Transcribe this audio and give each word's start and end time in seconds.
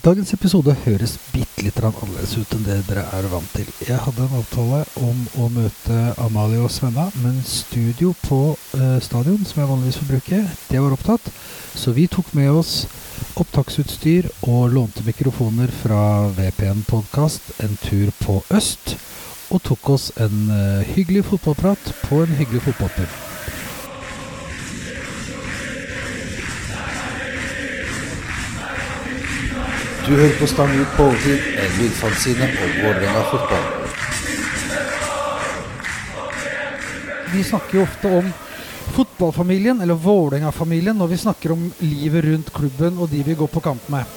Dagens 0.00 0.30
episode 0.32 0.72
høres 0.86 1.18
bitte 1.28 1.60
litt 1.66 1.76
annerledes 1.84 2.30
ut 2.40 2.54
enn 2.56 2.62
det 2.64 2.78
dere 2.86 3.02
er 3.18 3.26
vant 3.28 3.50
til. 3.52 3.66
Jeg 3.84 3.98
hadde 4.00 4.24
en 4.24 4.38
avtale 4.38 4.78
om 5.04 5.18
å 5.42 5.48
møte 5.52 5.98
Amalie 6.24 6.62
og 6.64 6.72
Svenna, 6.72 7.10
men 7.20 7.36
studio 7.44 8.14
på 8.22 8.38
uh, 8.56 8.96
stadion, 9.04 9.44
som 9.44 9.60
jeg 9.60 9.68
vanligvis 9.68 10.00
får 10.00 10.08
bruke, 10.08 10.40
det 10.70 10.80
var 10.80 10.96
opptatt. 10.96 11.28
Så 11.76 11.92
vi 11.92 12.06
tok 12.08 12.32
med 12.38 12.48
oss 12.62 12.86
opptaksutstyr 13.42 14.30
og 14.48 14.72
lånte 14.72 15.04
mikrofoner 15.04 15.68
fra 15.82 16.30
VPN 16.38 16.86
Podkast 16.88 17.52
en 17.60 17.76
tur 17.84 18.14
på 18.22 18.40
øst, 18.56 18.94
og 19.52 19.60
tok 19.68 19.98
oss 19.98 20.14
en 20.16 20.46
uh, 20.48 20.94
hyggelig 20.94 21.26
fotballprat 21.28 21.92
på 22.06 22.24
en 22.24 22.40
hyggelig 22.40 22.70
fotballtur. 22.70 23.29
Du 30.00 30.14
hører 30.16 30.32
på 30.40 30.46
Stang 30.48 30.70
ut 30.72 30.92
på 30.96 31.04
overtid, 31.10 31.42
en 31.60 31.74
lydfanzine 31.76 32.46
om 32.48 32.70
Vålerenga 32.80 33.24
fotball. 33.28 33.66
Vi 37.34 37.42
snakker 37.44 37.76
jo 37.78 37.82
ofte 37.84 38.12
om 38.20 38.30
fotballfamilien, 38.96 39.82
eller 39.84 39.98
Vålerenga-familien, 40.00 40.96
når 40.96 41.12
vi 41.12 41.18
snakker 41.20 41.52
om 41.52 41.66
livet 41.84 42.24
rundt 42.24 42.52
klubben 42.56 42.96
og 42.98 43.12
de 43.12 43.20
vi 43.26 43.36
går 43.38 43.50
på 43.52 43.62
kamp 43.64 43.90
med. 43.92 44.08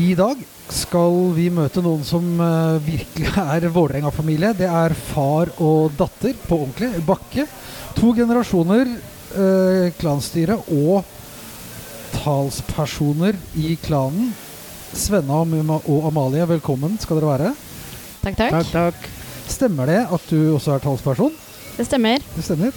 I 0.00 0.14
dag 0.16 0.40
skal 0.72 1.20
vi 1.36 1.50
møte 1.52 1.84
noen 1.84 2.02
som 2.04 2.24
uh, 2.40 2.80
virkelig 2.82 3.34
er 3.44 3.68
Vålerenga-familie. 3.68 4.54
Det 4.56 4.70
er 4.70 4.96
far 5.12 5.52
og 5.60 5.92
datter 6.00 6.40
på 6.48 6.62
ordentlig. 6.64 7.04
Bakke. 7.04 7.46
To 7.96 8.16
generasjoner 8.16 8.88
eh, 8.88 9.92
klanstyre 9.96 10.58
og 10.72 11.04
talspersoner 12.16 13.38
i 13.60 13.76
klanen. 13.80 14.34
Svenna 14.94 15.42
og 15.42 16.06
Amalie, 16.06 16.46
velkommen 16.48 16.94
skal 17.00 17.18
dere 17.18 17.32
være. 17.32 17.52
Takk, 18.22 18.36
takk. 18.38 18.52
Takk, 18.54 18.70
takk. 18.72 19.08
Stemmer 19.50 19.90
det 19.90 20.00
at 20.12 20.30
du 20.30 20.54
også 20.54 20.76
er 20.76 20.82
talsperson? 20.84 21.34
Det 21.76 21.86
stemmer. 21.86 22.22
Det 22.34 22.44
stemmer. 22.44 22.74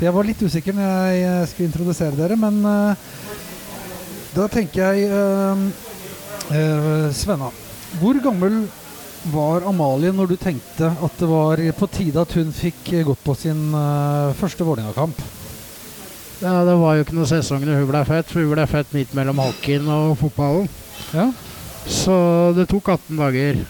Jeg 0.00 0.12
var 0.12 0.28
litt 0.28 0.42
usikker 0.44 0.76
når 0.76 1.12
jeg 1.16 1.48
skulle 1.50 1.68
introdusere 1.70 2.18
dere, 2.18 2.36
men 2.36 2.58
uh, 2.64 3.06
da 4.36 4.48
tenker 4.52 4.92
jeg 4.92 5.08
uh, 5.08 5.62
uh, 6.52 7.06
Svenna, 7.16 7.48
hvor 8.00 8.20
gammel 8.24 8.66
var 9.32 9.64
Amalie 9.66 10.12
når 10.14 10.34
du 10.34 10.36
tenkte 10.38 10.92
at 10.92 11.16
det 11.18 11.28
var 11.30 11.62
på 11.78 11.88
tide 11.90 12.20
at 12.22 12.36
hun 12.36 12.52
fikk 12.54 12.92
gått 13.08 13.24
på 13.24 13.34
sin 13.34 13.72
første 14.38 14.62
Vålerenga-kamp? 14.62 15.18
Ja, 16.44 16.60
Det 16.68 16.76
var 16.78 16.94
jo 16.94 17.02
ikke 17.02 17.16
noen 17.16 17.30
sesong 17.30 17.64
da 17.64 17.74
hun 17.74 17.88
ble 17.88 18.04
født, 18.06 18.28
for 18.30 18.44
hun 18.44 18.52
ble 18.52 18.66
født 18.70 18.92
midt 18.94 19.14
mellom 19.16 19.40
hockeyen 19.40 19.88
og 19.90 20.18
fotballen. 20.20 20.68
Ja. 21.14 21.30
Så 21.86 22.16
det 22.56 22.66
tok 22.70 22.88
18 22.96 23.16
dager 23.20 23.64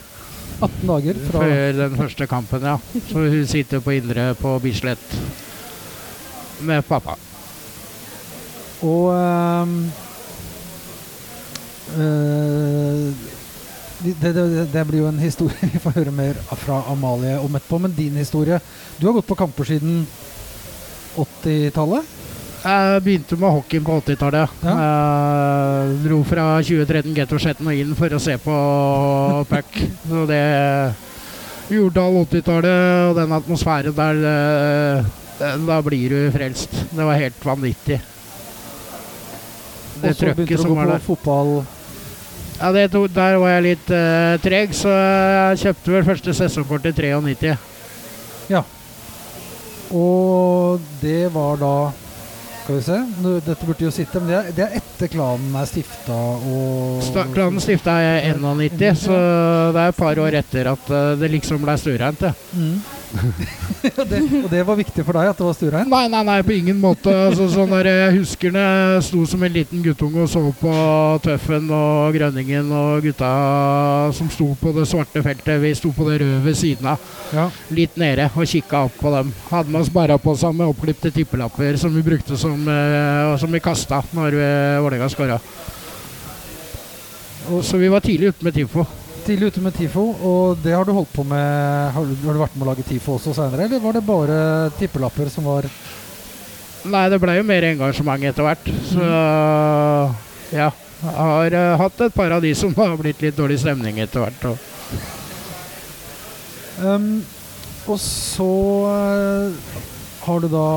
18 0.57 0.89
dager 0.89 1.19
fra 1.29 1.45
før 1.45 1.73
den 1.77 1.97
første 1.99 2.27
kampen, 2.27 2.65
ja. 2.65 2.77
Så 3.11 3.27
hun 3.29 3.47
sitter 3.47 3.83
på 3.85 3.93
Indre 3.99 4.31
på 4.39 4.57
Bislett 4.65 5.17
med 6.65 6.83
pappa. 6.89 7.17
Og 8.87 9.13
øh, 9.15 9.69
øh, 11.99 13.13
det, 14.05 14.17
det, 14.21 14.69
det, 14.73 14.87
blir 14.87 15.01
jo 15.01 15.09
en 15.09 15.19
historie 15.19 15.71
vi 15.73 15.81
får 15.81 15.97
høre 16.01 16.13
mer 16.13 16.41
fra 16.57 16.83
Amalie 16.93 17.39
om 17.41 17.57
etterpå. 17.57 17.79
Men 17.79 17.97
din 17.97 18.17
historie 18.17 18.61
Du 19.01 19.07
har 19.07 19.13
gått 19.13 19.27
på 19.27 19.35
kamper 19.35 19.65
siden 19.65 20.07
80-tallet? 21.17 22.16
Jeg 22.67 23.03
begynte 23.05 23.37
med 23.39 23.53
hockeyen 23.55 23.85
på 23.87 23.97
80-tallet. 24.01 24.55
Ja. 24.67 24.73
Jeg 24.83 25.99
dro 26.03 26.17
fra 26.27 26.47
2013 26.67 27.13
Gettorsjetten 27.15 27.69
og 27.71 27.79
inn 27.79 27.93
for 27.99 28.17
å 28.17 28.19
se 28.23 28.35
på 28.43 28.57
puck. 29.51 29.79
Så 30.11 30.25
det 30.27 30.41
Jordal 31.71 32.19
80-tallet 32.25 33.11
og 33.11 33.21
den 33.21 33.35
atmosfæren 33.37 33.95
der 33.95 34.21
Da 35.39 35.79
blir 35.87 36.11
du 36.11 36.19
frelst. 36.35 36.75
Det 36.91 37.07
var 37.07 37.21
helt 37.21 37.47
vanvittig. 37.47 38.01
Det 40.03 40.15
trøkket 40.19 40.61
som 40.61 40.75
var 40.75 40.91
der. 40.91 41.05
Fotball. 41.05 41.61
Ja, 42.57 42.89
to, 42.89 43.05
der 43.07 43.37
var 43.37 43.53
jeg 43.53 43.65
litt 43.67 43.91
uh, 43.93 44.39
treg, 44.41 44.73
så 44.75 44.89
jeg 44.89 45.61
kjøpte 45.61 45.93
vel 45.93 46.07
første 46.07 46.35
sesongkort 46.35 46.89
i 46.89 46.93
93. 46.97 47.53
Ja. 48.49 48.63
Og 49.93 50.81
det 51.03 51.29
var 51.35 51.61
da 51.61 51.75
skal 52.67 52.77
vi 52.77 52.83
se. 52.83 52.97
Dette 53.47 53.67
burde 53.67 53.85
jo 53.85 53.93
sitte, 53.95 54.19
men 54.19 54.33
det 54.33 54.37
er, 54.37 54.47
det 54.57 54.65
er 54.65 54.73
etter 54.81 55.11
klanen 55.13 55.55
er 55.55 55.69
stifta 55.71 56.17
og 56.51 57.05
Klanen 57.31 57.63
stifta 57.63 57.95
i 58.03 58.09
91, 58.33 59.05
så 59.07 59.19
det 59.77 59.85
er 59.85 59.93
et 59.93 59.99
par 60.01 60.19
år 60.19 60.39
etter 60.41 60.73
at 60.73 60.91
eh, 60.91 61.13
det 61.21 61.31
liksom 61.37 61.63
ble 61.63 61.77
stuereint. 61.79 62.25
Mm. 62.59 62.81
det, 64.11 64.21
og 64.43 64.49
det 64.51 64.63
var 64.67 64.79
viktig 64.81 65.05
for 65.07 65.19
deg 65.19 65.31
at 65.31 65.39
det 65.39 65.47
var 65.47 65.57
Sturheim? 65.57 65.93
Nei, 65.93 66.07
nei, 66.13 66.23
nei, 66.27 66.39
på 66.47 66.57
ingen 66.57 66.81
måte. 66.83 67.13
Altså, 67.13 67.47
sånn 67.53 67.71
der, 67.77 67.91
jeg 67.93 68.17
husker 68.19 68.57
da 68.57 68.65
jeg 68.67 69.05
sto 69.11 69.23
som 69.31 69.47
en 69.47 69.55
liten 69.55 69.85
guttunge 69.85 70.25
og 70.25 70.33
så 70.33 70.43
på 70.59 70.75
Tøffen 71.25 71.71
og 71.77 72.17
Grønningen 72.17 72.73
og 72.75 73.07
gutta 73.07 73.31
som 74.17 74.33
sto 74.33 74.51
på 74.59 74.75
det 74.77 74.89
svarte 74.91 75.23
feltet. 75.23 75.61
Vi 75.63 75.75
sto 75.79 75.93
på 75.95 76.09
det 76.11 76.19
røde 76.25 76.43
ved 76.45 76.59
siden 76.59 76.91
av, 76.91 77.15
ja. 77.37 77.47
litt 77.77 77.95
nede, 78.01 78.29
og 78.35 78.49
kikka 78.49 78.87
opp 78.89 78.99
på 78.99 79.15
dem. 79.15 79.33
Hadde 79.53 79.71
med 79.71 79.85
oss 79.85 79.93
bæra 79.95 80.19
på 80.19 80.35
oss 80.35 80.45
med 80.51 80.67
oppklipte 80.67 81.15
tippelapper 81.15 81.79
som 81.81 81.95
vi 81.95 82.05
brukte 82.07 82.37
som 82.37 82.57
som, 82.57 82.69
uh, 82.69 83.39
som 83.39 83.53
vi 83.53 83.61
kasta 83.61 84.03
når 84.11 84.35
uh, 84.35 84.83
Vålerenga 84.83 85.09
skåra. 85.09 85.41
Så 87.63 87.77
vi 87.77 87.89
var 87.89 88.01
tidlig 88.01 88.29
ute 88.29 88.45
med 88.45 88.55
TIFO. 88.55 88.87
Tidlig 89.27 89.51
ute 89.51 89.63
med 89.65 89.75
TIFO, 89.75 90.03
og 90.23 90.61
det 90.63 90.71
har 90.77 90.87
du 90.87 90.93
holdt 90.95 91.11
på 91.11 91.25
med 91.27 91.43
Har, 91.97 92.05
har 92.07 92.37
du 92.37 92.39
vært 92.39 92.55
med 92.55 92.63
å 92.63 92.71
lage 92.71 92.85
TIFO 92.87 93.17
også 93.17 93.35
seinere, 93.35 93.67
eller 93.67 93.83
var 93.83 93.97
det 93.97 94.03
bare 94.07 94.37
tippelapper 94.79 95.31
som 95.33 95.49
var 95.51 95.67
Nei, 96.87 97.09
det 97.11 97.19
ble 97.19 97.35
jo 97.35 97.43
mer 97.43 97.65
engasjement 97.67 98.23
etter 98.29 98.47
hvert. 98.47 98.69
Så 98.87 99.03
mm. 99.03 100.13
ja. 100.55 100.69
Jeg 100.97 101.13
har 101.13 101.55
uh, 101.59 101.77
hatt 101.81 102.05
et 102.07 102.15
par 102.15 102.33
av 102.33 102.45
de 102.45 102.53
som 102.57 102.73
har 102.79 102.95
blitt 103.01 103.21
litt 103.25 103.37
dårlig 103.37 103.59
stemning 103.61 103.99
etter 104.01 104.23
hvert. 104.23 104.47
Og, 104.49 104.57
um, 106.81 107.11
og 107.91 107.99
så 108.01 108.53
uh, 108.87 109.83
har 110.25 110.41
du 110.41 110.49
da 110.55 110.71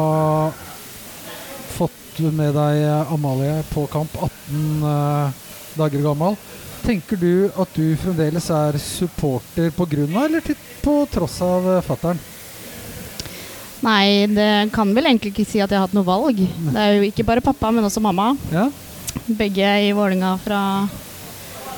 fått 1.78 2.20
med 2.36 2.58
deg 2.58 2.84
Amalie 3.16 3.62
på 3.72 3.86
kamp, 3.94 4.18
18 4.18 4.84
uh, 4.84 4.90
eh, 4.90 5.38
dager 5.80 6.04
gammel. 6.04 6.36
Tenker 6.84 7.19
du 7.22 7.31
at 7.50 7.75
du 7.75 7.85
fremdeles 8.01 8.50
er 8.56 8.79
supporter 8.81 9.72
på 9.75 9.88
grunn 9.91 10.16
av 10.16 10.28
eller 10.28 10.59
på 10.84 10.95
tross 11.12 11.40
av 11.45 11.67
uh, 11.67 11.79
fattern? 11.85 12.19
Nei, 13.85 14.28
det 14.28 14.50
kan 14.75 14.90
vel 14.95 15.07
egentlig 15.07 15.31
ikke 15.31 15.47
si 15.47 15.62
at 15.63 15.72
jeg 15.72 15.79
har 15.79 15.88
hatt 15.88 15.95
noe 15.95 16.07
valg. 16.07 16.40
Det 16.40 16.79
er 16.79 16.97
jo 16.97 17.06
ikke 17.07 17.23
bare 17.28 17.44
pappa, 17.44 17.72
men 17.72 17.85
også 17.88 18.03
mamma. 18.03 18.34
Ja. 18.51 18.66
Begge 19.40 19.69
i 19.85 19.94
Vålinga 19.95 20.34
fra, 20.44 20.62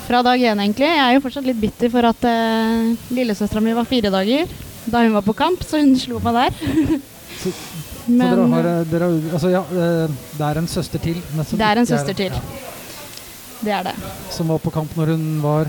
fra 0.08 0.24
dag 0.26 0.42
én, 0.42 0.64
egentlig. 0.64 0.88
Jeg 0.90 1.04
er 1.04 1.14
jo 1.14 1.22
fortsatt 1.22 1.46
litt 1.46 1.62
bitter 1.62 1.92
for 1.92 2.10
at 2.10 2.26
uh, 2.26 3.14
lillesøstera 3.14 3.62
mi 3.62 3.76
var 3.76 3.88
fire 3.90 4.10
dager 4.10 4.50
da 4.84 5.04
hun 5.04 5.14
var 5.14 5.22
på 5.22 5.34
kamp, 5.38 5.62
så 5.62 5.78
hun 5.78 5.94
slo 5.98 6.18
meg 6.22 6.40
der. 6.40 7.00
Men, 8.06 8.26
så 8.26 8.34
dere 8.34 8.48
har, 8.50 8.66
eh, 8.66 8.86
dere, 8.90 9.08
altså, 9.32 9.50
ja, 9.52 9.62
eh, 9.62 10.14
det 10.38 10.46
er 10.48 10.58
en 10.58 10.68
søster 10.68 10.98
til? 11.02 11.20
det 11.22 11.66
er 11.66 11.78
en 11.78 11.86
søster 11.86 12.16
til. 12.18 12.34
Ja. 12.34 12.71
Det 13.62 13.70
er 13.70 13.84
det. 13.86 13.94
Som 14.30 14.50
var 14.50 14.58
på 14.58 14.72
kamp 14.74 14.94
når 14.98 15.14
hun 15.14 15.26
var 15.42 15.68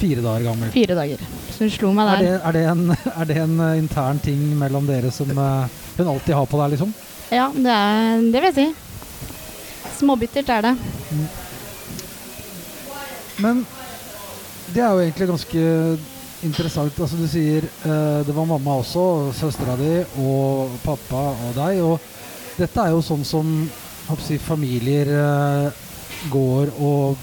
fire 0.00 0.22
dager 0.24 0.46
gammel? 0.48 0.70
Fire 0.72 0.96
dager. 0.96 1.24
Så 1.50 1.66
hun 1.66 1.72
slo 1.74 1.90
meg 1.96 2.08
der. 2.08 2.22
Er 2.22 2.24
det, 2.24 2.36
er 2.40 2.56
det, 2.56 2.62
en, 2.72 2.94
er 3.20 3.28
det 3.28 3.36
en, 3.42 3.58
eh, 3.66 3.78
intern 3.82 4.20
ting 4.24 4.40
mellom 4.58 4.88
dere 4.88 5.12
som 5.12 5.28
uh, 5.36 5.66
hun 5.98 6.08
alltid 6.14 6.36
har 6.38 6.48
på 6.48 6.60
deg, 6.62 6.76
liksom? 6.76 6.94
Ja, 7.30 7.50
det, 7.54 7.74
er, 7.74 8.24
det 8.32 8.40
vil 8.40 8.48
jeg 8.48 8.56
si. 8.56 9.90
Småbittert 9.98 10.48
er 10.48 10.70
det. 10.70 10.72
Mm. 11.10 11.26
Men 13.44 13.60
det 14.72 14.80
er 14.80 14.94
jo 14.94 15.04
egentlig 15.04 15.28
ganske 15.28 15.66
interessant. 16.46 16.96
Altså, 16.96 17.20
du 17.20 17.28
sier 17.28 17.68
uh, 17.84 18.24
det 18.24 18.32
var 18.32 18.48
mamma 18.48 18.78
også, 18.80 19.04
søstera 19.36 19.76
di 19.80 19.92
og 20.24 20.72
pappa 20.86 21.28
og 21.34 21.52
deg. 21.60 21.84
Og 21.84 22.56
dette 22.56 22.80
er 22.80 22.96
jo 22.96 23.04
sånn 23.04 23.28
som 23.28 23.54
si, 24.24 24.40
familier 24.40 25.12
uh, 25.12 25.86
går 26.32 26.72
og 26.80 27.16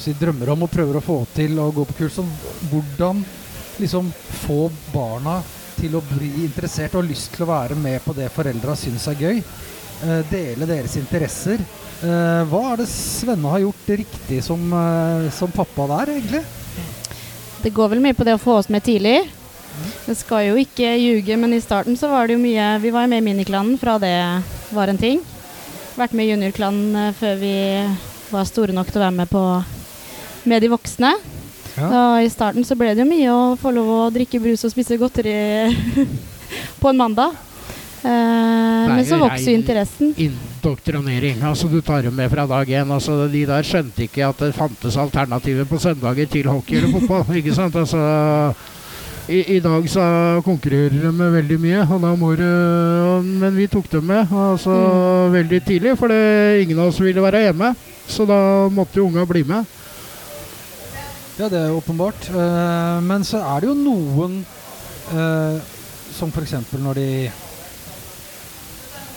si, 0.00 0.14
drømmer 0.18 0.52
om 0.52 0.66
og 0.66 0.72
prøver 0.72 0.98
å 0.98 1.04
få 1.04 1.20
til 1.36 1.58
å 1.62 1.70
gå 1.74 1.86
på 1.88 1.98
kurs. 2.02 2.18
Hvordan 2.70 3.22
liksom 3.80 4.10
få 4.44 4.66
barna 4.92 5.38
til 5.76 5.96
å 5.96 6.04
bli 6.14 6.30
interessert 6.44 6.96
og 6.96 7.08
lyst 7.08 7.34
til 7.34 7.44
å 7.44 7.50
være 7.50 7.76
med 7.78 8.00
på 8.04 8.14
det 8.16 8.30
foreldra 8.32 8.76
syns 8.78 9.08
er 9.12 9.20
gøy. 9.20 9.42
Uh, 9.96 10.20
dele 10.30 10.68
deres 10.68 10.96
interesser. 11.00 11.62
hva 11.96 12.58
er 12.74 12.82
det 12.82 12.90
Svenne 12.92 13.48
har 13.48 13.62
gjort 13.62 13.86
riktig 13.88 14.42
som, 14.44 14.60
som 15.32 15.48
pappa 15.48 15.86
der, 15.94 16.10
egentlig? 16.18 16.42
Det 17.62 17.72
går 17.72 17.88
vel 17.94 18.02
mye 18.04 18.14
på 18.14 18.26
det 18.28 18.34
å 18.36 18.42
få 18.42 18.58
oss 18.60 18.68
med 18.68 18.84
tidlig. 18.84 19.22
Det 20.06 20.14
skal 20.16 20.50
jo 20.50 20.58
ikke 20.60 20.92
ljuge, 20.96 21.36
men 21.40 21.54
i 21.56 21.62
starten 21.62 21.96
så 21.98 22.08
var 22.10 22.28
det 22.28 22.36
jo 22.36 22.42
mye 22.42 22.76
Vi 22.82 22.92
var 22.94 23.04
jo 23.04 23.12
med 23.12 23.22
i 23.22 23.26
miniklanen 23.26 23.76
fra 23.80 23.96
det 24.00 24.16
var 24.74 24.92
en 24.92 25.00
ting. 25.00 25.22
Vært 25.96 26.14
med 26.16 26.26
i 26.26 26.34
juniorklanen 26.34 27.00
eh, 27.00 27.14
før 27.16 27.40
vi 27.40 27.54
var 28.30 28.46
store 28.48 28.74
nok 28.76 28.90
til 28.90 29.00
å 29.00 29.06
være 29.06 29.18
med 29.22 29.30
på 29.30 29.42
med 30.46 30.62
de 30.62 30.70
voksne. 30.70 31.12
Ja. 31.76 31.88
Og 31.88 32.24
I 32.24 32.30
starten 32.32 32.64
så 32.64 32.76
ble 32.78 32.94
det 32.94 33.04
jo 33.04 33.08
mye 33.08 33.32
å 33.32 33.56
få 33.60 33.72
lov 33.74 33.90
å 33.92 34.12
drikke 34.14 34.40
brus 34.40 34.64
og 34.64 34.72
spise 34.72 34.96
godteri 35.00 35.34
på 36.80 36.92
en 36.92 37.00
mandag. 37.02 37.34
Eh, 38.06 38.86
men 38.92 39.02
så 39.08 39.18
vokser 39.20 39.50
jo 39.50 39.58
interessen. 39.58 40.14
Indoktrinering. 40.16 41.42
Altså 41.44 41.68
Du 41.68 41.80
tar 41.84 42.06
dem 42.06 42.14
med 42.14 42.30
fra 42.30 42.46
dag 42.46 42.70
én. 42.70 42.92
Altså, 42.92 43.26
de 43.32 43.42
der 43.48 43.66
skjønte 43.66 44.06
ikke 44.06 44.28
at 44.28 44.40
det 44.44 44.54
fantes 44.56 44.96
alternativer 45.00 45.66
på 45.68 45.80
søndager 45.82 46.30
til 46.30 46.48
hockey 46.48 46.78
eller 46.80 46.94
fotball. 46.94 47.26
ikke 47.40 47.54
sant? 47.56 47.76
Altså, 47.76 48.54
i, 49.26 49.42
I 49.56 49.60
dag 49.60 49.88
så 49.90 50.06
konkurrerer 50.46 51.02
de 51.02 51.10
med 51.10 51.34
veldig 51.34 51.58
mye, 51.58 51.82
og 51.82 52.04
da 52.04 52.12
må 52.14 52.30
du 52.38 52.46
Men 53.26 53.56
vi 53.56 53.66
tok 53.66 53.90
dem 53.90 54.06
med 54.06 54.30
altså, 54.30 54.76
veldig 55.34 55.60
tidlig, 55.66 55.96
for 55.98 56.14
det, 56.14 56.62
ingen 56.62 56.78
av 56.78 56.92
oss 56.92 57.02
ville 57.02 57.24
være 57.24 57.48
hjemme. 57.48 57.74
Så 58.06 58.26
da 58.28 58.68
måtte 58.72 59.00
jo 59.00 59.08
unga 59.08 59.26
bli 59.26 59.44
med. 59.44 59.64
Ja, 61.36 61.48
det 61.52 61.58
er 61.58 61.74
åpenbart. 61.74 62.28
Eh, 62.30 63.00
men 63.04 63.24
så 63.24 63.42
er 63.44 63.60
det 63.60 63.68
jo 63.68 63.74
noen 63.76 64.38
eh, 65.12 65.58
som 66.16 66.30
f.eks. 66.32 66.54
når 66.72 66.96
de 66.96 67.08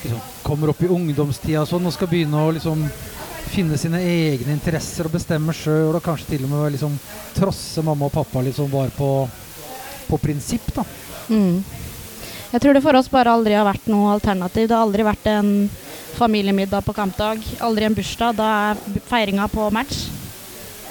liksom, 0.03 0.19
kommer 0.44 0.74
opp 0.74 0.83
i 0.83 0.91
ungdomstida 0.91 1.63
og 1.63 1.69
sånn, 1.69 1.88
og 1.88 1.95
skal 1.95 2.12
begynne 2.12 2.44
å 2.44 2.51
liksom 2.56 2.83
finne 3.50 3.80
sine 3.81 4.01
egne 4.03 4.53
interesser 4.53 5.07
og 5.07 5.15
bestemme 5.15 5.56
sjøl, 5.56 5.95
og 5.95 6.03
kanskje 6.06 6.36
til 6.36 6.45
og 6.45 6.51
med 6.53 6.75
liksom 6.75 6.97
trosse 7.38 7.81
mamma 7.86 8.09
og 8.09 8.13
pappa 8.13 8.44
liksom 8.45 8.69
bare 8.74 8.91
på, 8.94 9.12
på 10.09 10.19
prinsipp, 10.21 10.74
da. 10.75 10.86
Mm. 11.30 11.63
Jeg 12.50 12.62
tror 12.62 12.75
det 12.75 12.83
for 12.83 12.97
oss 12.97 13.09
bare 13.13 13.31
aldri 13.31 13.56
har 13.56 13.68
vært 13.68 13.88
noe 13.91 14.15
alternativ. 14.15 14.68
Det 14.68 14.75
har 14.75 14.86
aldri 14.86 15.06
vært 15.06 15.27
en 15.30 15.51
familiemiddag 16.19 16.83
på 16.83 16.94
kampdag, 16.94 17.44
aldri 17.63 17.86
en 17.88 17.95
bursdag. 17.95 18.36
Da 18.36 18.48
er 18.71 19.01
feiringa 19.07 19.48
på 19.51 19.69
match. 19.71 20.07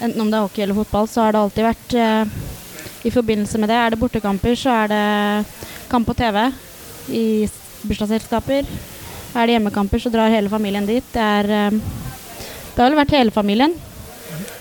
Enten 0.00 0.22
om 0.22 0.30
det 0.30 0.38
er 0.38 0.46
hockey 0.46 0.62
eller 0.64 0.78
fotball, 0.78 1.08
så 1.10 1.26
har 1.26 1.34
det 1.34 1.42
alltid 1.42 1.66
vært 1.66 1.96
eh, 1.98 2.24
i 3.08 3.12
forbindelse 3.12 3.60
med 3.60 3.68
det. 3.68 3.76
Er 3.76 3.92
det 3.92 4.00
bortekamper, 4.00 4.54
så 4.56 4.72
er 4.84 4.92
det 4.92 5.02
kamp 5.90 6.08
på 6.08 6.16
TV 6.16 6.36
i 7.12 7.26
bursdagsselskaper. 7.82 8.68
Er 9.34 9.42
det 9.44 9.58
hjemmekamper, 9.58 10.00
så 10.00 10.12
drar 10.14 10.32
hele 10.32 10.52
familien 10.52 10.88
dit. 10.88 11.04
Det 11.12 11.28
er 11.42 11.52
eh, 11.58 11.78
Det 12.72 12.80
har 12.80 12.88
vel 12.90 13.00
vært 13.02 13.16
hele 13.18 13.34
familien. 13.34 13.74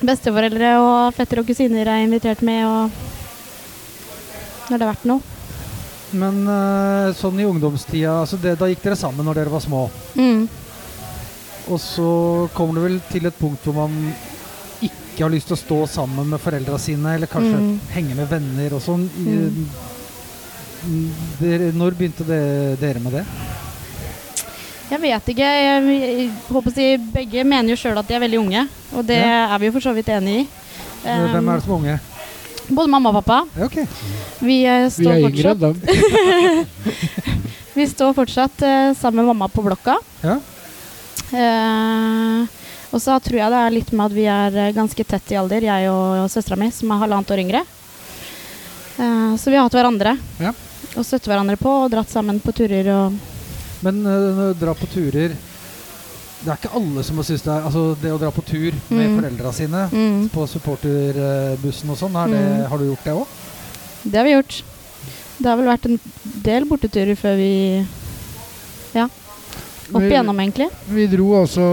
Besteforeldre 0.02 0.76
og 0.82 1.16
fetter 1.16 1.44
og 1.44 1.48
kusiner 1.48 1.86
er 1.88 2.04
invitert 2.04 2.42
med, 2.46 2.66
og 2.66 2.90
når 4.68 4.76
det 4.76 4.84
har 4.84 4.94
vært 4.96 5.10
noe. 5.14 5.37
Men 6.12 6.48
eh, 6.48 7.10
sånn 7.18 7.40
i 7.42 7.46
ungdomstida 7.48 8.22
altså 8.22 8.38
det, 8.40 8.54
Da 8.60 8.70
gikk 8.72 8.84
dere 8.86 8.96
sammen 8.96 9.26
når 9.28 9.42
dere 9.42 9.52
var 9.52 9.64
små. 9.66 9.90
Mm. 10.16 10.48
Og 11.68 11.80
så 11.84 12.10
kommer 12.56 12.78
det 12.80 12.86
vel 12.86 13.00
til 13.12 13.28
et 13.28 13.36
punkt 13.40 13.66
hvor 13.68 13.76
man 13.76 13.98
ikke 14.88 15.26
har 15.26 15.34
lyst 15.34 15.50
til 15.50 15.58
å 15.58 15.60
stå 15.60 15.80
sammen 15.98 16.30
med 16.32 16.40
foreldra 16.40 16.78
sine, 16.80 17.16
eller 17.18 17.28
kanskje 17.28 17.58
Mm. 17.60 17.80
henge 17.92 18.16
med 18.16 18.30
venner 18.30 18.76
og 18.78 18.82
sånn. 18.86 19.10
Mm. 19.18 19.66
Mm, 20.88 21.74
når 21.76 21.98
begynte 21.98 22.24
det, 22.28 22.80
dere 22.80 23.00
med 23.04 23.18
det? 23.18 23.26
Jeg 24.88 25.02
vet 25.02 25.32
ikke. 25.34 25.44
Jeg, 25.44 25.98
jeg 26.00 26.30
håper 26.48 26.72
å 26.72 26.76
si 26.76 26.86
Begge 27.12 27.44
mener 27.44 27.74
jo 27.74 27.80
sjøl 27.82 27.98
at 28.00 28.08
de 28.08 28.16
er 28.16 28.24
veldig 28.24 28.40
unge, 28.40 28.68
og 28.96 29.04
det 29.10 29.18
er 29.20 29.58
vi 29.60 29.68
jo 29.68 29.74
for 29.76 29.84
så 29.84 29.94
vidt 29.98 30.08
enig 30.14 30.44
i. 30.44 30.48
Hvem 31.04 31.44
Um, 31.44 31.50
er 31.50 31.60
det 31.60 31.64
som 31.64 31.74
er 31.74 31.78
unge? 31.78 32.00
Både 32.68 32.90
mamma 32.92 33.10
og 33.14 33.22
pappa. 33.22 33.42
Okay. 33.68 33.84
ok. 33.84 33.98
Vi, 34.44 34.58
eh, 34.68 34.88
Vi 34.98 35.08
er 35.08 35.22
yngre 35.24 35.54
enn 35.54 35.62
dem. 35.62 35.76
vi 37.78 37.86
står 37.88 38.14
fortsatt 38.18 38.62
eh, 38.66 38.94
sammen 39.00 39.24
med 39.24 39.32
mamma 39.32 39.48
på 39.52 39.64
blokka. 39.66 39.98
Ja. 40.26 40.38
Eh, 41.32 42.48
og 42.92 43.02
så 43.04 43.18
tror 43.20 43.40
jeg 43.42 43.52
det 43.52 43.62
er 43.62 43.74
litt 43.76 43.90
med 43.92 44.06
at 44.08 44.16
vi 44.16 44.28
er 44.32 44.60
eh, 44.68 44.74
ganske 44.76 45.04
tett 45.08 45.34
i 45.34 45.40
alder, 45.40 45.66
jeg 45.68 45.90
og, 45.92 46.24
og 46.26 46.32
søstera 46.32 46.60
mi, 46.60 46.70
som 46.72 46.92
er 46.96 47.02
halvannet 47.04 47.34
år 47.36 47.44
yngre. 47.44 47.64
Eh, 48.98 49.34
så 49.40 49.52
vi 49.52 49.58
har 49.60 49.68
hatt 49.68 49.76
hverandre 49.78 50.16
Ja. 50.42 50.54
og 50.96 51.04
støttet 51.06 51.30
hverandre 51.32 51.58
på 51.60 51.74
og 51.86 51.92
dratt 51.94 52.10
sammen 52.12 52.40
på 52.42 52.54
turer 52.56 52.88
og 52.94 53.18
Men 53.86 54.00
uh, 54.08 54.56
drar 54.58 54.74
på 54.74 54.88
turer 54.90 55.36
Det 56.38 56.52
er 56.54 56.58
ikke 56.60 56.74
alle 56.78 57.04
som 57.04 57.18
synes 57.24 57.42
det 57.42 57.50
er 57.54 57.64
Altså 57.66 57.84
det 58.02 58.12
å 58.14 58.20
dra 58.22 58.30
på 58.32 58.44
tur 58.46 58.72
med 58.94 59.10
Mm. 59.10 59.16
foreldra 59.20 59.52
sine 59.54 59.90
mm, 59.92 60.30
på 60.30 60.46
supporterbussen 60.48 61.90
og 61.90 61.98
sånn, 61.98 62.14
Mm. 62.14 62.68
har 62.70 62.78
du 62.78 62.86
gjort 62.86 63.04
det 63.04 63.14
òg? 63.14 63.28
Det 64.04 64.18
har 64.18 64.24
vi 64.24 64.34
gjort. 64.36 64.64
Det 65.40 65.46
har 65.50 65.58
vel 65.58 65.66
vært 65.72 65.86
en 65.86 66.00
del 66.44 66.66
borteturer 66.66 67.16
før 67.18 67.36
vi 67.38 67.86
Ja. 68.96 69.08
Opp 69.94 70.02
igjennom, 70.04 70.38
egentlig. 70.40 70.70
Vi 70.90 71.08
dro 71.08 71.44
også 71.46 71.64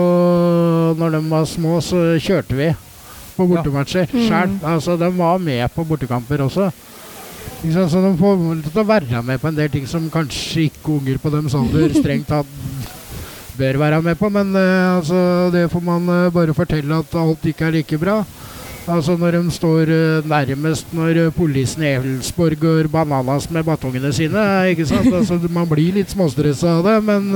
Når 0.96 1.10
de 1.10 1.20
var 1.30 1.44
små, 1.44 1.80
så 1.82 2.18
kjørte 2.20 2.54
vi 2.56 2.74
på 3.36 3.48
bortematcher 3.50 4.06
ja. 4.12 4.28
sjøl. 4.28 4.58
Altså, 4.62 4.96
de 4.98 5.10
var 5.10 5.38
med 5.38 5.68
på 5.74 5.84
bortekamper 5.84 6.38
også. 6.44 6.70
Så 7.64 7.88
de 8.02 8.16
får 8.20 8.62
til 8.70 8.80
å 8.82 8.86
være 8.86 9.22
med 9.24 9.40
på 9.40 9.48
en 9.48 9.56
del 9.56 9.68
ting 9.72 9.86
som 9.86 10.08
kanskje 10.10 10.68
ikke 10.70 10.92
unger 11.00 11.18
på 11.18 11.30
deres 11.32 11.54
alder 11.54 11.88
strengt 11.96 12.28
tatt 12.28 12.46
bør 13.58 13.78
være 13.78 14.02
med 14.02 14.18
på. 14.18 14.28
Men 14.32 14.54
uh, 14.56 14.96
altså, 14.98 15.50
det 15.54 15.68
får 15.72 15.84
man 15.84 16.08
uh, 16.08 16.32
bare 16.32 16.54
fortelle 16.54 16.98
at 16.98 17.14
alt 17.20 17.46
ikke 17.50 17.68
er 17.68 17.78
like 17.78 17.98
bra. 17.98 18.22
Altså 18.84 19.14
Når 19.16 19.30
de 19.32 19.50
står 19.50 19.88
eh, 19.88 20.26
nærmest 20.28 20.90
når 20.92 21.30
politien 21.32 21.82
i 21.86 21.92
Elsborg 21.94 22.58
går 22.60 22.88
bananas 22.92 23.46
med 23.50 23.64
batongene 23.64 24.10
sine. 24.12 24.42
ikke 24.68 24.84
sant? 24.86 25.08
Altså, 25.18 25.38
man 25.48 25.64
blir 25.70 25.94
litt 25.96 26.12
småstressa 26.12 26.68
av 26.68 26.84
det, 26.84 26.98
men 27.06 27.30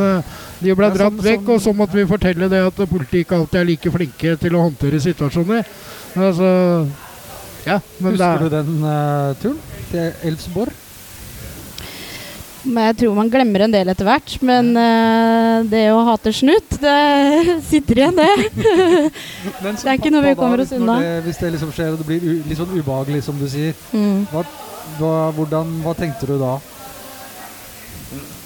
de 0.61 0.75
ble 0.77 0.91
dratt 0.93 1.15
sånn- 1.15 1.23
vekk, 1.25 1.47
sånn- 1.47 1.55
og 1.55 1.63
så 1.65 1.73
måtte 1.73 1.97
vi 1.97 2.05
fortelle 2.05 2.51
det 2.53 2.61
at 2.67 2.83
politiet 2.91 3.25
ikke 3.25 3.39
alltid 3.39 3.61
er 3.63 3.65
like 3.71 3.93
flinke 3.95 4.35
til 4.43 4.59
å 4.59 4.67
håndtere 4.67 5.01
situasjoner. 5.01 5.65
Altså, 6.21 6.51
ja, 7.65 7.81
Husker 7.97 8.45
du 8.45 8.47
er, 8.51 8.53
den 8.59 8.85
turen 9.41 9.59
til 9.89 10.29
Elfsborg? 10.29 10.77
Men 12.69 12.91
jeg 12.91 12.99
tror 13.01 13.17
man 13.17 13.31
glemmer 13.33 13.65
en 13.65 13.75
del 13.75 13.91
etter 13.93 14.09
hvert. 14.09 14.37
Men 14.45 14.71
uh, 14.77 15.67
det 15.69 15.87
å 15.95 16.05
hate 16.11 16.33
snut, 16.37 16.79
det 16.83 17.59
sitter 17.71 18.03
igjen, 18.03 18.19
det. 18.21 18.31
Men 19.65 19.79
Det 19.79 19.87
er 19.87 19.97
ikke 19.97 20.13
noe 20.15 20.27
vi 20.27 20.35
kommer 20.39 20.65
oss 20.65 20.75
unna. 20.77 20.99
Det, 21.03 21.15
hvis 21.27 21.41
det 21.43 21.53
liksom 21.57 21.75
skjer 21.75 21.95
og 21.95 22.03
det 22.03 22.09
blir 22.09 22.25
u, 22.25 22.33
litt 22.49 22.61
sånn 22.61 22.75
ubehagelig, 22.77 23.25
som 23.27 23.39
du 23.41 23.49
sier, 23.51 23.77
Mm. 23.93 24.27
hva, 24.33 24.43
hvordan, 25.37 25.71
hva 25.85 25.95
tenkte 25.97 26.29
du 26.29 26.37
da? 26.41 26.59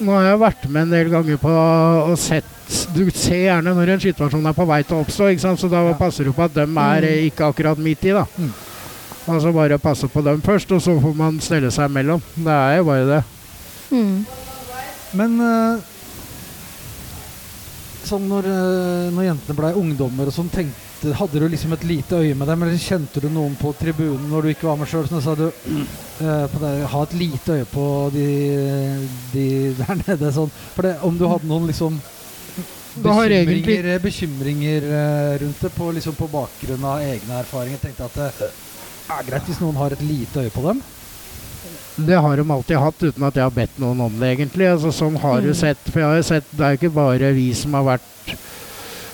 nå 0.03 0.15
har 0.17 0.25
jeg 0.27 0.39
vært 0.41 0.65
med 0.67 0.83
en 0.83 0.93
del 0.97 1.11
ganger 1.13 1.37
på 1.39 1.51
og 1.53 2.17
sett 2.19 2.49
Du 2.97 3.05
ser 3.15 3.45
gjerne 3.45 3.75
når 3.77 3.93
en 3.95 4.03
situasjon 4.03 4.49
er 4.49 4.57
på 4.57 4.67
vei 4.67 4.81
til 4.87 4.97
å 4.97 5.05
oppstå, 5.05 5.29
ikke 5.31 5.45
sant? 5.45 5.61
så 5.61 5.69
da 5.71 5.85
passer 5.99 6.27
du 6.27 6.33
på 6.35 6.47
at 6.47 6.55
dem 6.57 6.79
er 6.81 7.05
mm. 7.07 7.27
ikke 7.29 7.51
akkurat 7.53 7.79
midt 7.83 8.07
i. 8.09 8.15
da. 8.17 8.25
Mm. 8.39 8.51
Altså 9.33 9.53
bare 9.55 9.79
passe 9.79 10.09
på 10.11 10.23
dem 10.25 10.41
først, 10.43 10.73
og 10.73 10.83
så 10.83 10.97
får 10.99 11.15
man 11.19 11.39
stelle 11.45 11.71
seg 11.71 11.91
imellom. 11.91 12.23
Det 12.35 12.55
er 12.55 12.81
jo 12.81 12.87
bare 12.89 13.07
det. 13.11 13.21
Mm. 13.93 14.23
Men 15.19 15.41
eh, 15.45 15.91
sånn 18.09 18.25
når, 18.31 18.49
eh, 18.49 19.11
når 19.15 19.29
jentene 19.29 19.59
ble 19.59 19.75
ungdommer 19.83 20.31
og 20.31 20.35
sånn, 20.35 20.51
tenkte, 20.53 21.13
hadde 21.19 21.43
du 21.43 21.49
liksom 21.51 21.75
et 21.75 21.85
lite 21.87 22.21
øye 22.23 22.37
med 22.39 22.49
dem, 22.49 22.63
eller 22.63 22.79
kjente 22.79 23.21
du 23.23 23.29
noen 23.33 23.55
på 23.59 23.73
tribunen 23.79 24.29
når 24.31 24.47
du 24.47 24.53
ikke 24.53 24.69
var 24.71 24.81
med 24.81 24.91
sjøl? 24.91 25.09
Så 25.11 25.21
sa 25.25 25.37
du 25.39 25.47
eh, 26.25 26.89
ha 26.95 27.05
et 27.05 27.17
lite 27.19 27.59
øye 27.59 27.69
på 27.69 27.87
de, 28.15 28.27
de 29.35 29.47
der 29.81 30.03
nede, 30.07 30.33
sånn. 30.35 30.53
For 30.77 30.89
det, 30.89 30.97
om 31.07 31.19
du 31.19 31.27
hadde 31.29 31.51
noen 31.51 31.69
liksom 31.71 32.01
bekymringer, 33.03 33.95
bekymringer 34.05 34.89
eh, 34.89 35.37
rundt 35.45 35.63
det 35.65 35.73
på, 35.77 35.93
liksom 35.97 36.19
på 36.19 36.29
bakgrunn 36.33 36.89
av 36.89 37.05
egne 37.05 37.41
erfaringer, 37.41 37.81
tenkte 37.83 38.05
jeg 38.05 38.13
at 38.13 38.19
det 38.41 38.51
er 39.13 39.31
greit 39.31 39.49
hvis 39.49 39.63
noen 39.63 39.79
har 39.81 39.95
et 39.95 40.05
lite 40.07 40.45
øye 40.45 40.53
på 40.55 40.65
dem. 40.69 40.83
Det 41.97 42.17
har 42.25 42.37
de 42.37 42.45
alltid 42.51 42.77
hatt, 42.81 43.03
uten 43.03 43.25
at 43.29 43.35
jeg 43.37 43.43
har 43.45 43.51
bedt 43.51 43.79
noen 43.83 44.01
om 44.01 44.15
det, 44.21 44.37
egentlig. 44.39 44.67
Altså, 44.73 44.93
sånn 44.93 45.19
har 45.21 45.41
du 45.41 45.49
Mm. 45.53 45.55
sett. 45.55 45.79
For 45.91 46.01
jeg 46.01 46.09
har 46.09 46.17
jo 46.17 46.23
sett, 46.23 46.45
det 46.57 46.61
er 46.65 46.71
jo 46.77 46.79
ikke 46.89 46.95
bare 46.95 47.33
vi 47.35 47.53
som 47.55 47.73
har 47.75 47.85
vært 47.85 48.37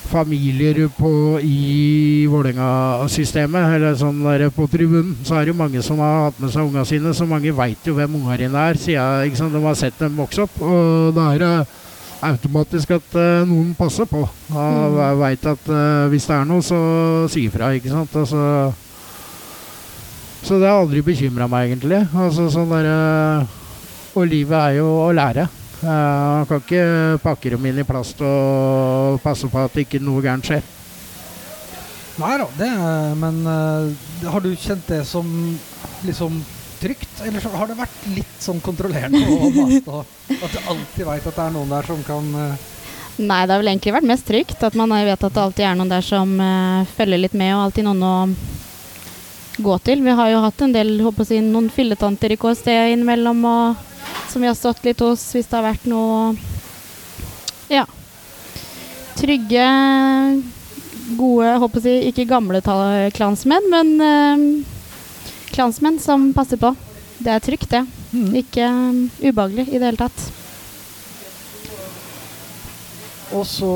familier 0.09 0.89
på, 0.97 1.39
i 1.45 2.27
Vålerenga-systemet, 2.31 3.75
eller 3.77 3.95
sånn 4.01 4.23
der 4.25 4.49
på 4.55 4.65
tribunen. 4.71 5.17
Så 5.27 5.37
er 5.37 5.45
det 5.45 5.53
jo 5.53 5.59
mange 5.59 5.83
som 5.85 5.99
har 5.99 6.31
hatt 6.31 6.41
med 6.41 6.51
seg 6.55 6.65
unga 6.65 6.85
sine, 6.89 7.13
så 7.13 7.27
mange 7.29 7.53
veit 7.55 7.85
jo 7.85 7.95
hvem 7.99 8.15
unga 8.17 8.39
dine 8.41 8.55
er. 8.71 8.75
Siden? 8.81 9.53
De 9.53 9.61
har 9.67 9.75
sett 9.75 9.99
dem 10.01 10.17
vokse 10.17 10.47
opp. 10.47 10.57
Og 10.63 11.13
da 11.15 11.33
er 11.35 11.39
det 11.39 11.67
automatisk 12.25 12.91
at 12.97 13.15
uh, 13.15 13.45
noen 13.47 13.75
passer 13.79 14.09
på. 14.09 14.25
Og 14.25 14.97
Mm. 14.97 15.19
veit 15.21 15.45
at 15.47 15.69
uh, 15.69 16.09
hvis 16.09 16.27
det 16.27 16.35
er 16.37 16.45
noe, 16.49 16.61
så 16.65 17.29
si 17.31 17.47
ifra, 17.49 17.75
ikke 17.77 17.91
sant. 17.93 18.17
Altså, 18.17 18.75
så 20.49 20.57
det 20.57 20.69
har 20.71 20.81
aldri 20.81 21.03
bekymra 21.05 21.45
meg, 21.51 21.69
egentlig. 21.69 22.01
Altså, 22.17 22.49
sånn 22.53 22.71
der, 22.73 22.87
og 24.17 24.29
livet 24.31 24.57
er 24.57 24.79
jo 24.79 24.89
å 25.05 25.11
lære. 25.13 25.45
Eh, 25.79 25.87
Man 25.87 26.49
kan 26.49 26.63
ikke 26.63 27.19
pakke 27.23 27.53
dem 27.53 27.67
inn 27.69 27.83
i 27.83 27.87
plast 27.87 28.23
og 28.25 29.21
passe 29.23 29.51
på 29.51 29.61
at 29.61 29.77
ikke 29.79 30.01
noe 30.03 30.25
gærent 30.25 30.49
skjer. 30.49 30.65
Nei 32.19 32.33
da, 32.41 32.47
det 32.59 32.67
er, 32.67 33.13
men 33.15 33.37
uh, 33.47 34.25
har 34.27 34.43
du 34.43 34.49
kjent 34.59 34.89
det 34.91 35.05
som 35.07 35.29
liksom 36.03 36.41
trygt? 36.81 37.21
Eller 37.23 37.45
så 37.45 37.53
har 37.55 37.71
det 37.71 37.77
vært 37.79 38.09
litt 38.11 38.41
sånn 38.43 38.59
kontrollerende 38.65 39.21
og 39.37 39.55
mast? 39.55 39.93
At 40.35 40.57
du 40.57 40.59
alltid 40.65 41.07
veit 41.07 41.29
at 41.29 41.37
det 41.37 41.45
er 41.45 41.55
noen 41.55 41.71
der 41.77 41.87
som 41.87 42.03
kan 42.09 42.33
uh... 42.35 42.67
Nei, 43.19 43.45
det 43.47 43.55
har 43.55 43.63
vel 43.63 43.71
egentlig 43.71 43.95
vært 43.95 44.11
mest 44.11 44.27
trygt. 44.27 44.59
At 44.67 44.75
man 44.79 44.97
vet 44.97 45.15
at 45.15 45.37
det 45.37 45.45
alltid 45.45 45.69
er 45.69 45.79
noen 45.79 45.93
der 45.93 46.03
som 46.07 46.35
uh, 46.43 46.83
følger 46.97 47.23
litt 47.23 47.39
med, 47.39 47.55
og 47.55 47.69
alltid 47.69 47.87
noen 47.87 48.03
å 48.03 48.17
gå 49.59 49.79
til. 49.85 50.03
Vi 50.05 50.15
har 50.21 50.31
jo 50.33 50.43
hatt 50.45 50.63
en 50.65 50.75
del 50.75 50.95
håper 51.03 51.29
jeg, 51.29 51.45
noen 51.45 51.69
filletanter 51.73 52.33
i 52.33 52.39
KST 52.41 52.71
innimellom, 52.95 53.45
og, 53.49 54.11
som 54.31 54.43
vi 54.43 54.51
har 54.51 54.57
stått 54.59 54.85
litt 54.87 55.03
hos 55.05 55.25
hvis 55.35 55.51
det 55.51 55.59
har 55.59 55.69
vært 55.71 55.89
noe 55.91 56.35
Ja. 57.69 57.85
Trygge, 59.19 59.65
gode, 61.19 61.55
håper 61.59 61.89
jeg, 61.89 62.13
ikke 62.13 62.29
gamle 62.31 62.63
klansmenn, 63.17 63.67
men 63.73 63.95
eh, 63.99 64.45
klansmenn 65.51 65.99
som 65.99 66.31
passer 66.37 66.61
på. 66.61 66.71
Det 67.19 67.33
er 67.35 67.43
trygt, 67.43 67.71
det. 67.73 67.83
Mm. 68.13 68.29
Ikke 68.39 68.69
um, 68.71 69.01
ubehagelig 69.19 69.67
i 69.69 69.79
det 69.81 69.89
hele 69.91 69.99
tatt. 69.99 70.29
Og 73.35 73.45
så 73.45 73.73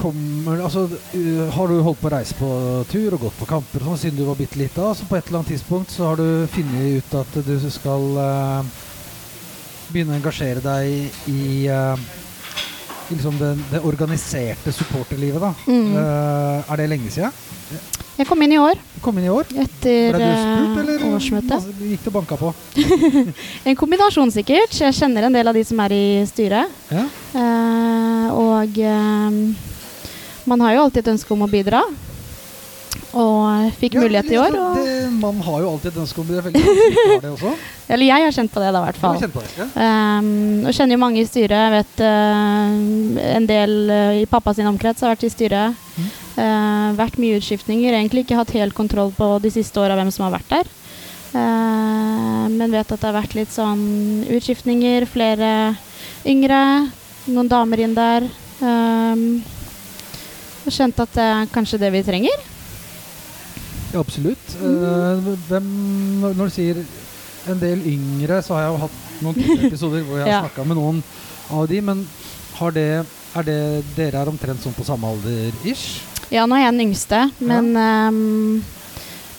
kommer 0.00 0.62
Altså, 0.64 0.86
uh, 0.88 1.46
har 1.54 1.70
du 1.70 1.80
holdt 1.84 2.00
på 2.00 2.08
å 2.08 2.12
reise 2.14 2.36
på 2.38 2.50
tur 2.90 3.16
og 3.16 3.26
gått 3.26 3.38
på 3.40 3.48
kamper 3.50 3.84
sånn 3.86 4.00
siden 4.00 4.20
du 4.20 4.24
var 4.28 4.38
bitte 4.38 4.60
lita, 4.60 4.92
så 4.96 5.08
på 5.08 5.18
et 5.18 5.28
eller 5.28 5.42
annet 5.42 5.52
tidspunkt 5.54 5.92
så 5.94 6.10
har 6.10 6.20
du 6.20 6.48
funnet 6.52 7.00
ut 7.00 7.18
at 7.20 7.38
du 7.46 7.54
skal 7.70 8.08
uh, 8.16 8.72
begynne 9.90 10.16
å 10.16 10.20
engasjere 10.20 10.64
deg 10.64 11.30
i, 11.30 11.68
uh, 11.68 11.94
liksom 13.12 13.38
det, 13.40 13.54
det 13.70 13.84
organiserte 13.86 14.74
supporterlivet, 14.74 15.42
da. 15.42 15.54
Mm. 15.68 15.96
Uh, 15.96 16.70
er 16.70 16.82
det 16.82 16.90
lenge 16.94 17.14
siden? 17.14 17.34
Jeg 18.20 18.28
kom 18.28 18.42
inn 18.44 18.52
i 18.52 18.58
år, 18.60 18.76
kom 19.00 19.16
inn 19.16 19.30
i 19.30 19.32
år? 19.32 19.48
etter 19.48 20.12
Ble 20.12 20.18
du 20.20 20.32
spurt, 20.36 20.74
eh, 20.74 20.80
eller 20.82 21.04
årsmøtet. 21.08 21.68
gikk 21.88 22.02
du 22.04 22.10
banka 22.12 22.36
på? 22.36 22.50
En 23.70 23.78
kombinasjon, 23.80 24.32
sikkert. 24.34 24.74
Jeg 24.76 24.92
kjenner 24.98 25.24
en 25.24 25.38
del 25.38 25.48
av 25.48 25.56
de 25.56 25.62
som 25.64 25.80
er 25.86 25.94
i 25.96 26.04
styret. 26.28 26.68
Ja. 26.92 27.06
Uh, 27.32 28.26
og 28.36 28.76
eh, 28.76 29.38
man 30.50 30.64
har 30.66 30.74
jo 30.76 30.86
alltid 30.86 31.04
et 31.04 31.12
ønske 31.14 31.36
om 31.36 31.46
å 31.46 31.50
bidra. 31.50 31.84
Og 33.10 33.70
fikk 33.80 33.96
Ja, 33.96 34.04
mulighet 34.04 34.30
i 34.30 34.38
år. 34.38 34.54
Og, 34.54 34.78
det, 34.78 35.10
man 35.18 35.38
har 35.42 35.62
jo 35.64 35.70
alltid 35.72 35.90
et 35.90 36.00
ønske 36.04 36.22
om 36.22 36.28
å 36.30 36.30
bidra. 36.30 36.50
eller 37.90 38.06
jeg 38.06 38.24
har 38.26 38.34
kjent 38.36 38.52
på 38.54 38.62
det, 38.62 38.70
da, 38.70 38.82
i 38.82 38.86
hvert 38.86 39.00
fall. 39.02 39.18
kjent 39.18 39.34
på 39.34 39.42
det, 39.42 39.50
ja? 39.58 39.66
Um, 39.74 40.30
og 40.62 40.74
kjenner 40.76 40.94
jo 40.94 41.02
mange 41.02 41.22
i 41.22 41.26
styret. 41.26 41.56
Jeg 41.58 41.74
vet 41.74 42.02
uh, 42.06 43.30
en 43.34 43.48
del 43.50 43.76
uh, 43.90 44.20
i 44.20 44.26
pappa 44.30 44.54
sin 44.54 44.70
omkrets 44.70 45.02
har 45.02 45.14
vært 45.14 45.26
i 45.26 45.32
styret. 45.32 45.86
Mm. 45.96 46.10
Uh, 46.38 46.88
vært 46.98 47.18
mye 47.22 47.38
utskiftninger. 47.40 47.98
Egentlig 47.98 48.26
ikke 48.26 48.38
hatt 48.38 48.54
helt 48.54 48.78
kontroll 48.78 49.14
på 49.16 49.32
de 49.42 49.54
siste 49.58 49.82
åra 49.82 49.98
hvem 49.98 50.14
som 50.14 50.28
har 50.28 50.38
vært 50.38 50.54
der. 50.54 50.76
Men 51.30 52.72
vet 52.74 52.88
at 52.90 52.98
det 52.98 53.06
har 53.06 53.14
vært 53.14 53.36
litt 53.38 53.52
sånn 53.54 54.24
utskiftninger. 54.34 55.06
Flere 55.06 55.50
yngre. 56.26 56.90
Noen 57.30 57.50
damer 57.50 57.82
inn 57.84 57.94
der. 57.94 58.26
Um, 58.58 59.38
og 60.66 60.72
skjønt 60.74 60.98
at 61.02 61.14
det 61.16 61.26
er 61.34 61.52
kanskje 61.54 61.78
det 61.80 61.90
vi 61.94 62.02
trenger. 62.06 62.42
Ja, 63.90 64.00
absolutt. 64.02 64.52
Eh, 64.62 65.30
hvem, 65.48 65.70
når 66.22 66.36
du 66.50 66.54
sier 66.54 66.82
en 67.50 67.58
del 67.62 67.80
yngre, 67.88 68.42
så 68.44 68.54
har 68.54 68.66
jeg 68.66 68.74
jo 68.74 68.82
hatt 68.84 68.98
noen 69.24 69.64
episoder 69.66 70.04
hvor 70.06 70.20
jeg 70.20 70.26
har 70.28 70.32
Ja. 70.36 70.42
snakka 70.46 70.66
med 70.68 70.78
noen 70.78 71.00
av 71.50 71.64
de, 71.70 71.80
men 71.82 72.04
har 72.60 72.74
det, 72.76 72.84
er 73.34 73.46
det 73.48 73.58
dere 73.96 74.20
er 74.20 74.30
omtrent 74.30 74.62
sånn 74.62 74.76
på 74.76 74.84
samme 74.86 75.08
alder 75.10 75.50
ish? 75.66 76.02
Ja, 76.30 76.44
nå 76.46 76.54
er 76.54 76.66
jeg 76.68 76.76
den 76.76 76.84
yngste, 76.84 77.24
men, 77.42 77.72
ehm, 77.74 78.60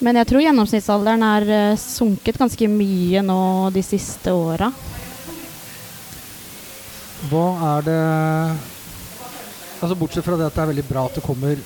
men 0.03 0.17
jeg 0.19 0.27
tror 0.27 0.43
gjennomsnittsalderen 0.43 1.23
er 1.23 1.45
uh, 1.71 1.77
sunket 1.79 2.39
ganske 2.41 2.67
mye 2.67 3.21
nå 3.23 3.37
de 3.71 3.83
siste 3.85 4.33
åra. 4.35 4.71
Hva 7.29 7.45
er 7.77 7.85
det 7.85 7.99
Altså 9.81 9.95
Bortsett 9.97 10.25
fra 10.25 10.37
det 10.37 10.45
at 10.45 10.55
det 10.55 10.61
er 10.63 10.71
veldig 10.73 10.87
bra 10.89 11.05
at 11.09 11.15
det 11.17 11.23
kommer 11.25 11.57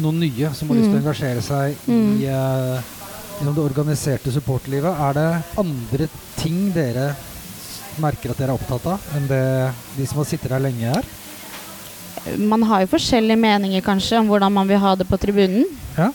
noen 0.00 0.18
nye 0.20 0.50
som 0.54 0.68
har 0.68 0.76
lyst 0.76 0.90
til 0.90 0.98
å 0.98 1.00
Mm. 1.00 1.04
engasjere 1.06 1.42
seg 1.42 1.76
Mm. 1.88 2.20
i 2.20 2.26
uh, 2.28 2.80
liksom 3.40 3.54
det 3.56 3.64
organiserte 3.64 4.32
supporterlivet, 4.32 4.92
er 5.00 5.12
det 5.14 5.58
andre 5.58 6.08
ting 6.36 6.70
dere 6.74 7.14
merker 7.98 8.30
at 8.30 8.36
dere 8.38 8.52
er 8.52 8.58
opptatt 8.58 8.86
av, 8.86 9.00
enn 9.16 9.26
det 9.26 9.72
de 9.96 10.06
som 10.06 10.18
har 10.18 10.24
sittet 10.28 10.50
her 10.52 10.60
lenge 10.60 10.84
er? 10.92 11.04
Man 12.36 12.62
har 12.68 12.82
jo 12.84 12.90
forskjellige 12.92 13.38
meninger 13.40 13.80
kanskje 13.80 14.18
om 14.20 14.28
hvordan 14.28 14.52
man 14.52 14.68
vil 14.68 14.78
ha 14.78 14.94
det 14.94 15.08
på 15.08 15.16
tribunen. 15.18 15.64
Ja. 15.96 16.10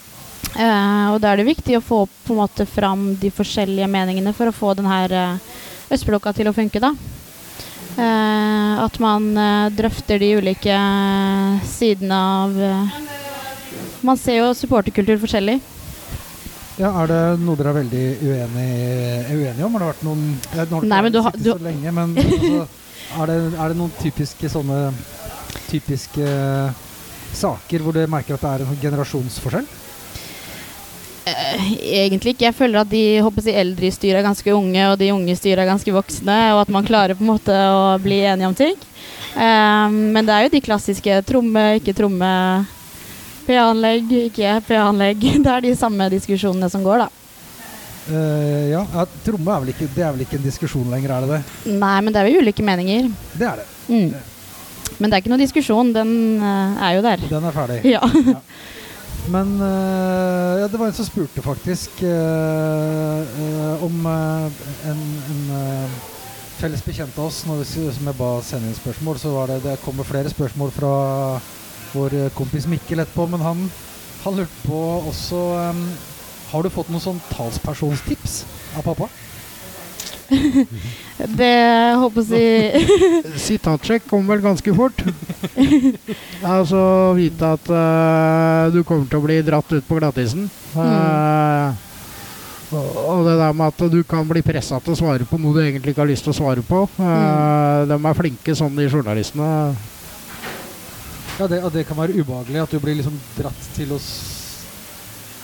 Eh, 0.56 1.08
og 1.12 1.20
da 1.22 1.32
er 1.34 1.38
det 1.42 1.48
viktig 1.50 1.78
å 1.80 1.82
få 1.84 2.06
på 2.28 2.36
en 2.36 2.42
måte 2.44 2.68
fram 2.70 3.16
de 3.20 3.32
forskjellige 3.34 3.90
meningene 3.90 4.34
for 4.34 4.48
å 4.48 4.54
få 4.54 4.76
denne 4.78 4.94
her 4.94 5.12
eh, 5.12 5.38
østblokka 5.92 6.34
til 6.38 6.48
å 6.48 6.54
funke, 6.54 6.80
da. 6.80 6.94
Eh, 7.96 8.84
at 8.84 8.98
man 9.00 9.30
eh, 9.40 9.70
drøfter 9.72 10.20
de 10.20 10.34
ulike 10.42 10.76
sidene 11.70 12.18
av 12.18 12.58
eh, 12.60 12.98
Man 14.06 14.20
ser 14.20 14.42
jo 14.42 14.50
supporterkultur 14.54 15.18
forskjellig. 15.22 15.56
Ja, 16.76 16.90
Er 17.02 17.08
det 17.08 17.20
noe 17.40 17.56
dere 17.56 17.72
er 17.72 17.78
veldig 17.78 18.02
uenige, 18.20 19.38
uenige 19.38 19.64
om? 19.66 19.78
Har 19.78 19.86
det 19.86 19.88
vært 19.94 20.04
noen 20.04 20.26
jeg, 20.44 20.68
har 20.74 20.88
Nei, 20.92 21.00
men 21.06 21.14
du 21.16 21.22
har- 21.24 21.38
du- 21.40 21.52
så 21.54 21.62
lenge, 21.64 21.94
men 21.96 22.18
altså, 22.20 22.68
er, 23.16 23.32
det, 23.32 23.38
er 23.56 23.72
det 23.72 23.78
noen 23.80 23.94
typiske 24.02 24.52
sånne 24.52 24.82
typiske 25.70 26.28
saker 27.36 27.80
hvor 27.84 27.96
du 27.96 28.04
merker 28.12 28.36
at 28.36 28.44
det 28.44 28.52
er 28.52 28.66
en 28.68 28.82
generasjonsforskjell? 28.84 29.66
Eh, 31.26 31.70
Egentlig 32.06 32.36
ikke. 32.36 32.46
Jeg 32.50 32.58
føler 32.58 32.84
at 32.84 32.92
de 32.92 33.04
håper 33.26 33.48
jeg, 33.50 33.58
eldre 33.58 33.90
i 33.90 33.94
styret 33.94 34.22
er 34.22 34.28
ganske 34.28 34.54
unge, 34.54 34.84
og 34.92 35.00
de 35.02 35.12
unge 35.14 35.34
i 35.34 35.38
styret 35.38 35.64
er 35.64 35.72
ganske 35.72 35.96
voksne, 35.96 36.38
og 36.54 36.62
at 36.66 36.74
man 36.74 36.86
klarer 36.86 37.18
på 37.18 37.26
en 37.26 37.32
måte 37.34 37.56
å 37.56 37.96
bli 38.02 38.22
enige 38.22 38.52
om 38.52 38.58
ting. 38.58 38.78
Um, 39.36 39.98
men 40.16 40.24
det 40.24 40.36
er 40.36 40.46
jo 40.46 40.54
de 40.54 40.64
klassiske 40.64 41.18
tromme, 41.28 41.66
ikke 41.82 41.96
tromme, 41.98 42.30
PA-anlegg, 43.46 44.14
ikke 44.30 44.60
PA-anlegg. 44.70 45.26
Det 45.46 45.52
er 45.52 45.66
de 45.66 45.74
samme 45.78 46.08
diskusjonene 46.14 46.70
som 46.72 46.86
går, 46.86 47.06
da. 47.06 47.10
Uh, 48.06 48.70
ja, 48.70 48.84
ja, 48.86 49.04
Tromme 49.26 49.50
er 49.50 49.64
vel 49.64 49.74
ikke, 49.74 49.88
det 49.96 50.04
er 50.06 50.12
vel 50.14 50.24
ikke 50.28 50.38
en 50.38 50.46
diskusjon 50.46 50.92
lenger, 50.94 51.10
er 51.16 51.26
det 51.26 51.30
det? 51.40 51.74
Nei, 51.74 51.96
men 52.06 52.14
det 52.14 52.22
er 52.22 52.30
jo 52.30 52.46
ulike 52.46 52.66
meninger. 52.66 53.10
Det 53.34 53.50
er 53.50 53.64
det. 53.64 53.68
Mm. 53.90 54.14
Men 55.00 55.10
det 55.10 55.18
er 55.18 55.24
ikke 55.24 55.34
noe 55.34 55.42
diskusjon. 55.42 55.90
Den 55.94 56.12
uh, 56.38 56.78
er 56.86 57.00
jo 57.00 57.06
der. 57.06 57.26
Den 57.34 57.50
er 57.50 57.56
ferdig. 57.56 57.82
Ja. 57.90 58.06
Men 59.32 59.56
eh, 59.62 60.60
ja, 60.62 60.68
det 60.70 60.78
var 60.78 60.88
en 60.88 60.94
som 60.94 61.08
spurte 61.08 61.42
faktisk 61.42 62.04
eh, 62.06 63.22
eh, 63.42 63.84
om 63.84 64.06
en, 64.06 65.02
en 65.26 65.42
felles 66.60 66.84
bekjent 66.86 67.18
av 67.18 67.32
oss 67.32 67.42
når 67.48 67.64
vi, 67.64 67.88
som 67.96 68.10
jeg 68.12 68.20
ba 68.20 68.30
sende 68.46 68.70
inn 68.70 68.78
spørsmål, 68.78 69.20
så 69.20 69.34
var 69.34 69.52
det 69.52 69.64
det 69.66 69.80
kommer 69.84 70.08
flere 70.08 70.30
spørsmål 70.32 70.74
fra 70.76 70.94
vår 71.96 72.18
kompis 72.38 72.68
Mikkel 72.70 73.02
etterpå, 73.02 73.26
men 73.32 73.42
han, 73.42 73.66
han 74.26 74.38
lurte 74.38 74.68
på 74.68 74.82
også 75.10 75.42
Har 76.52 76.64
du 76.64 76.70
fått 76.70 76.92
noen 76.94 77.04
sånn 77.04 77.22
talspersonstips 77.32 78.44
av 78.78 78.86
pappa? 78.86 79.10
Det 81.40 81.96
håper 82.02 82.36
jeg 82.36 82.84
Sitatsjekk 83.40 84.08
kommer 84.12 84.36
vel 84.36 84.44
ganske 84.44 84.76
fort. 84.76 85.02
altså 86.44 86.82
vite 87.18 87.52
at 87.58 87.72
uh, 87.72 88.74
du 88.74 88.82
kommer 88.84 89.08
til 89.10 89.22
å 89.22 89.26
bli 89.26 89.40
dratt 89.46 89.72
ut 89.72 89.88
på 89.88 90.00
glattisen. 90.00 90.48
Eh, 90.76 91.84
og, 92.76 92.88
og 93.00 93.26
det 93.30 93.36
der 93.40 93.56
med 93.56 93.72
at 93.72 93.84
du 93.94 94.00
kan 94.08 94.28
bli 94.28 94.42
pressa 94.46 94.82
til 94.84 94.96
å 94.96 95.00
svare 95.00 95.28
på 95.30 95.40
noe 95.40 95.56
du 95.56 95.62
egentlig 95.64 95.94
ikke 95.94 96.04
har 96.04 96.12
lyst 96.12 96.26
til 96.28 96.34
å 96.34 96.40
svare 96.40 96.66
på. 96.66 96.86
Uh, 97.00 97.86
De 97.90 98.00
er 98.00 98.18
flinke 98.18 98.58
sånn, 98.58 98.76
de 98.76 98.90
journalistene. 98.90 99.50
Ja, 101.36 101.50
det, 101.52 101.60
og 101.68 101.72
det 101.76 101.84
kan 101.88 102.00
være 102.00 102.16
ubehagelig 102.16 102.64
at 102.64 102.74
du 102.74 102.80
blir 102.80 102.96
liksom 102.96 103.16
dratt 103.36 103.70
til 103.76 103.92
å 103.92 104.00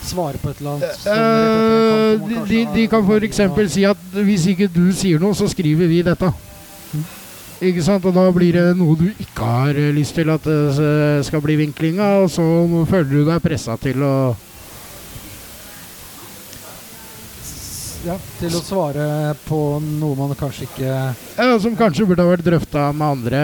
svare 0.06 0.40
på 0.42 0.50
et 0.50 0.60
eller 0.60 0.76
annet 0.76 1.02
sånn 1.02 2.22
man 2.22 2.48
de, 2.48 2.62
de, 2.74 2.86
kan 2.90 3.04
f.eks. 3.06 3.42
si 3.72 3.84
at 3.88 4.16
hvis 4.18 4.46
ikke 4.52 4.68
du 4.72 4.86
sier 4.96 5.22
noe, 5.22 5.36
så 5.36 5.48
skriver 5.50 5.90
vi 5.90 6.02
dette. 6.06 6.30
Ikke 7.62 7.82
sant? 7.84 8.04
Og 8.08 8.14
da 8.16 8.24
blir 8.34 8.56
det 8.58 8.64
noe 8.78 8.96
du 8.98 9.08
ikke 9.12 9.46
har 9.46 9.78
eh, 9.78 9.92
lyst 9.94 10.16
til 10.18 10.32
at 10.34 10.46
det 10.46 11.22
skal 11.26 11.42
bli 11.44 11.60
vinklinga, 11.60 12.08
og 12.24 12.30
så 12.32 12.44
føler 12.90 13.10
du 13.12 13.20
deg 13.28 13.44
pressa 13.44 13.78
til 13.80 14.02
å 14.02 14.14
ja, 18.06 18.16
til 18.40 18.54
å 18.58 18.60
svare 18.64 19.04
på 19.46 19.58
noe 19.84 20.16
man 20.18 20.32
kanskje 20.38 20.64
ikke 20.66 20.88
ja, 20.90 21.58
Som 21.62 21.76
kanskje 21.78 22.06
burde 22.08 22.24
ha 22.24 22.32
vært 22.32 22.44
drøfta 22.46 22.88
med 22.96 23.06
andre. 23.18 23.42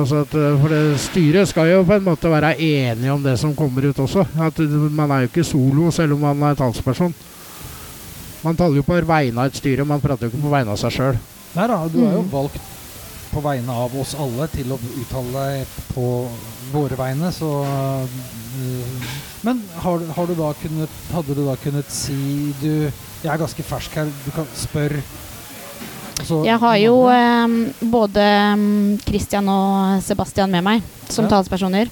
Altså 0.00 0.22
at, 0.24 0.34
eh, 0.34 0.56
for 0.62 0.72
det 0.74 0.80
styret 1.02 1.48
skal 1.50 1.70
jo 1.70 1.84
på 1.86 1.94
en 1.98 2.06
måte 2.06 2.30
være 2.32 2.54
enige 2.58 3.12
om 3.14 3.22
det 3.22 3.36
som 3.40 3.54
kommer 3.58 3.86
ut 3.90 4.00
også. 4.02 4.24
At 4.42 4.58
Man 4.90 5.10
er 5.14 5.24
jo 5.26 5.30
ikke 5.32 5.44
solo 5.46 5.90
selv 5.94 6.16
om 6.18 6.24
man 6.26 6.42
er 6.50 6.58
talsperson. 6.58 7.14
Man 8.42 8.56
taler 8.58 8.80
jo 8.80 8.82
på 8.82 8.98
vegne 9.06 9.38
av 9.38 9.52
et 9.52 9.58
styre, 9.60 9.84
man 9.86 10.00
prater 10.02 10.26
jo 10.26 10.32
ikke 10.32 10.42
på 10.42 10.50
vegne 10.50 10.74
av 10.74 10.80
seg 10.80 10.90
sjøl. 10.96 11.18
Nei 11.54 11.66
da, 11.70 11.76
du 11.86 12.00
er 12.02 12.14
jo 12.16 12.22
Mm. 12.26 12.30
valgt 12.32 12.58
på 13.32 13.40
vegne 13.40 13.70
av 13.72 13.94
oss 13.96 14.14
alle 14.18 14.46
til 14.52 14.72
å 14.74 14.78
uttale 15.00 15.32
deg 15.32 15.76
på 15.94 16.06
våre 16.72 16.96
vegne, 16.98 17.30
så 17.32 17.48
øh, 17.64 19.06
Men 19.44 19.62
har, 19.82 20.02
har 20.16 20.26
du 20.26 20.34
da 20.34 20.52
kunnet 20.60 20.90
Hadde 21.12 21.34
du 21.34 21.40
da 21.46 21.54
kunnet 21.56 21.88
si 21.90 22.52
Du, 22.60 22.90
jeg 23.22 23.30
er 23.32 23.38
ganske 23.40 23.62
fersk 23.66 23.94
her, 24.00 24.08
du 24.26 24.30
kan 24.34 24.46
spørre 24.58 25.02
altså, 26.18 26.40
Jeg 26.46 26.58
har 26.58 26.76
jo 26.82 26.96
eh, 27.10 27.56
både 27.92 28.24
mm, 28.58 28.98
Christian 29.06 29.48
og 29.48 30.02
Sebastian 30.02 30.50
med 30.50 30.64
meg 30.66 30.82
som 31.08 31.24
Ja. 31.26 31.30
talspersoner. 31.36 31.90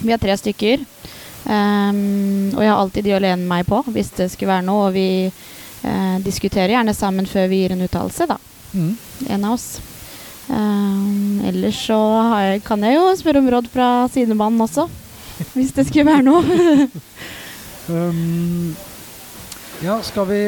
Vi 0.00 0.12
er 0.12 0.18
tre 0.20 0.36
stykker. 0.36 0.84
Um, 1.40 2.50
og 2.52 2.60
jeg 2.60 2.68
har 2.70 2.78
alltid 2.78 3.04
de 3.04 3.14
å 3.16 3.20
lene 3.22 3.48
meg 3.48 3.64
på 3.68 3.78
hvis 3.88 4.10
det 4.16 4.30
skulle 4.32 4.52
være 4.52 4.66
noe. 4.66 4.88
Og 4.88 4.94
vi 4.96 5.30
uh, 5.84 6.18
diskuterer 6.24 6.74
gjerne 6.74 6.94
sammen 6.96 7.28
før 7.28 7.48
vi 7.48 7.62
gir 7.62 7.72
en 7.76 7.84
uttalelse, 7.86 8.26
da. 8.28 8.36
Mm. 8.74 8.92
En 9.28 9.44
av 9.48 9.56
oss. 9.56 9.80
Um, 10.50 11.40
ellers 11.46 11.78
så 11.86 11.98
jeg, 12.42 12.62
kan 12.66 12.82
jeg 12.82 12.96
jo 12.98 13.06
spørre 13.20 13.40
om 13.40 13.50
råd 13.54 13.70
fra 13.72 13.88
sidemannen 14.12 14.60
også. 14.66 14.88
Hvis 15.54 15.72
det 15.76 15.86
skulle 15.88 16.10
være 16.10 16.26
noe. 16.26 16.88
um, 17.88 18.76
ja, 19.80 20.02
skal 20.04 20.26
vi 20.28 20.40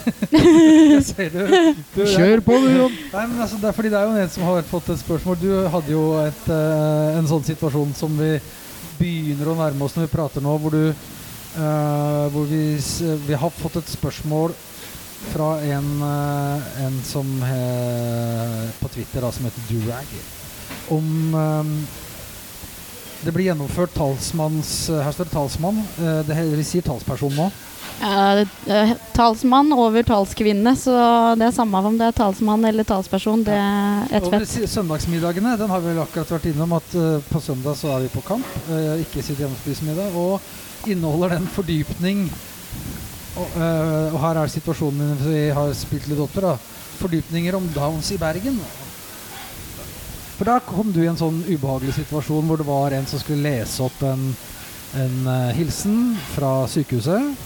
ser 1.04 1.30
du, 1.32 1.40
du 1.94 2.00
Kjør 2.04 2.42
på, 2.44 2.56
du, 2.62 2.68
Jon. 2.72 2.96
Nei, 3.12 3.26
men 3.30 3.40
altså, 3.40 3.58
det 3.60 3.70
er 3.70 3.76
fordi 3.76 3.92
det 3.92 4.00
er 4.00 4.08
jo 4.08 4.24
en 4.24 4.32
som 4.32 4.46
har 4.48 4.66
fått 4.68 4.90
et 4.92 5.00
spørsmål. 5.00 5.38
Du 5.40 5.50
hadde 5.72 5.94
jo 5.94 6.04
et, 6.22 6.42
uh, 6.48 7.18
en 7.18 7.28
sånn 7.30 7.46
situasjon 7.46 7.94
som 7.96 8.16
vi 8.20 8.34
begynner 9.00 9.52
å 9.52 9.56
nærme 9.58 9.86
oss 9.86 9.96
når 9.96 10.08
vi 10.08 10.12
prater 10.12 10.44
nå, 10.44 10.56
hvor, 10.60 10.76
du, 10.76 10.90
uh, 11.56 12.26
hvor 12.34 12.44
vi, 12.50 12.64
vi, 13.26 13.38
har 13.40 13.56
fått 13.60 13.80
et 13.80 13.92
spørsmål 13.92 14.52
fra 15.30 15.54
en, 15.76 15.88
uh, 16.04 16.68
en 16.84 17.00
som 17.04 17.32
på 18.80 18.92
Twitter 18.92 19.24
da, 19.24 19.32
som 19.32 19.48
heter 19.48 19.66
Durag, 19.68 20.14
om 20.92 21.32
det 23.20 23.32
blir 23.36 23.50
gjennomført 23.50 23.92
talsmanns 23.92 24.70
Her 24.88 25.12
står 25.12 25.28
det 25.28 25.34
talsmann. 25.34 25.82
det, 26.24 26.38
vi 26.56 26.64
sier 26.64 26.84
talsperson 26.86 27.36
nå. 27.36 27.50
Uh, 28.00 28.92
talsmann 29.12 29.72
over 29.76 30.02
talskvinne, 30.08 30.72
så 30.76 30.92
det 31.36 31.50
er 31.50 31.52
samme 31.52 31.82
om 31.84 31.98
det 32.00 32.06
er 32.08 32.14
talsmann 32.16 32.64
eller 32.64 32.86
talsperson. 32.88 33.42
Det 33.44 33.52
er 33.52 34.14
ett 34.16 34.28
fett. 34.32 34.54
Søndagsmiddagene 34.72 35.52
den 35.60 35.68
har 35.68 35.82
vi 35.84 35.90
vel 35.92 36.00
akkurat 36.00 36.32
vært 36.32 36.48
innom 36.48 36.72
at 36.78 36.94
uh, 36.96 37.18
på 37.28 37.42
søndag 37.44 37.76
så 37.76 37.92
er 37.92 38.06
vi 38.06 38.14
på 38.14 38.24
kamp. 38.24 38.54
Uh, 38.70 38.96
ikke 39.02 39.24
sitt 39.24 39.42
hjemmespismiddag. 39.42 40.16
Og 40.16 40.88
inneholder 40.88 41.36
den 41.36 41.50
fordypning 41.52 42.24
og, 43.36 43.52
og, 43.60 44.16
her 44.24 44.38
er 44.40 44.50
situasjonen 44.50 45.02
min, 45.12 45.20
vi 45.28 45.42
har 45.54 45.74
spilt 45.76 46.08
litt 46.08 46.22
til. 46.32 46.46
da 46.48 46.56
Fordypninger 47.00 47.56
om 47.56 47.68
Downs 47.76 48.10
i 48.16 48.18
Bergen. 48.20 48.56
For 50.38 50.48
da 50.48 50.56
kom 50.64 50.88
du 50.92 51.02
i 51.04 51.08
en 51.08 51.20
sånn 51.20 51.42
ubehagelig 51.44 51.98
situasjon 52.00 52.48
hvor 52.48 52.60
det 52.60 52.66
var 52.68 52.96
en 52.96 53.06
som 53.08 53.20
skulle 53.20 53.44
lese 53.44 53.84
opp 53.84 54.00
en, 54.08 54.30
en 54.96 55.32
hilsen 55.56 56.16
fra 56.32 56.64
sykehuset. 56.68 57.36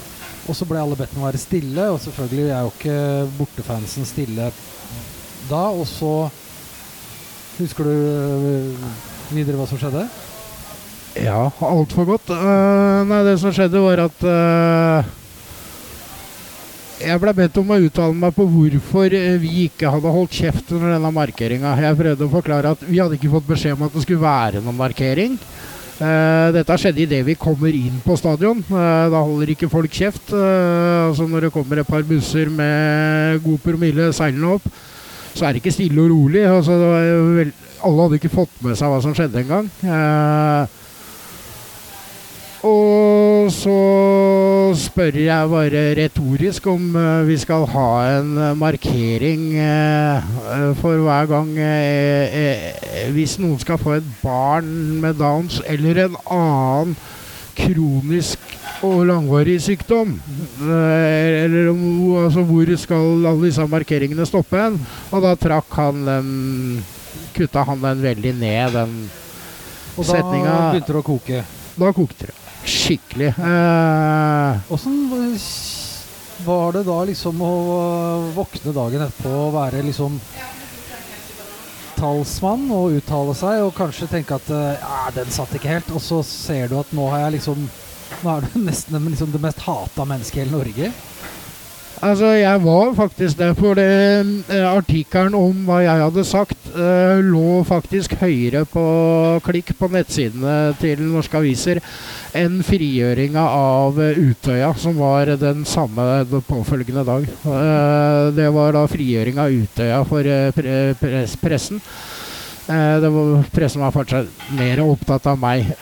Og 0.44 0.56
så 0.56 0.66
ble 0.68 0.80
alle 0.80 0.96
bedt 0.98 1.14
om 1.16 1.24
å 1.24 1.28
være 1.28 1.40
stille, 1.40 1.88
og 1.90 2.00
selvfølgelig 2.04 2.48
er 2.50 2.64
jo 2.66 2.72
ikke 2.74 2.96
bortefansen 3.38 4.08
stille 4.08 4.50
da. 5.48 5.66
Og 5.72 5.86
så 5.88 6.14
Husker 7.54 7.86
du 7.86 7.90
øh, 7.94 8.86
videre 9.30 9.54
hva 9.54 9.66
som 9.70 9.78
skjedde? 9.78 10.08
Ja, 11.22 11.44
altfor 11.62 12.08
godt. 12.08 12.32
Uh, 12.34 13.04
nei, 13.06 13.20
det 13.28 13.36
som 13.38 13.54
skjedde, 13.54 13.78
var 13.78 14.02
at 14.08 14.24
uh, 14.26 15.12
jeg 16.98 17.20
ble 17.22 17.34
bedt 17.38 17.60
om 17.62 17.70
å 17.70 17.78
uttale 17.84 18.16
meg 18.18 18.34
på 18.34 18.46
hvorfor 18.50 19.14
vi 19.38 19.52
ikke 19.68 19.92
hadde 19.94 20.14
holdt 20.16 20.34
kjeft 20.34 20.74
under 20.74 20.96
denne 20.96 21.12
markeringa. 21.14 21.76
Jeg 21.84 22.00
prøvde 22.00 22.26
å 22.26 22.32
forklare 22.32 22.74
at 22.74 22.82
vi 22.88 22.98
hadde 22.98 23.20
ikke 23.20 23.30
fått 23.36 23.46
beskjed 23.52 23.78
om 23.78 23.86
at 23.86 23.94
det 23.94 24.02
skulle 24.02 24.24
være 24.24 24.64
noen 24.64 24.78
markering. 24.82 25.38
Uh, 25.94 26.50
dette 26.54 26.74
skjedde 26.80 27.04
idet 27.04 27.20
vi 27.26 27.36
kommer 27.38 27.74
inn 27.74 28.00
på 28.02 28.16
stadion. 28.18 28.62
Uh, 28.66 29.06
da 29.12 29.20
holder 29.20 29.52
ikke 29.54 29.70
folk 29.70 29.92
kjeft. 29.94 30.32
Uh, 30.34 31.10
altså 31.10 31.28
Når 31.30 31.46
det 31.46 31.52
kommer 31.54 31.80
et 31.80 31.90
par 31.90 32.02
busser 32.06 32.50
med 32.50 33.42
god 33.44 33.60
promille 33.62 34.10
seilende 34.16 34.56
opp, 34.56 34.66
så 35.34 35.46
er 35.46 35.54
det 35.54 35.62
ikke 35.62 35.74
stille 35.74 36.02
og 36.02 36.10
rolig. 36.10 36.42
Altså, 36.46 36.78
alle 37.84 38.06
hadde 38.06 38.18
ikke 38.18 38.32
fått 38.32 38.58
med 38.64 38.78
seg 38.78 38.90
hva 38.90 39.02
som 39.04 39.14
skjedde 39.14 39.44
engang. 39.44 39.70
Uh, 39.82 40.66
og 42.64 43.50
så 43.52 43.78
spør 44.81 45.18
jeg 45.20 45.48
bare 45.53 45.83
retorisk 45.98 46.66
om 46.72 46.94
uh, 46.96 47.27
vi 47.29 47.37
skal 47.37 47.66
ha 47.68 47.88
en 48.14 48.31
uh, 48.38 48.53
markering 48.57 49.50
uh, 49.61 50.70
for 50.79 51.03
hver 51.05 51.29
gang 51.29 51.50
Hvis 53.12 53.37
noen 53.42 53.61
skal 53.61 53.77
få 53.79 53.98
et 53.98 54.07
barn 54.22 54.70
med 55.03 55.20
Downs 55.20 55.61
eller 55.68 56.07
en 56.07 56.16
annen 56.24 56.94
kronisk 57.55 58.40
og 58.85 59.05
langvarig 59.07 59.61
sykdom. 59.62 60.16
eller 60.61 61.68
om, 61.70 61.83
altså, 62.24 62.42
hvor 62.42 62.77
skal 62.77 63.27
alle 63.27 63.46
disse 63.46 63.66
markeringene 63.66 64.27
stoppe 64.27 64.59
hen? 64.59 64.81
Og 65.12 65.22
da 65.22 65.35
trakk 65.37 65.77
han 65.79 66.07
den 66.09 66.31
Kutta 67.35 67.64
han 67.66 67.83
den 67.83 68.03
veldig 68.03 68.33
ned, 68.38 68.72
den 68.72 68.94
setninga. 69.98 70.46
Og 70.46 70.46
da 70.46 70.70
begynte 70.70 70.92
det 70.92 71.00
å 71.03 71.07
koke? 71.07 71.44
Da 71.74 71.92
kokte 71.94 72.31
det. 72.31 72.43
Skikkelig. 72.64 73.35
Åssen 74.72 74.98
eh, 75.12 75.46
var 76.44 76.72
det 76.72 76.83
da 76.88 76.98
liksom 77.05 77.40
å 77.44 77.53
våkne 78.37 78.72
dagen 78.77 79.05
etterpå 79.05 79.33
og 79.46 79.55
være 79.55 79.85
liksom 79.85 80.18
talsmann 81.94 82.66
og 82.74 82.98
uttale 82.98 83.35
seg 83.38 83.62
og 83.64 83.74
kanskje 83.77 84.11
tenke 84.11 84.37
at 84.37 84.50
eh, 84.53 84.83
ja, 84.83 85.00
den 85.14 85.31
satt 85.33 85.55
ikke 85.57 85.72
helt, 85.77 85.92
og 85.94 86.03
så 86.03 86.20
ser 86.27 86.68
du 86.70 86.79
at 86.81 86.92
nå 86.96 87.09
har 87.12 87.27
jeg 87.27 87.38
liksom 87.38 87.66
Nå 88.24 88.31
er 88.31 88.44
du 88.44 88.59
nesten 88.68 89.09
liksom 89.09 89.33
det 89.33 89.40
mest 89.42 89.62
hata 89.64 90.05
mennesket 90.07 90.38
i 90.38 90.42
hele 90.44 90.55
Norge. 90.55 90.90
Altså, 92.05 92.35
jeg 92.37 92.61
var 92.61 92.90
faktisk 92.93 93.38
der, 93.38 93.55
for 93.57 93.79
det, 93.79 93.85
eh, 94.53 94.64
artikkelen 94.69 95.35
om 95.38 95.62
hva 95.64 95.79
jeg 95.81 96.03
hadde 96.03 96.25
sagt, 96.29 96.67
eh, 96.77 97.23
lå 97.25 97.62
faktisk 97.64 98.12
høyere 98.21 98.67
på 98.69 98.83
klikk 99.47 99.73
på 99.79 99.88
nettsidene 99.88 100.75
til 100.83 101.01
norske 101.01 101.40
aviser 101.40 101.81
enn 102.37 102.61
frigjøringa 102.67 103.40
av 103.40 104.03
eh, 104.05 104.21
Utøya, 104.21 104.75
som 104.77 105.01
var 105.01 105.33
den 105.40 105.64
samme 105.64 106.27
påfølgende 106.45 107.07
dag. 107.09 107.25
Eh, 107.25 108.29
det 108.37 108.53
var 108.53 108.77
da 108.77 108.85
frigjøring 108.85 109.40
av 109.40 109.57
Utøya 109.64 110.05
for 110.05 110.29
eh, 110.29 110.53
pre 110.53 110.79
press 111.01 111.40
pressen. 111.40 111.81
Eh, 112.69 113.01
var, 113.01 113.37
pressen 113.55 113.81
var 113.81 113.97
fortsatt 113.97 114.49
mer 114.61 114.85
opptatt 114.85 115.33
av 115.33 115.40
meg. 115.40 115.73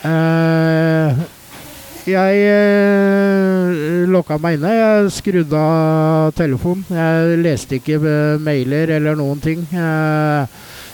Eh, 2.02 2.10
jeg 2.10 2.42
eh, 2.50 4.08
lokka 4.10 4.38
meg 4.42 4.58
inne. 4.58 4.74
Jeg 4.74 5.14
skrudde 5.14 5.58
av 5.58 6.32
telefonen. 6.34 6.84
Jeg 6.90 7.38
leste 7.42 7.78
ikke 7.78 7.98
eh, 8.00 8.42
mailer 8.42 8.96
eller 8.98 9.18
noen 9.18 9.40
ting. 9.42 9.62
Eh, 9.70 10.46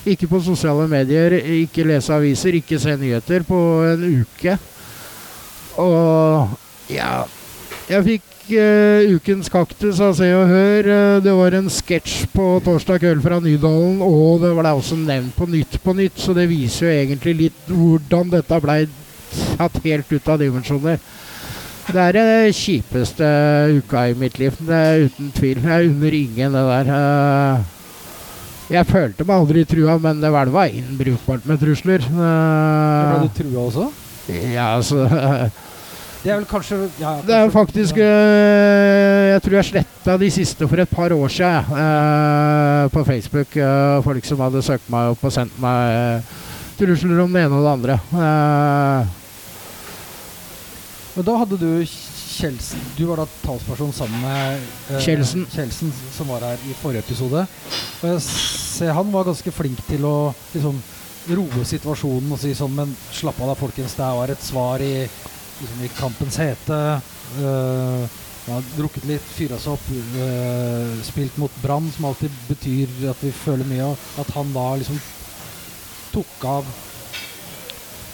ikke 0.08 0.28
på 0.30 0.40
sosiale 0.40 0.86
medier, 0.88 1.32
ikke 1.32 1.86
lese 1.88 2.14
aviser, 2.14 2.56
ikke 2.60 2.78
se 2.80 2.96
nyheter 2.96 3.44
på 3.44 3.58
en 3.88 4.04
uke. 4.22 4.56
Og 5.78 6.48
ja 6.90 7.22
Jeg 7.88 8.04
fikk 8.06 8.52
eh, 8.56 9.12
Ukens 9.12 9.50
kaktus 9.52 10.00
av 10.00 10.14
Se 10.16 10.28
og 10.34 10.48
Hør. 10.48 10.88
Uh, 10.88 11.18
det 11.24 11.34
var 11.36 11.56
en 11.56 11.68
sketsj 11.72 12.24
på 12.32 12.46
torsdag 12.64 13.02
kveld 13.04 13.24
fra 13.24 13.40
Nydalen, 13.44 14.00
og 14.04 14.40
det 14.44 14.54
ble 14.56 14.72
også 14.76 14.96
nevnt 15.00 15.36
på 15.36 15.48
Nytt 15.48 15.78
på 15.84 15.94
Nytt, 15.96 16.20
så 16.20 16.36
det 16.36 16.48
viser 16.50 16.88
jo 16.88 16.96
egentlig 16.96 17.36
litt 17.42 17.68
hvordan 17.72 18.32
dette 18.32 18.60
blei 18.64 18.82
tatt 19.58 19.80
helt 19.84 20.12
ut 20.12 20.28
av 20.28 20.40
dimensjoner. 20.42 21.00
Det 21.88 22.00
er 22.02 22.12
den 22.12 22.52
kjipeste 22.52 23.26
uka 23.78 24.08
i 24.10 24.16
mitt 24.18 24.36
liv, 24.40 24.56
det 24.60 24.76
er 24.76 25.06
uten 25.08 25.30
tvil. 25.32 25.62
Jeg 25.64 25.88
unner 25.88 26.16
ingen 26.18 26.56
det 26.58 26.64
der. 26.68 26.90
Jeg 28.68 28.84
følte 28.90 29.24
meg 29.24 29.38
aldri 29.40 29.62
trua, 29.64 29.94
men 30.02 30.20
det 30.20 30.28
var 30.34 30.50
inn 30.68 30.98
brukbart 30.98 31.48
med 31.48 31.62
trusler. 31.62 32.04
Ble 32.04 33.22
du 33.24 33.30
trua 33.38 33.64
også? 33.70 33.88
Ja, 34.28 34.74
altså 34.76 35.06
Det 36.22 36.32
er 36.32 36.40
vel 36.40 36.48
kanskje 36.50 36.76
ja, 36.98 37.14
Det 37.24 37.32
er 37.32 37.50
faktisk 37.54 37.96
øh, 37.96 39.28
Jeg 39.30 39.42
tror 39.44 39.54
jeg 39.54 39.64
sletta 39.64 40.16
de 40.20 40.30
siste 40.34 40.68
for 40.68 40.82
et 40.82 40.90
par 40.90 41.14
år 41.14 41.28
siden 41.32 42.90
på 42.92 43.04
Facebook. 43.04 43.56
Folk 44.04 44.24
som 44.26 44.42
hadde 44.44 44.62
søkt 44.66 44.90
meg 44.92 45.14
opp 45.14 45.24
og 45.24 45.32
sendt 45.32 45.56
meg 45.62 46.20
trusler 46.78 47.24
om 47.24 47.32
det 47.34 47.46
ene 47.46 47.58
og 47.58 47.64
det 47.66 47.72
andre. 47.76 47.98
Men 51.18 51.26
da 51.26 51.34
hadde 51.40 51.58
du 51.58 51.70
Kjelsen 52.38 52.82
Du 52.94 53.08
var 53.08 53.18
da 53.18 53.24
talsperson 53.42 53.90
sammen 53.92 54.20
med 54.22 54.60
eh, 54.92 55.00
Kjelsen. 55.02 55.46
Kjelsen, 55.50 55.90
som 56.14 56.30
var 56.30 56.44
her 56.46 56.60
i 56.70 56.76
forrige 56.78 57.02
episode. 57.02 57.42
Og 57.98 58.06
jeg 58.12 58.20
ser 58.28 58.94
han 58.94 59.10
var 59.10 59.26
ganske 59.26 59.52
flink 59.54 59.82
til 59.88 60.06
å 60.06 60.30
liksom, 60.52 60.78
roe 61.34 61.64
situasjonen 61.66 62.30
og 62.36 62.40
si 62.40 62.54
sånn 62.56 62.76
Men 62.76 62.94
slapp 63.10 63.40
av 63.42 63.52
da, 63.52 63.58
folkens. 63.58 63.98
Det 63.98 64.12
var 64.20 64.30
et 64.30 64.46
svar 64.46 64.84
i, 64.84 64.94
liksom, 65.02 65.82
i 65.82 65.92
kampens 65.98 66.38
hete. 66.44 66.80
Uh, 67.42 68.06
har 68.48 68.64
drukket 68.78 69.04
litt, 69.04 69.24
fyra 69.36 69.58
seg 69.60 69.74
opp, 69.74 69.90
uh, 70.16 70.94
spilt 71.04 71.34
mot 71.42 71.58
Brann, 71.60 71.90
som 71.92 72.06
alltid 72.08 72.32
betyr 72.48 73.10
at 73.10 73.20
vi 73.20 73.34
føler 73.34 73.66
mye. 73.68 73.90
At 74.22 74.30
han 74.38 74.54
da 74.54 74.70
liksom 74.78 75.02
tok 76.12 76.46
av 76.48 76.68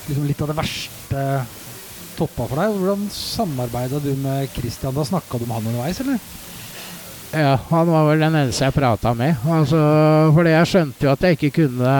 liksom 0.08 0.26
litt 0.28 0.40
av 0.44 0.50
det 0.52 0.58
verste 0.58 1.26
toppa 2.14 2.46
for 2.46 2.60
deg. 2.60 2.78
Hvordan 2.78 3.04
samarbeida 3.12 4.00
du 4.02 4.12
med 4.20 4.48
Christian? 4.54 4.94
Da 4.94 5.04
Snakka 5.06 5.40
du 5.40 5.46
med 5.46 5.58
han 5.58 5.70
underveis, 5.72 6.00
eller? 6.04 6.18
Ja, 7.34 7.56
han 7.70 7.88
var 7.90 8.04
vel 8.06 8.20
den 8.22 8.36
eneste 8.38 8.68
jeg 8.68 8.76
prata 8.76 9.14
med. 9.18 9.40
Altså, 9.50 9.78
fordi 10.36 10.52
jeg 10.54 10.70
skjønte 10.70 11.06
jo 11.06 11.14
at 11.14 11.24
jeg 11.26 11.38
ikke 11.38 11.54
kunne 11.64 11.94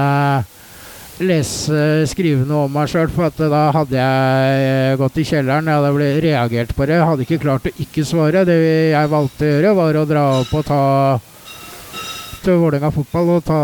lese, 1.24 1.80
skrive 2.11 2.46
noe 2.46 2.68
om 2.68 2.72
meg 2.74 2.90
sjøl, 2.90 3.11
for 3.14 3.30
da 3.50 3.64
hadde 3.74 3.98
jeg 3.98 4.98
gått 5.00 5.18
i 5.18 5.26
kjelleren. 5.26 5.70
Jeg 5.70 5.83
hadde 5.83 6.09
reagert 6.22 6.74
på 6.74 6.87
det. 6.87 6.98
Jeg 6.98 7.09
hadde 7.11 7.26
ikke 7.26 7.42
klart 7.42 7.68
å 7.70 7.74
ikke 7.87 8.07
svare. 8.07 8.44
Det 8.46 8.59
jeg 8.92 9.12
valgte 9.12 9.46
å 9.46 9.52
gjøre, 9.52 9.74
var 9.80 9.98
å 9.98 10.09
dra 10.11 10.24
opp 10.42 10.54
og 10.54 10.66
ta 10.70 10.83
til 12.44 12.59
Vålerenga 12.61 12.90
fotball 12.92 13.30
og 13.38 13.44
ta, 13.46 13.59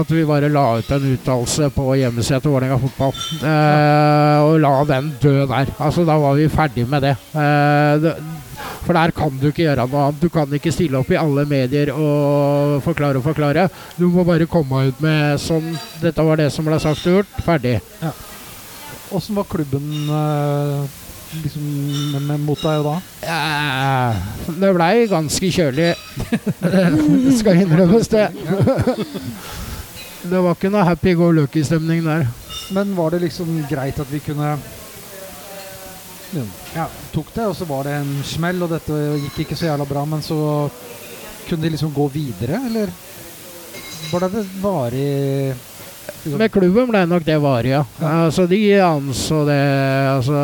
at 0.00 0.10
vi 0.10 0.24
bare 0.26 0.50
la 0.50 0.64
ut 0.80 0.90
en 0.94 1.06
uttalelse 1.12 1.68
på 1.74 1.84
hjemmesida 2.00 2.40
til 2.42 2.54
Vålerenga 2.54 2.78
fotball. 2.82 3.14
Eh, 3.38 4.46
og 4.48 4.58
la 4.64 4.72
den 4.88 5.12
dø 5.22 5.34
der. 5.46 5.70
Altså, 5.78 6.04
da 6.08 6.18
var 6.18 6.34
vi 6.38 6.48
ferdig 6.50 6.86
med 6.90 7.06
det. 7.06 7.14
Eh, 7.32 7.94
det. 8.02 8.14
For 8.82 8.96
der 8.96 9.12
kan 9.14 9.36
du 9.38 9.48
ikke 9.50 9.66
gjøre 9.68 9.86
noe 9.86 10.04
annet. 10.08 10.22
Du 10.22 10.32
kan 10.34 10.54
ikke 10.54 10.72
stille 10.74 10.98
opp 10.98 11.10
i 11.12 11.18
alle 11.20 11.44
medier 11.46 11.92
og 11.94 12.78
forklare 12.82 13.20
og 13.20 13.26
forklare. 13.28 13.68
Du 13.98 14.08
må 14.10 14.26
bare 14.26 14.48
komme 14.50 14.88
ut 14.88 15.02
med 15.04 15.38
sånn 15.42 15.76
Dette 16.02 16.24
var 16.24 16.40
det 16.40 16.50
som 16.54 16.66
ble 16.66 16.80
sagt 16.82 17.06
og 17.06 17.20
gjort. 17.20 17.42
Ferdig. 17.46 17.76
Åssen 19.14 19.38
var 19.38 19.46
klubben 19.48 20.10
eh, 20.10 20.98
liksom 21.42 21.62
med, 22.12 22.22
med 22.22 22.40
mot 22.40 22.60
deg 22.62 22.84
da? 22.86 22.94
Ja, 23.26 24.14
det 24.48 24.72
blei 24.76 25.06
ganske 25.10 25.50
kjølig. 25.52 25.90
det 26.62 27.36
skal 27.40 27.62
innrømmes, 27.62 28.08
det. 28.12 28.28
det 30.24 30.42
var 30.44 30.56
ikke 30.56 30.72
noe 30.72 30.86
happy 30.88 31.14
go 31.18 31.30
lucky-stemning 31.36 32.04
der. 32.06 32.28
Men 32.74 32.96
var 32.96 33.14
det 33.14 33.22
liksom 33.26 33.62
greit 33.68 34.00
at 34.00 34.10
vi 34.12 34.20
kunne 34.24 34.56
Ja, 36.74 36.84
tok 37.14 37.32
det, 37.34 37.46
og 37.48 37.56
så 37.56 37.64
var 37.68 37.88
det 37.88 37.94
en 38.02 38.10
smell, 38.26 38.60
og 38.64 38.72
dette 38.74 38.96
gikk 39.24 39.46
ikke 39.46 39.56
så 39.56 39.70
jævla 39.70 39.86
bra, 39.88 40.04
men 40.08 40.24
så 40.24 40.36
kunne 41.48 41.64
de 41.64 41.72
liksom 41.72 41.94
gå 41.96 42.04
videre, 42.12 42.60
eller 42.68 42.92
var 44.12 44.28
det 44.28 44.44
varig 44.60 45.54
liksom, 46.24 46.36
Med 46.40 46.52
klubben 46.52 46.88
ble 46.90 47.02
nok 47.08 47.24
det 47.24 47.38
varig, 47.40 47.72
ja. 47.72 47.82
Altså, 48.04 48.46
de 48.48 48.60
anså 48.84 49.42
det 49.48 49.58
Altså 50.12 50.38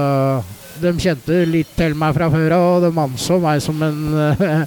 De 0.83 0.93
kjente 0.99 1.45
litt 1.47 1.75
til 1.79 1.95
meg 1.99 2.15
fra 2.17 2.29
før 2.33 2.57
av, 2.57 2.69
og 2.75 2.85
de 2.85 2.91
anså 3.05 3.39
meg 3.43 3.63
som 3.63 3.83
en 3.87 4.01
eh, 4.25 4.65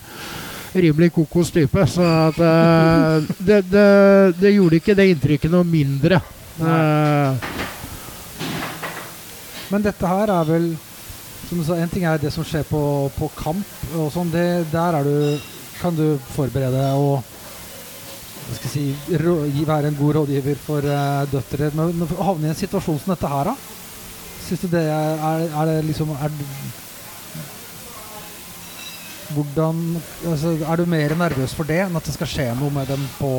rimelig 0.86 1.12
kokos 1.16 1.52
type. 1.56 1.86
Så 1.92 2.06
at 2.06 2.40
eh, 2.40 3.30
det, 3.40 3.62
det, 3.72 3.88
det 4.40 4.56
gjorde 4.56 4.80
ikke 4.80 4.98
det 4.98 5.10
inntrykket 5.14 5.54
noe 5.54 5.68
mindre. 5.68 6.22
Eh, 6.58 7.48
Men 9.68 9.84
dette 9.84 10.10
her 10.10 10.32
er 10.32 10.46
vel 10.48 10.70
som 11.48 11.64
sa, 11.64 11.78
En 11.80 11.92
ting 11.92 12.04
er 12.08 12.20
det 12.20 12.32
som 12.34 12.44
skjer 12.44 12.66
på, 12.68 12.82
på 13.16 13.30
kamp, 13.38 13.74
og 13.96 14.12
sånn. 14.12 14.32
Det, 14.34 14.68
der 14.72 15.00
er 15.00 15.08
du, 15.08 15.50
kan 15.80 15.96
du 15.96 16.18
forberede 16.34 16.84
og 17.00 17.24
si, 18.72 18.90
være 19.08 19.88
en 19.88 19.98
god 20.00 20.22
rådgiver 20.22 20.60
for 20.60 20.84
uh, 20.84 21.24
døtre. 21.32 21.72
Men, 21.76 21.96
men 22.02 22.16
havne 22.20 22.50
i 22.50 22.52
en 22.52 22.60
situasjon 22.60 23.00
som 23.04 23.14
dette 23.14 23.32
her, 23.32 23.52
da? 23.52 23.77
Syns 24.48 24.62
du 24.64 24.68
det 24.72 24.84
er, 24.88 25.24
er, 25.52 25.64
det 25.68 25.80
liksom 25.90 26.12
er, 26.16 26.36
Hvordan 29.36 29.82
altså, 30.24 30.54
Er 30.64 30.80
du 30.80 30.86
mer 30.88 31.16
nervøs 31.20 31.56
for 31.58 31.68
det 31.68 31.82
enn 31.84 31.98
at 32.00 32.06
det 32.08 32.16
skal 32.16 32.30
skje 32.32 32.46
noe 32.56 32.72
med 32.72 32.88
dem 32.88 33.04
på 33.20 33.32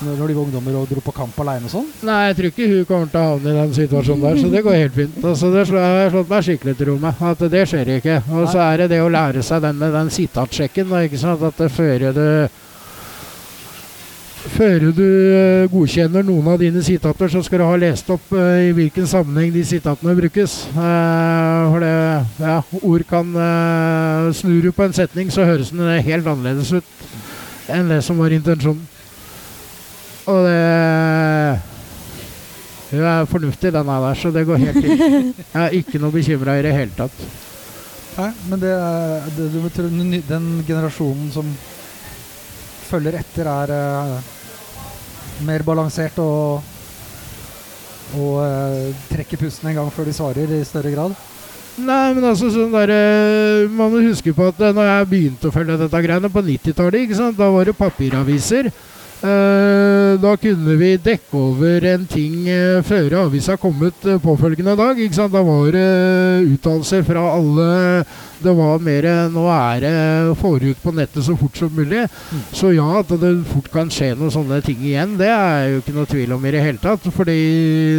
når 0.00 0.30
de 0.30 0.34
var 0.34 0.46
ungdommer 0.46 0.76
og 0.80 0.88
dro 0.88 1.02
på 1.04 1.12
kamp 1.12 1.36
aleine 1.42 1.68
og 1.68 1.72
sånn? 1.74 1.88
Nei, 2.08 2.20
jeg 2.30 2.36
tror 2.38 2.46
ikke 2.48 2.68
hun 2.70 2.86
kommer 2.88 3.10
til 3.12 3.20
å 3.20 3.24
havne 3.34 3.50
i 3.50 3.56
den 3.58 3.74
situasjonen 3.76 4.22
der, 4.24 4.38
så 4.40 4.52
det 4.54 4.62
går 4.64 4.78
helt 4.78 4.94
fint. 4.96 5.18
Altså, 5.20 5.50
det 5.52 5.64
har 5.68 6.14
slått 6.14 6.30
meg 6.30 6.46
skikkelig 6.46 6.74
til 6.78 6.88
ro 6.88 6.94
med, 7.02 7.20
at 7.30 7.44
det 7.52 7.64
skjer 7.68 7.90
ikke. 7.98 8.14
Og 8.32 8.46
så 8.48 8.62
er 8.64 8.80
det 8.80 8.86
det 8.94 9.02
å 9.04 9.10
lære 9.12 9.44
seg 9.44 9.60
den 9.66 9.84
den 9.84 10.12
sitatsjekken, 10.16 10.94
ikke 11.04 11.20
sant, 11.20 11.44
at 11.44 11.60
før 11.76 12.06
du 12.16 12.22
før 14.48 14.86
du 14.96 15.02
eh, 15.04 15.66
godkjenner 15.70 16.24
noen 16.24 16.48
av 16.52 16.60
dine 16.62 16.80
sitater, 16.84 17.28
så 17.28 17.42
skal 17.44 17.60
du 17.60 17.66
ha 17.68 17.76
lest 17.80 18.08
opp 18.12 18.32
eh, 18.32 18.70
i 18.70 18.74
hvilken 18.76 19.08
sammenheng 19.08 19.52
de 19.52 19.64
sitatene 19.66 20.14
brukes. 20.16 20.54
Eh, 20.72 21.64
for 21.72 21.84
det, 21.84 21.92
ja, 22.40 22.56
ord 22.80 23.04
kan 23.10 23.34
uh, 23.36 24.30
Snur 24.36 24.62
du 24.64 24.70
på 24.72 24.86
en 24.86 24.96
setning, 24.96 25.32
så 25.32 25.44
høres 25.48 25.72
den 25.74 25.84
helt 26.06 26.26
annerledes 26.26 26.72
ut 26.72 27.68
enn 27.70 27.90
det 27.92 28.00
som 28.02 28.18
var 28.18 28.32
intensjonen. 28.34 28.82
Og 30.30 30.46
det 30.46 31.60
Hun 32.90 33.04
er 33.06 33.28
fornuftig, 33.30 33.70
denne 33.70 33.98
der, 34.02 34.16
så 34.18 34.32
det 34.34 34.46
går 34.48 34.64
helt 34.64 34.80
fint. 34.82 35.36
Jeg 35.54 35.60
er 35.62 35.76
ikke 35.78 36.00
noe 36.02 36.10
bekymra 36.14 36.56
i 36.58 36.64
det 36.66 36.72
hele 36.74 36.96
tatt. 36.96 37.20
Nei, 38.16 38.32
men 38.50 38.62
det, 38.62 38.72
er- 38.74 39.28
det, 39.36 40.22
den 40.26 40.48
generasjonen 40.66 41.30
som 41.30 41.52
følger 42.90 43.18
etter, 43.20 43.48
er 43.48 43.72
eh, 43.76 44.36
mer 45.46 45.64
balansert 45.66 46.18
og, 46.22 46.60
og 48.18 48.38
eh, 48.44 49.02
trekker 49.10 49.40
pusten 49.40 49.70
en 49.70 49.80
gang 49.80 49.90
før 49.94 50.10
de 50.10 50.16
svarer 50.16 50.56
i 50.58 50.64
større 50.68 50.94
grad? 50.94 51.18
Nei, 51.80 52.12
men 52.16 52.26
altså 52.26 52.50
sånn 52.52 52.72
der, 52.74 52.90
eh, 52.92 53.68
Man 53.70 53.92
må 53.92 54.02
huske 54.04 54.34
på 54.36 54.48
at 54.50 54.58
eh, 54.60 54.74
når 54.76 54.88
jeg 54.88 55.10
begynte 55.12 55.48
å 55.48 55.54
følge 55.54 55.78
dette 55.80 56.02
greiene 56.04 56.30
på 56.32 56.42
90-tallet, 56.44 57.36
da 57.38 57.50
var 57.54 57.70
det 57.70 57.76
papiraviser. 57.78 58.70
Eh, 59.20 60.14
da 60.16 60.30
kunne 60.40 60.74
vi 60.80 60.94
dekke 60.96 61.36
over 61.36 61.84
en 61.90 62.06
ting 62.08 62.46
eh, 62.48 62.78
før 62.88 63.18
avisa 63.26 63.58
kom 63.60 63.76
ut 63.84 64.06
eh, 64.08 64.16
påfølgende 64.22 64.72
dag. 64.78 64.96
Ikke 64.96 65.18
sant? 65.18 65.34
Da 65.34 65.42
var 65.44 65.68
det 65.76 65.84
uttalelser 66.54 67.04
fra 67.04 67.26
alle. 67.34 67.68
Det 68.40 68.54
var 68.56 68.80
mer 68.80 69.04
Nå 69.28 69.42
er 69.52 69.82
det 69.84 70.36
forut 70.40 70.78
på 70.80 70.92
nettet 70.96 71.26
så 71.26 71.34
fort 71.36 71.58
som 71.60 71.74
mulig. 71.76 72.06
Så 72.56 72.70
ja, 72.72 72.86
at 73.02 73.12
det 73.20 73.34
fort 73.50 73.68
kan 73.74 73.92
skje 73.92 74.14
noen 74.14 74.32
sånne 74.32 74.62
ting 74.64 74.80
igjen, 74.80 75.18
det 75.20 75.28
er 75.28 75.66
jo 75.74 75.82
ikke 75.82 75.92
noe 75.98 76.08
tvil 76.08 76.32
om 76.32 76.46
i 76.48 76.54
det 76.54 76.62
hele 76.64 76.80
tatt. 76.80 77.04
Fordi 77.12 77.36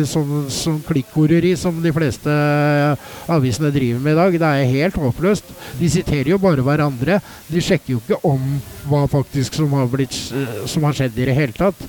sånn, 0.10 0.48
sånn 0.50 0.82
klikkoreri 0.88 1.54
som 1.60 1.78
de 1.86 1.94
fleste 1.94 2.34
avisene 3.30 3.70
driver 3.70 4.02
med 4.02 4.18
i 4.18 4.22
dag, 4.24 4.40
det 4.42 4.50
er 4.50 4.74
helt 4.74 4.98
håpløst. 4.98 5.54
De 5.78 5.94
siterer 5.94 6.34
jo 6.34 6.42
bare 6.42 6.66
hverandre. 6.66 7.22
De 7.52 7.62
sjekker 7.62 8.00
jo 8.00 8.02
ikke 8.02 8.24
om 8.26 8.58
hva 8.90 9.06
faktisk 9.12 9.62
som 9.62 9.78
har, 9.78 9.86
blitt, 9.94 10.18
som 10.66 10.90
har 10.90 10.98
skjedd 10.98 11.11
i 11.17 11.28
det 11.28 11.36
hele 11.36 11.56
tatt. 11.58 11.82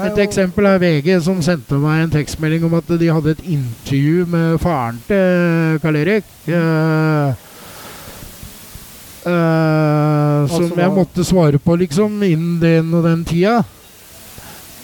Et 0.00 0.18
eksempel 0.24 0.66
er 0.70 0.80
VG, 0.80 1.08
som 1.20 1.42
sendte 1.44 1.76
meg 1.80 2.06
en 2.06 2.12
tekstmelding 2.14 2.64
om 2.64 2.78
at 2.78 2.88
de 2.98 3.10
hadde 3.12 3.34
et 3.34 3.42
intervju 3.44 4.24
med 4.32 4.56
faren 4.62 4.98
til 5.04 5.80
Karl 5.82 5.98
Erik. 6.00 6.30
Uh, 6.48 7.34
uh, 9.26 10.48
som 10.48 10.64
Altså, 10.64 10.80
jeg 10.80 10.94
måtte 10.96 11.28
svare 11.28 11.60
på, 11.60 11.76
liksom, 11.84 12.16
innen 12.24 12.56
den 12.62 12.88
og 12.96 13.04
den 13.04 13.24
tida. 13.28 13.60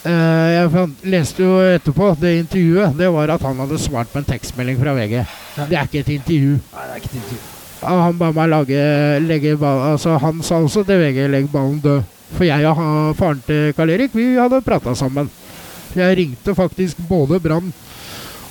Uh, 0.04 0.48
jeg 0.52 0.72
fant, 0.76 1.06
leste 1.08 1.42
jo 1.42 1.56
etterpå 1.72 2.12
det 2.20 2.34
intervjuet. 2.44 2.98
Det 3.00 3.08
var 3.16 3.32
at 3.32 3.48
han 3.48 3.64
hadde 3.64 3.80
svart 3.80 4.12
på 4.12 4.20
en 4.20 4.28
tekstmelding 4.28 4.76
fra 4.82 4.94
VG. 4.98 5.22
Det 5.64 5.72
er 5.72 5.88
ikke 5.88 6.04
et 6.04 6.12
intervju. 6.20 6.58
Nei, 6.60 6.84
det 6.84 6.92
er 6.92 7.00
ikke 7.00 7.14
et 7.14 7.22
intervju. 7.22 7.46
Han 7.88 8.16
ba 8.18 8.28
meg 8.34 8.48
lage, 8.50 8.78
legge 9.22 9.52
ballen 9.56 9.92
altså 9.92 10.16
Han 10.18 10.40
sa 10.42 10.56
også 10.58 10.82
til 10.82 10.98
VG 10.98 11.28
'legg 11.30 11.50
ballen 11.52 11.80
død'. 11.80 12.17
For 12.36 12.44
jeg 12.44 12.66
og 12.68 13.16
faren 13.18 13.42
til 13.46 13.72
Karl 13.76 13.94
Erik 13.96 14.14
vi 14.16 14.34
hadde 14.36 14.62
prata 14.64 14.94
sammen. 14.94 15.30
Jeg 15.96 16.18
ringte 16.18 16.54
faktisk 16.54 17.00
både 17.08 17.40
Brann 17.40 17.72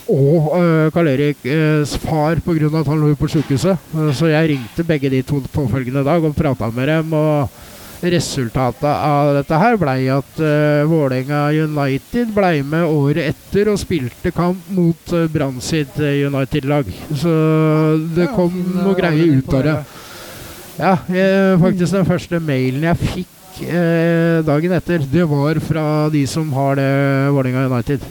og 0.08 0.52
uh, 0.56 0.88
Karl 0.96 1.10
Eriks 1.12 1.98
far 2.04 2.40
pga. 2.44 2.70
at 2.80 2.88
han 2.88 3.00
lå 3.02 3.14
på 3.16 3.28
sjukehuset. 3.28 3.78
Eh, 3.94 4.14
Så 4.16 4.32
jeg 4.32 4.50
ringte 4.50 4.84
begge 4.84 5.10
de 5.10 5.22
to 5.22 5.42
påfølgende 5.54 6.04
dag 6.04 6.24
og 6.24 6.36
prata 6.36 6.72
med 6.72 6.88
dem. 6.88 7.14
og 7.14 7.50
Resultatet 7.98 8.86
av 8.86 9.34
dette 9.34 9.58
her 9.58 9.76
blei 9.76 10.08
at 10.14 10.38
uh, 10.38 10.86
Vålerenga 10.86 11.50
United 11.50 12.30
blei 12.30 12.62
med 12.62 12.86
året 12.86 13.34
etter 13.34 13.72
og 13.72 13.80
spilte 13.82 14.32
kamp 14.32 14.70
mot 14.70 15.14
uh, 15.14 15.26
Brann 15.28 15.58
sitt 15.60 15.98
United-lag. 15.98 16.86
Så 17.10 17.34
det 18.14 18.30
kom 18.36 18.54
noe 18.78 18.94
greier 18.96 19.40
ut 19.42 19.50
av 19.50 19.66
det. 19.66 19.78
Ja, 20.78 20.94
jeg, 21.10 21.58
faktisk 21.58 21.98
den 21.98 22.06
første 22.06 22.40
mailen 22.40 22.86
jeg 22.86 23.02
fikk 23.02 23.37
eh, 23.66 24.40
dagen 24.46 24.74
etter, 24.78 25.04
det 25.12 25.26
var 25.30 25.60
fra 25.64 25.86
de 26.14 26.24
som 26.30 26.50
har 26.54 26.78
det 26.80 26.90
Vålerenga 27.34 27.68
United. 27.72 28.04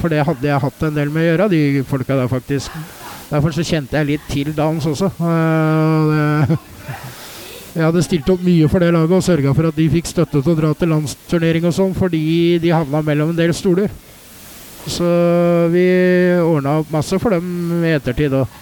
For 0.00 0.12
det 0.12 0.24
hadde 0.24 0.48
jeg 0.48 0.62
hatt 0.64 0.82
en 0.86 0.96
del 0.96 1.12
med 1.12 1.24
å 1.24 1.28
gjøre, 1.28 1.48
de 1.52 1.84
folka 1.88 2.16
der 2.18 2.30
faktisk. 2.30 2.74
Derfor 3.30 3.54
så 3.54 3.64
kjente 3.66 3.98
jeg 3.98 4.08
litt 4.08 4.28
til 4.30 4.52
dans 4.56 4.86
også. 4.90 5.10
Eh, 5.30 6.54
jeg 7.76 7.86
hadde 7.86 8.02
stilt 8.02 8.30
opp 8.32 8.40
mye 8.42 8.68
for 8.70 8.82
det 8.82 8.90
laget 8.94 9.14
og 9.14 9.22
sørga 9.22 9.52
for 9.54 9.68
at 9.68 9.76
de 9.78 9.90
fikk 9.92 10.08
støtte 10.10 10.40
til 10.40 10.54
å 10.54 10.58
dra 10.58 10.72
til 10.74 10.90
landsturnering 10.90 11.68
og 11.68 11.76
sånn, 11.76 11.92
fordi 11.94 12.22
de 12.62 12.72
havna 12.74 13.02
mellom 13.06 13.30
en 13.30 13.38
del 13.38 13.54
stoler. 13.54 13.92
Så 14.90 15.06
vi 15.70 15.84
ordna 16.40 16.80
opp 16.80 16.90
masse 16.90 17.18
for 17.20 17.36
dem 17.36 17.84
i 17.84 17.94
ettertid 17.94 18.34
òg. 18.40 18.58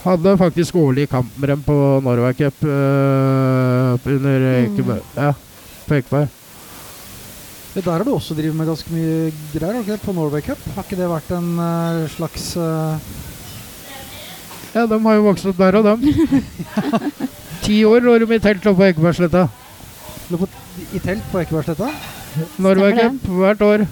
Hadde 0.00 0.32
faktisk 0.40 0.76
årlig 0.80 1.10
kamp 1.12 1.32
med 1.36 1.50
dem 1.52 1.62
på 1.62 1.74
Norway 2.00 2.32
Cup 2.32 2.62
uh, 2.64 4.00
under 4.08 4.44
Ekeberg. 4.62 5.02
Ja, 5.12 5.34
på 5.84 5.98
Ekeberg. 5.98 6.28
Det 7.74 7.84
der 7.84 7.92
har 7.92 8.04
du 8.04 8.14
også 8.14 8.34
drevet 8.34 8.56
med 8.56 8.66
ganske 8.70 8.90
mye 8.94 9.28
greier 9.52 9.82
ikke 9.82 9.98
på 10.06 10.14
Norway 10.16 10.40
Cup. 10.46 10.62
Har 10.74 10.86
ikke 10.86 10.96
det 10.98 11.10
vært 11.10 11.28
en 11.36 11.50
uh, 11.60 12.06
slags 12.16 12.54
uh 12.56 12.96
Ja, 14.70 14.86
de 14.86 14.96
har 15.02 15.18
jo 15.18 15.26
vokst 15.26 15.48
opp 15.50 15.58
der 15.58 15.76
og 15.80 15.84
dem. 15.84 16.04
Ti 17.66 17.82
år 17.84 18.00
lå 18.06 18.16
de 18.22 18.28
i 18.34 18.40
telt 18.40 18.66
oppe 18.70 18.78
på 18.80 18.86
Ekebergsletta. 18.88 19.48
i 20.94 21.02
telt 21.02 21.26
på 21.32 21.42
Ekebergsletta? 21.42 21.90
Norway 22.56 22.96
Cup 22.96 23.28
hvert 23.28 23.62
år. 23.66 23.86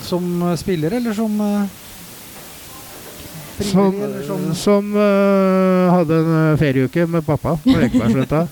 som 0.00 0.56
spiller, 0.56 0.96
eller 0.96 1.14
som 1.14 1.36
Som, 3.60 3.96
som 4.26 4.54
som 4.54 4.92
uh, 4.96 5.90
hadde 5.92 6.16
en 6.16 6.30
eh, 6.52 6.58
ferieuke 6.58 7.06
med 7.06 7.26
pappa 7.26 7.56
på 7.60 7.74
Ekebergsletta. 7.76 8.46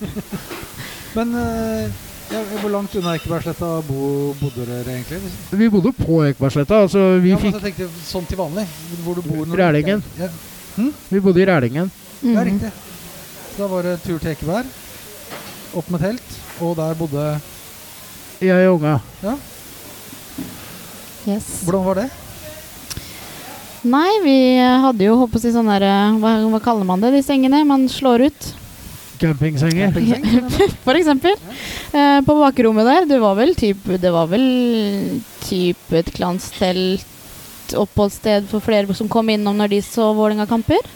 Men 1.17 1.33
uh, 1.33 1.89
ja, 2.29 2.43
hvor 2.61 2.69
langt 2.69 2.93
unna 2.95 3.15
Ekebergsletta 3.17 3.69
bo, 3.87 4.33
bodde 4.39 4.67
dere 4.67 4.93
egentlig? 4.99 5.19
Vi 5.51 5.69
bodde 5.73 5.93
på 5.97 6.19
Ekebergsletta. 6.27 6.83
Altså, 6.85 7.07
vi 7.23 7.33
ja, 7.33 7.39
men 7.41 7.47
fikk 7.57 7.57
jeg 7.57 7.65
tenkte 7.79 8.05
sånn 8.05 8.29
til 8.29 8.37
vanlig. 8.37 8.67
Hvor 9.05 9.17
du 9.17 9.23
bor 9.25 9.49
når 9.49 9.63
du- 9.81 10.21
ja. 10.21 10.29
hm? 10.75 10.93
Vi 11.09 11.19
bodde 11.25 11.41
i 11.41 11.49
Rælingen. 11.49 11.91
ja, 12.21 12.29
Mm. 12.29 12.43
riktig. 12.43 12.71
Da 13.57 13.67
var 13.67 13.83
det 13.83 14.01
tur 14.03 14.19
til 14.19 14.31
Ekeberg. 14.31 14.65
Opp 15.73 15.89
med 15.89 15.99
telt. 15.99 16.39
Og 16.61 16.75
der 16.75 16.93
bodde 16.93 17.39
Jeg 18.41 18.67
og 18.69 18.75
unga. 18.75 18.99
Yes. 21.27 21.63
Hvordan 21.63 21.85
var 21.85 21.93
det? 21.93 22.09
Nei, 23.87 24.09
vi 24.23 24.37
hadde 24.59 25.05
jo 25.05 25.15
håpet 25.21 25.39
å 25.39 25.43
si 25.43 25.51
sånn 25.55 25.69
der 25.71 25.85
eh, 25.87 26.17
hva, 26.19 26.33
hva 26.51 26.59
kaller 26.63 26.87
man 26.87 26.99
det, 27.03 27.13
de 27.15 27.21
sengene 27.23 27.61
man 27.67 27.87
slår 27.91 28.25
ut? 28.27 28.49
Campingsenger. 29.19 29.93
Campingseng. 29.93 30.75
For 30.85 30.99
eksempel. 30.99 31.35
Eh, 31.91 32.19
på 32.27 32.35
bakrommet 32.39 32.87
der, 32.87 33.07
det 33.09 33.19
var 33.19 33.35
vel 33.39 33.55
typ 33.57 33.87
Det 33.99 34.11
var 34.13 34.29
vel 34.31 34.43
type 35.43 35.97
et 35.97 36.11
klanstelt 36.15 37.73
oppholdssted 37.77 38.47
for 38.49 38.63
flere 38.65 38.95
som 38.97 39.09
kom 39.11 39.29
innom 39.29 39.57
når 39.59 39.75
de 39.75 39.81
så 39.85 40.09
Vålerenga-kamper. 40.17 40.87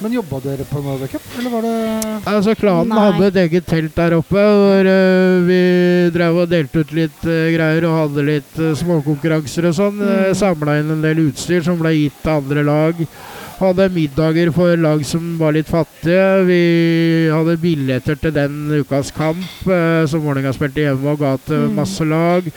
Men 0.00 0.14
jobba 0.16 0.38
dere 0.40 0.64
på 0.64 0.80
Norway 0.80 1.08
Cup, 1.12 1.24
eller 1.38 1.50
var 1.52 1.62
det 1.66 1.72
Altså, 2.30 2.54
klanen 2.56 2.88
Nei. 2.88 3.00
hadde 3.04 3.26
et 3.28 3.38
eget 3.42 3.66
telt 3.68 3.94
der 3.98 4.14
oppe, 4.16 4.32
hvor 4.40 4.88
uh, 4.88 5.42
vi 5.44 5.58
drev 6.14 6.38
og 6.40 6.48
delte 6.48 6.80
ut 6.84 6.94
litt 6.96 7.26
uh, 7.28 7.50
greier 7.52 7.84
og 7.84 7.98
hadde 7.98 8.24
litt 8.24 8.56
uh, 8.62 8.70
småkonkurranser 8.80 9.68
og 9.68 9.76
sånn. 9.76 10.00
Uh, 10.00 10.08
Mm. 10.30 10.34
Samla 10.40 10.78
inn 10.80 10.90
en 10.94 11.02
del 11.04 11.20
utstyr 11.26 11.62
som 11.66 11.76
ble 11.80 11.92
gitt 11.96 12.16
til 12.24 12.32
andre 12.32 12.62
lag. 12.64 13.02
Hadde 13.60 13.90
middager 13.92 14.48
for 14.56 14.72
lag 14.80 15.02
som 15.04 15.34
var 15.40 15.52
litt 15.52 15.68
fattige. 15.68 16.46
Vi 16.48 16.60
hadde 17.28 17.58
billetter 17.60 18.16
til 18.16 18.32
den 18.32 18.54
ukas 18.80 19.10
kamp 19.12 19.66
som 20.08 20.22
Vålerenga 20.24 20.54
spilte 20.56 20.80
hjemme 20.86 21.12
og 21.12 21.20
ga 21.20 21.34
til 21.44 21.66
Mm. 21.68 21.74
masse 21.76 22.06
lag. 22.08 22.48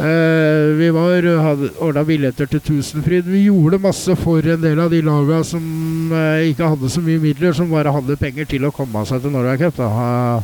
Eh, 0.00 0.76
vi 0.78 0.86
var, 0.96 1.26
hadde 1.44 1.68
ordna 1.84 2.04
billetter 2.08 2.48
til 2.48 2.62
Tusenfryd. 2.64 3.26
Vi 3.28 3.42
gjorde 3.50 3.82
masse 3.82 4.14
for 4.16 4.46
en 4.48 4.62
del 4.62 4.80
av 4.80 4.88
de 4.92 5.02
laga 5.04 5.42
som 5.44 6.14
eh, 6.16 6.46
ikke 6.48 6.70
hadde 6.72 6.88
så 6.88 7.02
mye 7.04 7.20
midler, 7.20 7.52
som 7.56 7.68
bare 7.68 7.92
hadde 7.92 8.16
penger 8.20 8.48
til 8.48 8.64
å 8.64 8.72
komme 8.72 9.02
seg 9.08 9.20
til 9.20 9.34
Norway 9.34 9.60
Cup. 9.60 9.76
Da. 9.76 10.40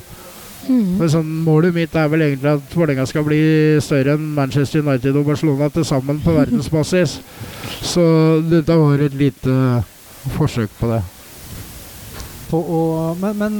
Mm. 0.66 0.96
Men 0.98 1.08
sånn, 1.08 1.32
målet 1.46 1.72
mitt 1.72 1.96
er 1.96 2.10
vel 2.12 2.26
egentlig 2.26 2.52
at 2.58 2.74
Vålerenga 2.74 3.06
skal 3.08 3.24
bli 3.24 3.40
større 3.84 4.16
enn 4.18 4.32
Manchester 4.36 4.82
United 4.84 5.16
og 5.16 5.30
Barcelona 5.30 5.70
til 5.72 5.86
sammen 5.88 6.20
på 6.20 6.36
verdensbasis. 6.36 7.20
Så 7.94 8.04
dette 8.44 8.76
var 8.76 9.04
et 9.06 9.16
lite 9.16 9.56
forsøk 10.36 10.72
på 10.80 10.90
det. 10.90 11.04
på 12.50 12.58
å 12.60 12.82
men, 13.22 13.38
men, 13.40 13.54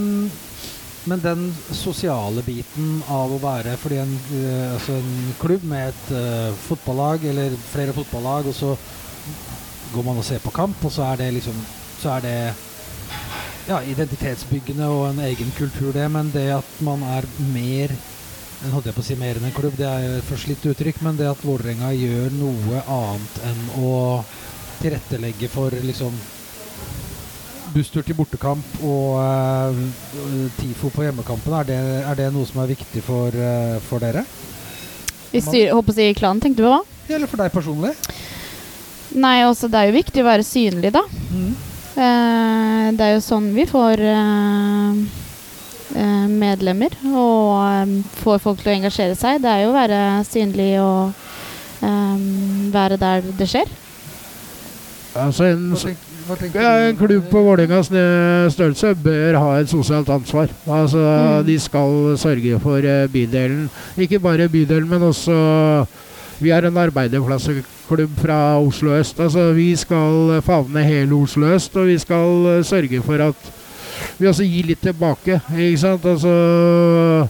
men 1.06 1.22
den 1.22 1.42
sosiale 1.70 2.42
biten 2.42 3.00
av 3.08 3.30
å 3.32 3.40
være 3.42 3.76
Fordi 3.78 4.00
en, 4.02 4.14
eh, 4.34 4.74
altså 4.74 4.98
en 4.98 5.34
klubb 5.40 5.64
med 5.70 5.88
et 5.92 6.08
uh, 6.12 6.54
fotballag, 6.66 7.24
eller 7.30 7.54
flere 7.70 7.94
fotballag, 7.96 8.50
og 8.50 8.54
så 8.54 8.74
går 9.92 10.06
man 10.06 10.18
og 10.18 10.26
ser 10.26 10.42
på 10.42 10.54
kamp, 10.54 10.82
og 10.84 10.92
så 10.92 11.06
er 11.12 11.22
det 11.22 11.34
liksom 11.38 11.60
Så 12.00 12.10
er 12.16 12.26
det 12.26 12.38
ja, 13.66 13.80
identitetsbyggende 13.82 14.86
og 14.86 15.08
en 15.08 15.24
egen 15.26 15.48
kultur, 15.56 15.92
det. 15.92 16.04
Men 16.10 16.30
det 16.34 16.50
at 16.54 16.76
man 16.86 17.02
er 17.16 17.26
mer 17.54 17.94
enn 18.64 18.72
holdt 18.72 18.88
jeg 18.88 18.96
på 18.96 19.02
å 19.02 19.06
si 19.06 19.16
mer 19.20 19.38
enn 19.38 19.48
en 19.48 19.54
klubb, 19.54 19.74
det 19.76 19.86
er 19.86 20.04
jo 20.04 20.12
et 20.16 20.28
forslitt 20.30 20.64
uttrykk, 20.70 21.02
men 21.04 21.18
det 21.18 21.26
at 21.28 21.42
Vålerenga 21.44 21.90
gjør 21.92 22.32
noe 22.38 22.82
annet 22.88 23.40
enn 23.44 23.64
å 23.84 23.90
tilrettelegge 24.80 25.50
for 25.52 25.74
liksom 25.84 26.14
busstur 27.76 28.04
til 28.06 28.16
bortekamp 28.16 28.80
og 28.86 29.18
eh, 29.20 30.50
TIFO 30.56 30.90
på 30.94 31.04
hjemmekampen, 31.04 31.56
er 31.60 31.68
det, 31.68 31.80
er 32.08 32.18
det 32.22 32.28
noe 32.32 32.48
som 32.48 32.62
er 32.62 32.72
viktig 32.72 33.02
for, 33.04 33.36
eh, 33.36 33.76
for 33.84 34.00
dere? 34.02 34.24
I 35.36 35.42
styr, 35.44 35.74
håper 35.76 35.92
å 35.92 35.96
si 35.98 36.06
klanen, 36.16 36.40
tenkte 36.40 36.62
du 36.62 36.68
på 36.68 36.72
hva? 36.72 36.82
Eller 37.12 37.28
for 37.28 37.42
deg 37.42 37.52
personlig? 37.52 37.92
Nei, 39.16 39.38
også 39.46 39.68
det 39.72 39.80
er 39.80 39.90
jo 39.90 39.96
viktig 39.98 40.22
å 40.24 40.28
være 40.28 40.46
synlig, 40.46 40.92
da. 40.96 41.04
Eh, 41.96 42.88
det 42.96 43.04
er 43.04 43.14
jo 43.14 43.22
sånn 43.24 43.52
vi 43.56 43.64
får 43.68 44.02
eh, 44.04 44.98
eh, 45.96 46.26
medlemmer 46.32 46.96
og 47.12 47.52
eh, 47.60 47.94
får 48.22 48.42
folk 48.44 48.60
til 48.62 48.72
å 48.72 48.76
engasjere 48.76 49.16
seg. 49.18 49.40
Det 49.44 49.52
er 49.52 49.64
jo 49.64 49.72
å 49.72 49.76
være 49.76 50.02
synlig 50.28 50.72
og 50.82 51.24
være 52.72 52.96
der 52.98 53.26
det 53.36 53.46
skjer. 53.52 53.68
Altså 55.20 55.44
en, 55.52 55.68
Tenker 56.34 56.58
du? 56.60 56.66
en 56.66 56.96
klubb 56.98 57.28
på 57.30 57.42
Vålerengas 57.46 57.90
eh, 57.94 58.48
størrelse 58.50 58.94
bør 58.98 59.38
ha 59.38 59.50
et 59.60 59.70
sosialt 59.70 60.08
ansvar. 60.10 60.48
Altså, 60.66 60.98
Mm. 60.98 61.46
De 61.46 61.58
skal 61.60 62.16
sørge 62.18 62.58
for 62.60 62.78
eh, 62.78 63.06
bydelen. 63.08 63.70
Ikke 63.96 64.18
bare 64.18 64.48
bydelen, 64.48 64.88
men 64.88 65.02
også 65.02 65.86
Vi 66.40 66.50
er 66.50 66.66
en 66.68 66.76
arbeiderklasseklubb 66.76 68.18
fra 68.20 68.58
Oslo 68.60 68.90
øst. 68.92 69.20
Altså, 69.20 69.52
vi 69.52 69.76
skal 69.76 70.42
favne 70.44 70.82
hele 70.84 71.14
Oslo 71.14 71.46
øst, 71.54 71.76
og 71.76 71.86
vi 71.86 71.98
skal 71.98 72.58
eh, 72.58 72.64
sørge 72.64 73.02
for 73.02 73.14
at 73.28 73.52
vi 74.18 74.26
også 74.26 74.44
gir 74.44 74.66
litt 74.66 74.82
tilbake. 74.82 75.40
Ikke 75.56 75.78
sant? 75.78 76.04
Altså 76.04 77.28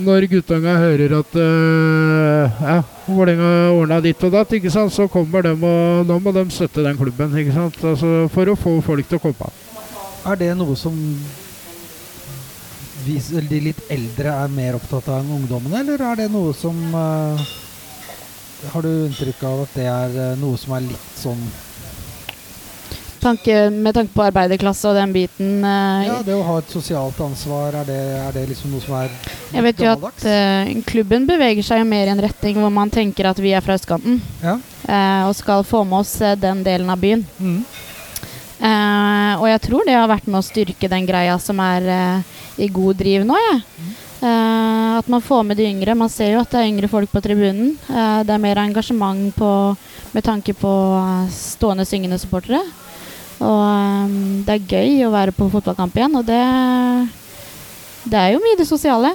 Når 0.00 0.26
guttunga 0.30 0.76
hører 0.80 1.12
at 1.18 1.34
uh, 1.36 2.62
ja, 2.64 2.76
Vålerenga 3.04 3.50
ordna 3.74 3.98
ditt 4.04 4.22
og 4.24 4.32
datt, 4.32 4.54
ikke 4.56 4.72
sant? 4.72 4.94
så 4.94 5.06
kommer 5.12 5.44
de 5.44 5.52
og 5.52 6.08
nå 6.08 6.16
må 6.22 6.32
de 6.32 6.46
støtte 6.54 6.84
den 6.86 6.96
klubben. 6.96 7.36
Ikke 7.36 7.52
sant? 7.56 7.76
Altså, 7.84 8.24
for 8.32 8.48
å 8.48 8.56
få 8.56 8.78
folk 8.86 9.08
til 9.10 9.20
å 9.20 9.24
komme. 9.28 9.50
Er 10.30 10.40
det 10.40 10.50
noe 10.56 10.76
som 10.76 10.96
vi, 13.04 13.16
de 13.48 13.60
litt 13.64 13.80
eldre 13.92 14.34
er 14.44 14.52
mer 14.52 14.76
opptatt 14.76 15.08
av 15.08 15.22
enn 15.22 15.34
ungdommene, 15.40 15.80
eller 15.82 16.04
er 16.04 16.22
det 16.22 16.28
noe 16.32 16.52
som 16.56 16.76
uh, 16.92 17.48
Har 18.74 18.84
du 18.84 18.90
inntrykk 19.06 19.44
av 19.48 19.64
at 19.64 19.76
det 19.78 19.86
er 19.88 20.16
eh, 20.20 20.34
noe 20.36 20.58
som 20.60 20.74
er 20.76 20.84
litt 20.84 21.12
sånn 21.16 21.40
Tanke, 23.20 23.54
med 23.70 23.94
tanke 23.94 24.14
på 24.14 24.24
arbeiderklasse 24.24 24.88
og 24.88 24.96
den 24.96 25.12
biten. 25.12 25.60
Uh, 25.64 26.06
Ja, 26.06 26.18
det 26.24 26.34
å 26.34 26.44
ha 26.46 26.56
et 26.62 26.72
sosialt 26.72 27.20
ansvar, 27.20 27.76
er 27.82 27.88
det, 27.88 28.00
er 28.20 28.32
det 28.36 28.46
liksom 28.48 28.72
noe 28.72 28.84
som 28.84 28.96
er 29.02 29.12
jeg 29.50 29.64
vet 29.66 29.80
jo 29.82 29.90
at 29.90 30.24
eh, 30.30 30.68
klubben 30.86 31.24
beveger 31.26 31.64
seg 31.66 31.80
jo 31.80 31.86
mer 31.90 32.06
i 32.06 32.12
en 32.12 32.20
retning 32.22 32.60
hvor 32.62 32.70
man 32.70 32.92
tenker 32.92 33.26
at 33.26 33.38
vi 33.42 33.50
er 33.50 33.64
fra 33.64 33.74
østkanten. 33.74 34.20
Ja. 34.44 34.54
eh, 34.86 35.22
og 35.26 35.34
skal 35.34 35.66
få 35.66 35.82
med 35.82 36.04
oss 36.04 36.12
den 36.38 36.62
delen 36.62 36.92
av 36.92 37.00
byen. 37.02 37.24
Mm. 37.38 37.64
Og 39.40 39.46
jeg 39.48 39.60
tror 39.64 39.86
det 39.88 39.96
har 39.96 40.06
vært 40.10 40.28
med 40.28 40.38
å 40.38 40.44
styrke 40.44 40.88
den 40.92 41.08
greia 41.08 41.34
som 41.40 41.58
er 41.64 42.22
i 42.60 42.68
god 42.68 43.00
driv 43.00 43.24
nå, 43.26 43.38
jeg. 43.40 43.62
Uh, 44.20 44.98
at 44.98 45.08
man 45.08 45.22
får 45.24 45.42
med 45.48 45.56
de 45.56 45.64
yngre. 45.64 45.94
Man 45.96 46.12
ser 46.12 46.34
jo 46.34 46.42
at 46.42 46.52
det 46.52 46.60
er 46.60 46.68
yngre 46.68 46.90
folk 46.92 47.08
på 47.12 47.22
tribunen. 47.24 47.72
Uh, 47.88 48.20
det 48.26 48.34
er 48.34 48.42
mer 48.42 48.60
engasjement 48.60 49.30
på, 49.36 49.50
med 50.12 50.26
tanke 50.26 50.52
på 50.60 50.72
stående 51.32 51.86
syngende 51.88 52.20
supportere. 52.20 52.60
Og 53.40 53.62
eh, 53.64 54.14
det 54.46 54.56
er 54.56 54.68
gøy 54.76 55.06
å 55.06 55.14
være 55.14 55.34
på 55.36 55.48
fotballkamp 55.52 55.96
igjen, 55.96 56.20
og 56.20 56.28
det, 56.28 56.44
det 58.12 58.20
er 58.20 58.34
jo 58.34 58.44
mye 58.44 58.58
det 58.60 58.68
sosiale. 58.68 59.14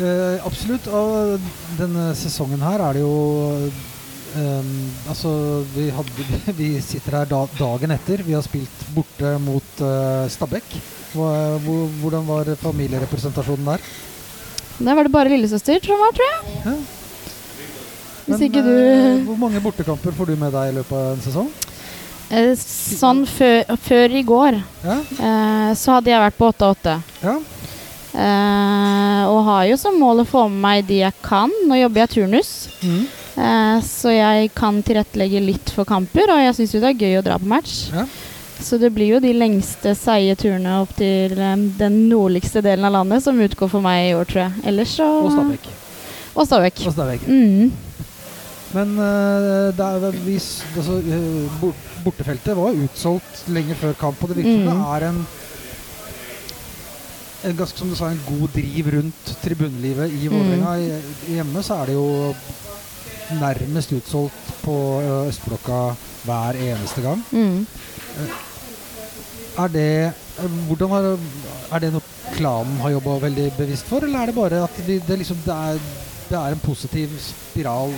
Eh, 0.00 0.36
absolutt. 0.46 0.88
Og 0.90 1.48
denne 1.78 2.10
sesongen 2.18 2.62
her 2.64 2.82
er 2.86 2.96
det 2.96 3.02
jo 3.02 3.16
ehm, 4.38 4.76
Altså, 5.10 5.32
vi, 5.74 5.88
hadde, 5.94 6.28
vi 6.60 6.70
sitter 6.84 7.20
her 7.20 7.30
da, 7.30 7.44
dagen 7.58 7.96
etter. 7.96 8.24
Vi 8.26 8.36
har 8.36 8.46
spilt 8.46 8.86
borte 8.94 9.34
mot 9.42 9.82
uh, 9.84 10.24
Stabæk. 10.30 10.78
Hvordan 11.10 12.22
var 12.28 12.54
familierepresentasjonen 12.60 13.72
der? 13.72 13.90
Der 14.80 14.96
var 14.96 15.04
det 15.04 15.12
bare 15.12 15.32
lillesøster 15.32 15.82
som 15.84 15.98
var, 16.00 16.14
tror 16.16 16.28
jeg. 16.28 16.60
Ja. 16.64 16.74
Hvis 18.30 18.38
Men, 18.38 18.44
ikke 18.46 18.62
du 18.62 18.70
eh, 18.70 19.24
hvor 19.26 19.36
mange 19.40 19.60
bortekamper 19.60 20.14
får 20.14 20.30
du 20.30 20.36
med 20.38 20.54
deg 20.54 20.70
i 20.70 20.76
løpet 20.78 20.94
av 20.96 21.16
en 21.16 21.24
sesong? 21.24 21.48
Eh, 22.30 22.54
Sånn 22.56 23.24
før, 23.26 23.64
før 23.76 24.14
i 24.18 24.22
går 24.26 24.58
Ja? 24.84 24.96
eh, 25.00 25.70
så 25.74 25.96
hadde 25.98 26.10
jeg 26.12 26.20
vært 26.26 26.38
på 26.38 26.52
8-8. 26.52 26.98
ja. 27.22 27.38
Eh, 28.12 29.22
og 29.30 29.44
har 29.46 29.66
jo 29.68 29.76
som 29.78 29.94
mål 30.00 30.24
å 30.24 30.26
få 30.26 30.48
med 30.50 30.60
meg 30.64 30.86
de 30.88 30.96
jeg 31.04 31.14
kan. 31.22 31.50
Nå 31.68 31.76
jobber 31.78 32.00
jeg 32.02 32.10
turnus, 32.16 32.48
Mm. 32.82 33.04
eh, 33.38 33.80
så 33.86 34.10
jeg 34.10 34.50
kan 34.54 34.82
tilrettelegge 34.82 35.40
litt 35.46 35.70
for 35.70 35.84
kamper. 35.84 36.26
Og 36.28 36.40
jeg 36.42 36.54
syns 36.56 36.74
jo 36.74 36.80
det 36.80 36.90
er 36.90 36.98
gøy 37.06 37.18
å 37.20 37.22
dra 37.24 37.38
på 37.38 37.46
match. 37.46 37.90
Ja. 37.94 38.06
Så 38.60 38.78
det 38.80 38.90
blir 38.92 39.14
jo 39.14 39.20
de 39.20 39.32
lengste, 39.32 39.94
seige 39.96 40.34
turene 40.36 40.80
opp 40.82 40.90
til 40.96 41.32
eh, 41.38 41.56
den 41.78 42.08
nordligste 42.10 42.60
delen 42.62 42.84
av 42.84 42.92
landet 42.98 43.22
som 43.22 43.38
utgår 43.38 43.70
for 43.70 43.80
meg 43.80 44.10
i 44.10 44.14
år, 44.18 44.24
tror 44.26 44.42
jeg. 44.42 44.52
Ellers 44.66 44.96
så 44.98 45.06
Og 45.24 45.30
Stabæk. 45.30 45.70
Og 46.36 46.92
Stabæk. 46.92 47.28
Mm. 47.28 47.70
Men 48.74 48.92
eh, 49.02 49.70
det 49.74 49.86
er, 49.86 50.18
vi, 50.24 50.36
altså, 50.78 50.98
eh, 51.02 51.68
bortefeltet 52.04 52.56
var 52.56 52.76
utsolgt 52.84 53.44
lenge 53.50 53.74
før 53.80 53.96
kamp, 53.98 54.22
og 54.22 54.30
det 54.30 54.36
virker 54.42 54.60
Mm. 54.60 54.68
det 54.70 54.76
er 54.94 55.08
en 55.10 55.26
en 57.42 57.56
ganske 57.56 57.78
som 57.78 57.88
du 57.88 57.94
sa, 57.96 58.10
en 58.12 58.20
god 58.28 58.48
driv 58.52 58.86
rundt 58.94 59.30
tribunelivet 59.42 60.12
i. 60.12 60.26
Vålerenga. 60.28 60.74
Mm. 60.76 61.14
Hjemme 61.34 61.62
så 61.64 61.78
er 61.80 61.86
det 61.86 61.94
jo 61.94 62.34
nærmest 63.40 63.92
utsolgt 63.96 64.50
på 64.60 64.74
Østblokka 65.30 65.78
hver 66.26 66.58
eneste 66.60 67.00
gang. 67.00 67.22
Mm. 67.32 67.66
Er 69.58 69.68
det 69.72 70.12
hvordan 70.68 70.92
har, 70.92 71.08
er 71.72 71.78
det 71.82 71.92
noe 71.94 72.34
klanen 72.36 72.76
har 72.84 72.90
jobba 72.98 73.16
veldig 73.24 73.48
bevisst 73.56 73.88
for, 73.88 74.04
eller 74.04 74.20
er 74.20 74.26
det 74.30 74.36
bare 74.36 74.62
at 74.64 74.82
de, 74.86 75.00
det, 75.08 75.18
liksom, 75.22 75.40
det, 75.46 75.56
er, 75.56 75.80
det 76.28 76.38
er 76.38 76.54
en 76.58 76.62
positiv 76.64 77.16
spiral? 77.24 77.92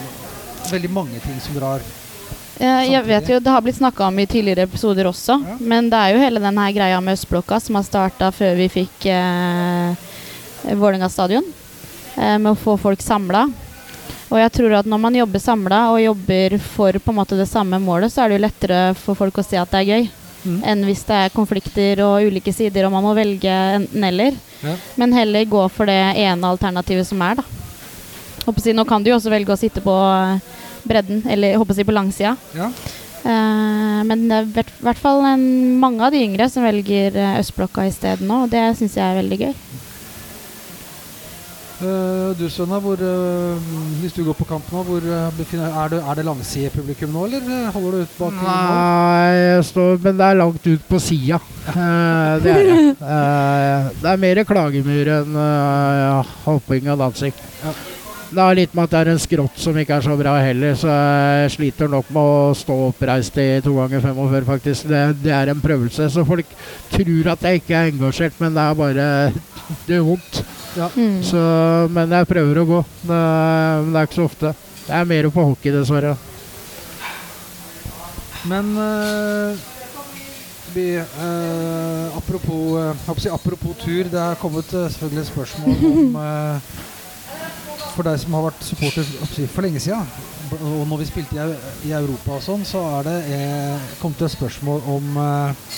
Veldig 0.70 0.90
mange 0.90 1.18
ting 1.24 1.40
som 1.40 1.54
drar 1.58 1.80
Samtidig. 1.82 2.90
Jeg 2.92 3.04
vet 3.08 3.28
jo, 3.32 3.38
Det 3.40 3.50
har 3.50 3.62
blitt 3.64 3.76
snakka 3.80 4.06
om 4.06 4.18
i 4.22 4.26
tidligere 4.26 4.62
episoder 4.68 5.08
også, 5.08 5.38
Ja. 5.48 5.56
men 5.58 5.88
det 5.90 5.98
er 5.98 6.12
jo 6.12 6.20
hele 6.20 6.38
den 6.40 6.58
her 6.58 6.72
greia 6.72 7.00
med 7.02 7.16
Østblokka 7.18 7.58
som 7.60 7.74
har 7.74 7.82
starta 7.82 8.28
før 8.30 8.54
vi 8.56 8.68
fikk 8.68 9.06
eh, 9.10 9.94
Vålerenga 10.78 11.08
stadion, 11.10 11.42
eh, 12.16 12.38
med 12.38 12.52
å 12.52 12.56
få 12.56 12.76
folk 12.78 13.00
samla. 13.02 13.48
Og 14.30 14.38
jeg 14.38 14.52
tror 14.52 14.74
at 14.78 14.86
når 14.86 15.00
man 15.00 15.14
jobber 15.14 15.40
samla 15.42 15.80
og 15.90 15.98
jobber 16.04 16.58
for 16.60 16.92
på 16.92 17.10
en 17.10 17.18
måte 17.18 17.36
det 17.36 17.48
samme 17.50 17.80
målet, 17.82 18.12
så 18.12 18.22
er 18.24 18.28
det 18.28 18.38
jo 18.38 18.46
lettere 18.46 18.94
for 18.96 19.14
folk 19.18 19.34
å 19.34 19.44
se 19.44 19.56
at 19.58 19.70
det 19.70 19.80
er 19.82 19.90
gøy, 19.96 20.10
Mm. 20.44 20.60
enn 20.64 20.84
hvis 20.84 21.04
det 21.06 21.14
er 21.14 21.28
konflikter 21.30 22.00
og 22.02 22.22
ulike 22.26 22.52
sider 22.52 22.84
og 22.86 22.90
man 22.92 23.04
må 23.04 23.14
velge 23.14 23.46
enten-eller. 23.48 24.34
Ja. 24.62 24.74
Men 24.96 25.12
heller 25.12 25.44
gå 25.46 25.68
for 25.70 25.86
det 25.86 26.16
ene 26.16 26.42
alternativet 26.50 27.06
som 27.06 27.20
er, 27.22 27.36
da. 27.36 27.42
Si, 28.58 28.72
nå 28.72 28.84
kan 28.84 29.02
du 29.04 29.10
jo 29.10 29.16
også 29.16 29.30
velge 29.30 29.52
å 29.54 29.58
sitte 29.58 29.80
på 29.80 29.94
eh, 29.94 30.40
bredden, 30.88 31.22
eller 31.30 31.56
håper 31.60 31.74
å 31.74 31.78
si 31.78 31.86
på 31.88 31.94
langsida. 31.96 32.36
Ja. 32.56 32.70
Uh, 33.22 34.00
men 34.08 34.26
det 34.26 34.40
er 34.40 34.48
i 34.48 34.66
hvert- 34.82 34.98
fall 34.98 35.22
en, 35.28 35.44
mange 35.78 36.02
av 36.02 36.10
de 36.10 36.24
yngre 36.26 36.48
som 36.50 36.64
velger 36.66 37.14
uh, 37.14 37.38
Østblokka 37.38 37.86
isteden 37.86 38.26
nå, 38.26 38.44
og 38.44 38.50
det 38.50 38.64
syns 38.78 38.98
jeg 38.98 39.06
er 39.06 39.20
veldig 39.22 39.38
gøy. 39.44 39.54
Uh, 41.82 42.30
du 42.38 42.44
Sønna, 42.50 42.78
hvor, 42.78 42.94
uh, 42.94 43.70
hvis 43.98 44.12
du 44.14 44.20
går 44.22 44.36
på 44.38 44.46
kamp 44.46 44.68
nå, 44.70 44.82
hvor 44.86 45.02
uh, 45.02 45.30
er, 45.30 45.88
det, 45.90 45.98
er 45.98 46.18
det 46.18 46.24
langsidepublikum 46.28 47.10
nå, 47.10 47.24
eller 47.26 47.70
holder 47.74 47.96
du 47.96 48.02
ut 48.04 48.18
bak? 48.20 48.36
Nei, 48.38 49.32
jeg 49.34 49.64
står, 49.70 49.96
men 50.04 50.20
det 50.20 50.28
er 50.28 50.38
langt 50.38 50.68
ut 50.68 50.84
på 50.86 51.00
sida. 51.02 51.40
Eh, 51.72 52.34
det 52.42 52.52
er 52.52 52.62
det. 52.68 52.76
Eh, 52.98 53.90
det 54.02 54.12
er 54.12 54.22
mer 54.26 54.42
klagemur 54.46 55.10
enn 55.16 55.40
hopping 56.44 56.90
og 56.90 57.02
dansing. 57.02 57.34
Ja. 57.62 57.74
Det 58.32 58.40
har 58.40 58.56
litt 58.56 58.72
med 58.72 58.86
at 58.86 58.92
det 58.94 59.00
er 59.02 59.10
en 59.12 59.20
skrått 59.20 59.58
som 59.60 59.76
ikke 59.76 59.98
er 59.98 60.04
så 60.06 60.14
bra 60.16 60.32
heller, 60.40 60.72
så 60.78 60.88
jeg 60.88 61.50
sliter 61.56 61.90
nok 61.92 62.08
med 62.14 62.22
å 62.22 62.54
stå 62.56 62.76
oppreist 62.86 63.36
i 63.42 63.46
to 63.64 63.74
ganger 63.76 64.00
45, 64.00 64.46
faktisk. 64.48 64.86
Det, 64.88 65.02
det 65.20 65.34
er 65.36 65.52
en 65.52 65.60
prøvelse. 65.60 66.08
Så 66.14 66.24
folk 66.24 66.54
tror 66.94 67.28
at 67.34 67.44
jeg 67.44 67.60
ikke 67.60 67.76
er 67.76 67.90
engasjert, 67.92 68.38
men 68.40 68.56
det 68.56 68.64
er 68.64 68.78
bare 68.78 69.06
Det 69.86 69.98
gjør 69.98 70.06
vondt. 70.06 70.42
Mm. 70.96 71.18
Så, 71.28 71.42
men 71.92 72.14
jeg 72.16 72.28
prøver 72.30 72.60
å 72.62 72.68
gå. 72.68 72.78
Det, 73.02 73.18
men 73.18 73.92
det 73.92 74.00
er 74.00 74.08
ikke 74.08 74.20
så 74.22 74.28
ofte. 74.30 74.54
Det 74.86 74.94
er 74.96 75.10
mer 75.12 75.28
på 75.34 75.44
hockey, 75.50 75.74
dessverre. 75.74 76.14
Men 78.48 78.72
eh, 78.82 79.60
vi, 80.74 80.86
eh, 80.96 82.16
apropos, 82.16 82.80
eh, 82.80 83.34
apropos 83.34 83.76
tur, 83.84 84.08
det 84.10 84.18
er 84.18 84.40
kommet 84.40 84.72
eh, 84.72 84.88
selvfølgelig 84.88 85.26
spørsmål 85.28 85.84
om 85.92 86.16
eh, 86.16 86.72
For 87.92 88.06
deg 88.06 88.20
som 88.22 88.36
har 88.38 88.46
vært 88.46 88.62
supporter 88.64 89.08
jeg 89.36 89.50
for 89.52 89.66
lenge 89.66 89.80
siden, 89.84 90.06
og 90.52 90.84
når 90.88 91.02
vi 91.02 91.08
spilte 91.08 91.48
i, 91.84 91.92
Europa 91.92 92.36
og 92.38 92.44
sånn, 92.44 92.64
så 92.68 92.80
er 92.98 93.08
det 93.08 93.16
eh, 93.36 93.90
kommet 94.00 94.22
et 94.24 94.32
spørsmål 94.32 94.82
om 94.94 95.18
eh, 95.20 95.68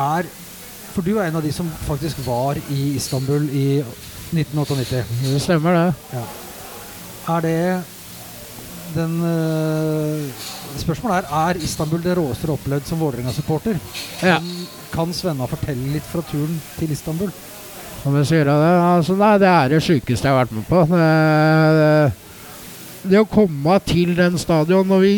Er 0.00 0.28
For 0.94 1.04
du 1.04 1.14
er 1.16 1.28
en 1.28 1.38
av 1.40 1.44
de 1.44 1.52
som 1.52 1.68
faktisk 1.88 2.20
var 2.26 2.58
i 2.72 2.94
Istanbul 2.96 3.48
i 3.50 3.66
1998. 4.34 5.04
Det 5.24 5.42
stemmer, 5.42 5.78
det. 5.78 6.24
Er 7.34 7.44
det 7.44 7.58
den 8.94 9.14
øh, 9.26 10.44
Spørsmålet 10.78 11.24
er 11.24 11.40
Er 11.40 11.64
Istanbul 11.64 12.02
det 12.02 12.16
råeste 12.18 12.46
du 12.46 12.52
har 12.52 12.58
opplevd 12.58 12.86
som 12.88 13.00
Vålerenga-supporter. 13.00 13.80
Ja. 14.22 14.38
Kan, 14.38 14.48
kan 14.92 15.14
Svenna 15.16 15.48
fortelle 15.50 15.92
litt 15.92 16.06
fra 16.08 16.22
turen 16.30 16.60
til 16.78 16.94
Istanbul? 16.94 17.32
Om 18.04 18.18
jeg 18.20 18.28
sier. 18.28 18.48
det? 18.48 18.72
Altså, 18.84 19.16
nei, 19.16 19.32
det 19.40 19.48
er 19.48 19.72
det 19.72 19.84
sjukeste 19.84 20.28
jeg 20.28 20.34
har 20.34 20.42
vært 20.42 20.52
med 20.56 20.66
på. 20.68 20.82
Det, 20.90 21.12
det, 21.78 23.08
det 23.12 23.22
å 23.22 23.30
komme 23.30 23.78
til 23.88 24.12
den 24.18 24.36
stadion 24.40 24.88
når 24.88 25.02
vi 25.04 25.14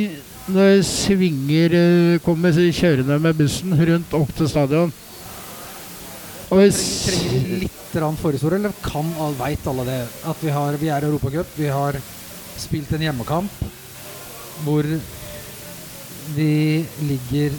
når 0.46 0.77
svinger 0.87 1.72
eh, 1.75 2.20
kommer 2.22 2.55
kjørende 2.55 3.18
med 3.18 3.35
bussen 3.35 3.72
rundt 3.75 4.12
opp 4.14 4.31
til 4.38 4.46
stadion 4.46 4.92
og 6.46 6.61
vi 6.61 6.66
Trenger 6.70 7.33
vi 7.33 7.57
litt 7.64 7.72
forhistorie, 8.20 8.59
eller 8.61 8.75
kan 8.85 9.07
all, 9.22 9.35
veit 9.38 9.64
alle 9.66 9.87
det? 9.88 10.01
At 10.29 10.42
vi, 10.44 10.51
har, 10.53 10.77
vi 10.79 10.90
er 10.92 11.03
i 11.03 11.09
Europacup, 11.09 11.49
vi 11.57 11.70
har 11.72 11.96
spilt 12.61 12.92
en 12.92 13.03
hjemmekamp 13.03 13.62
hvor 14.64 14.87
vi 16.37 16.85
ligger 17.09 17.57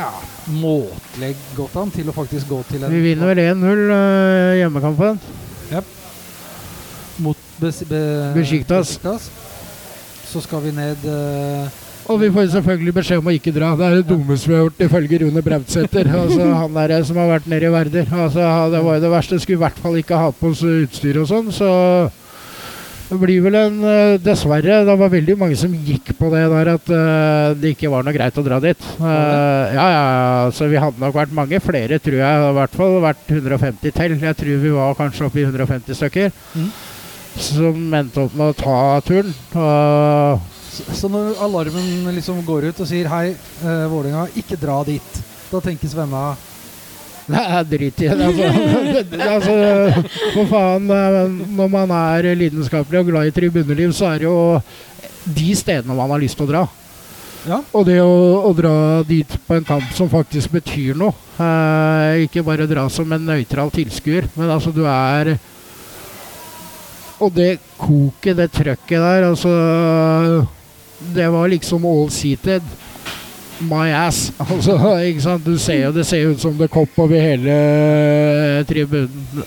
ja, 0.00 0.08
måtelig 0.56 1.34
godt 1.56 1.76
an 1.82 1.92
til 1.92 2.08
å 2.08 2.14
faktisk 2.16 2.48
gå 2.50 2.60
til 2.70 2.84
en 2.84 2.92
Vi 2.94 3.02
vinner 3.04 3.30
vel 3.30 3.42
1-0 3.42 3.84
uh, 3.90 4.56
hjemmekampen. 4.60 5.20
mot 7.20 7.36
Bes 7.60 7.82
be 7.84 8.00
Besiktas. 8.34 8.96
Besiktas. 8.96 9.30
Så 10.30 10.40
skal 10.40 10.62
vi 10.64 10.72
ned 10.72 11.04
uh, 11.04 11.66
Og 12.08 12.20
vi 12.22 12.30
får 12.32 12.48
selvfølgelig 12.54 12.94
beskjed 12.96 13.20
om 13.20 13.28
å 13.28 13.34
ikke 13.36 13.52
dra. 13.54 13.74
Det 13.76 13.86
er 13.86 13.98
det 13.98 14.08
dummeste 14.08 14.48
vi 14.48 14.56
har 14.56 14.64
gjort, 14.64 14.80
ifølge 14.86 15.20
Rune 15.24 15.42
Brautsæter. 15.44 16.08
Altså, 16.22 16.46
han 16.62 16.78
der 16.78 17.04
som 17.04 17.20
har 17.20 17.28
vært 17.34 17.50
nede 17.50 17.68
i 17.68 17.74
Verder. 17.74 18.08
Altså, 18.24 18.46
det 18.72 18.80
var 18.86 18.96
jo 18.96 19.04
det 19.04 19.12
verste. 19.12 19.40
Skulle 19.42 19.60
i 19.60 19.64
hvert 19.66 19.84
fall 19.84 20.00
ikke 20.00 20.22
ha 20.22 20.32
på 20.32 20.54
oss 20.54 20.64
utstyr 20.64 21.20
og 21.20 21.28
sånn. 21.30 21.52
Så 21.54 21.70
det 23.10 23.18
blir 23.18 23.40
vel 23.42 23.56
en 23.58 23.78
eh, 23.90 24.20
Dessverre, 24.22 24.84
det 24.86 24.94
var 25.00 25.10
veldig 25.10 25.34
mange 25.38 25.56
som 25.58 25.72
gikk 25.74 26.12
på 26.18 26.28
det 26.30 26.44
der 26.52 26.68
at 26.76 26.92
eh, 26.94 27.56
det 27.58 27.72
ikke 27.74 27.90
var 27.90 28.06
noe 28.06 28.14
greit 28.14 28.38
å 28.38 28.44
dra 28.46 28.60
dit. 28.62 28.84
Uh, 29.00 29.66
ja, 29.74 29.86
ja, 29.90 30.04
så 30.54 30.68
vi 30.70 30.78
hadde 30.78 31.02
nok 31.02 31.16
vært 31.18 31.34
mange 31.34 31.58
flere, 31.64 31.98
tror 31.98 32.20
jeg. 32.20 32.44
I 32.46 32.54
hvert 32.60 32.76
fall 32.78 33.00
vært 33.02 33.32
150 33.34 33.96
til. 33.98 34.14
Jeg 34.22 34.38
tror 34.38 34.62
vi 34.62 34.74
var 34.76 34.94
kanskje 34.98 35.26
oppe 35.26 35.42
i 35.42 35.46
150 35.48 35.98
stykker. 35.98 36.30
mm. 36.54 36.70
Som 37.40 37.92
endte 37.94 38.24
opp 38.26 38.32
med 38.38 38.52
å 38.52 38.58
ta 38.58 38.78
turen. 39.06 39.34
Uh, 39.54 40.38
Så, 40.70 40.84
så 40.94 41.08
når 41.10 41.34
alarmen 41.42 42.06
liksom 42.14 42.44
går 42.46 42.68
ut 42.70 42.84
og 42.84 42.86
sier 42.86 43.10
hei, 43.10 43.32
uh, 43.64 43.88
Vålerenga, 43.90 44.28
ikke 44.38 44.58
dra 44.60 44.78
dit, 44.86 45.18
da 45.50 45.58
tenker 45.64 45.90
Svenna 45.90 46.28
Nei, 47.30 47.62
drit 47.70 48.02
i 48.02 48.08
det. 48.10 48.26
Altså, 48.26 48.50
altså, 49.34 49.54
for 50.34 50.50
faen, 50.50 50.90
når 51.56 51.72
man 51.72 51.94
er 51.94 52.32
lidenskapelig 52.38 53.02
og 53.02 53.12
glad 53.12 53.30
i 53.30 53.34
tribuneliv, 53.36 53.94
så 53.96 54.12
er 54.12 54.22
det 54.22 54.28
jo 54.28 54.38
de 55.30 55.50
stedene 55.56 55.96
man 55.96 56.10
har 56.10 56.22
lyst 56.22 56.38
til 56.40 56.48
å 56.48 56.50
dra. 56.50 56.66
Ja. 57.48 57.62
Og 57.72 57.86
det 57.88 57.96
å, 58.04 58.12
å 58.44 58.50
dra 58.56 58.74
dit 59.08 59.36
på 59.46 59.56
en 59.56 59.64
kamp 59.64 59.94
som 59.96 60.10
faktisk 60.12 60.52
betyr 60.58 60.98
noe, 61.00 61.14
eh, 61.40 62.26
ikke 62.26 62.44
bare 62.44 62.68
dra 62.68 62.84
som 62.92 63.08
en 63.16 63.24
nøytral 63.30 63.72
tilskuer, 63.72 64.28
men 64.36 64.52
altså 64.52 64.74
du 64.74 64.84
er 64.88 65.38
Og 67.20 67.32
det 67.36 67.58
koket, 67.76 68.38
det 68.38 68.46
trøkket 68.48 68.96
der, 68.96 69.26
altså 69.28 69.50
Det 71.12 71.26
var 71.28 71.50
liksom 71.52 71.84
all 71.84 72.08
seated. 72.10 72.64
My 73.60 73.90
ass. 73.92 74.30
Altså, 74.50 74.76
ikke 75.04 75.24
sant? 75.24 75.44
Du 75.46 75.58
ser 75.60 75.84
jo 75.86 75.92
det 75.92 76.06
ser 76.08 76.30
ut 76.30 76.40
som 76.40 76.56
det 76.58 76.70
kopp 76.72 76.96
over 76.98 77.20
hele 77.20 77.50
eh, 77.50 78.62
tribunen. 78.68 79.44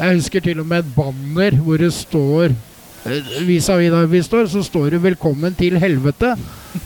Jeg 0.00 0.16
husker 0.16 0.40
til 0.44 0.60
og 0.62 0.66
med 0.68 0.84
et 0.84 0.92
banner 0.96 1.56
hvor 1.60 1.76
det 1.80 1.90
står 1.92 2.52
eh, 2.52 3.32
Vis-à-vis 3.48 3.90
der 3.92 4.06
vi 4.08 4.22
står, 4.24 4.46
så 4.48 4.62
står 4.64 4.90
det 4.94 5.02
'Velkommen 5.02 5.54
til 5.56 5.76
helvete' 5.80 6.36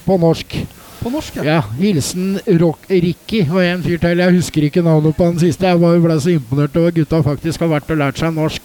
på 0.07 0.17
norsk. 0.19 0.57
På 1.05 1.11
norsk, 1.13 1.37
ja. 1.37 1.43
Ja, 1.45 1.61
Hilsen 1.77 2.39
Rock 2.63 2.87
Ricky 2.89 3.43
og 3.51 3.61
en 3.61 3.83
fyr 3.85 3.99
til. 4.01 4.19
Jeg 4.19 4.33
husker 4.39 4.63
ikke 4.65 4.83
navnet 4.83 5.13
på 5.17 5.25
han 5.27 5.39
siste. 5.39 5.67
Jeg 5.67 5.81
var- 5.81 5.99
ble 6.01 6.21
så 6.21 6.31
imponert 6.33 6.77
over 6.81 6.91
gutta 6.97 7.21
faktisk 7.23 7.61
har 7.61 7.69
vært 7.69 7.91
og 7.91 7.99
lært 8.01 8.19
seg 8.19 8.33
norsk. 8.33 8.63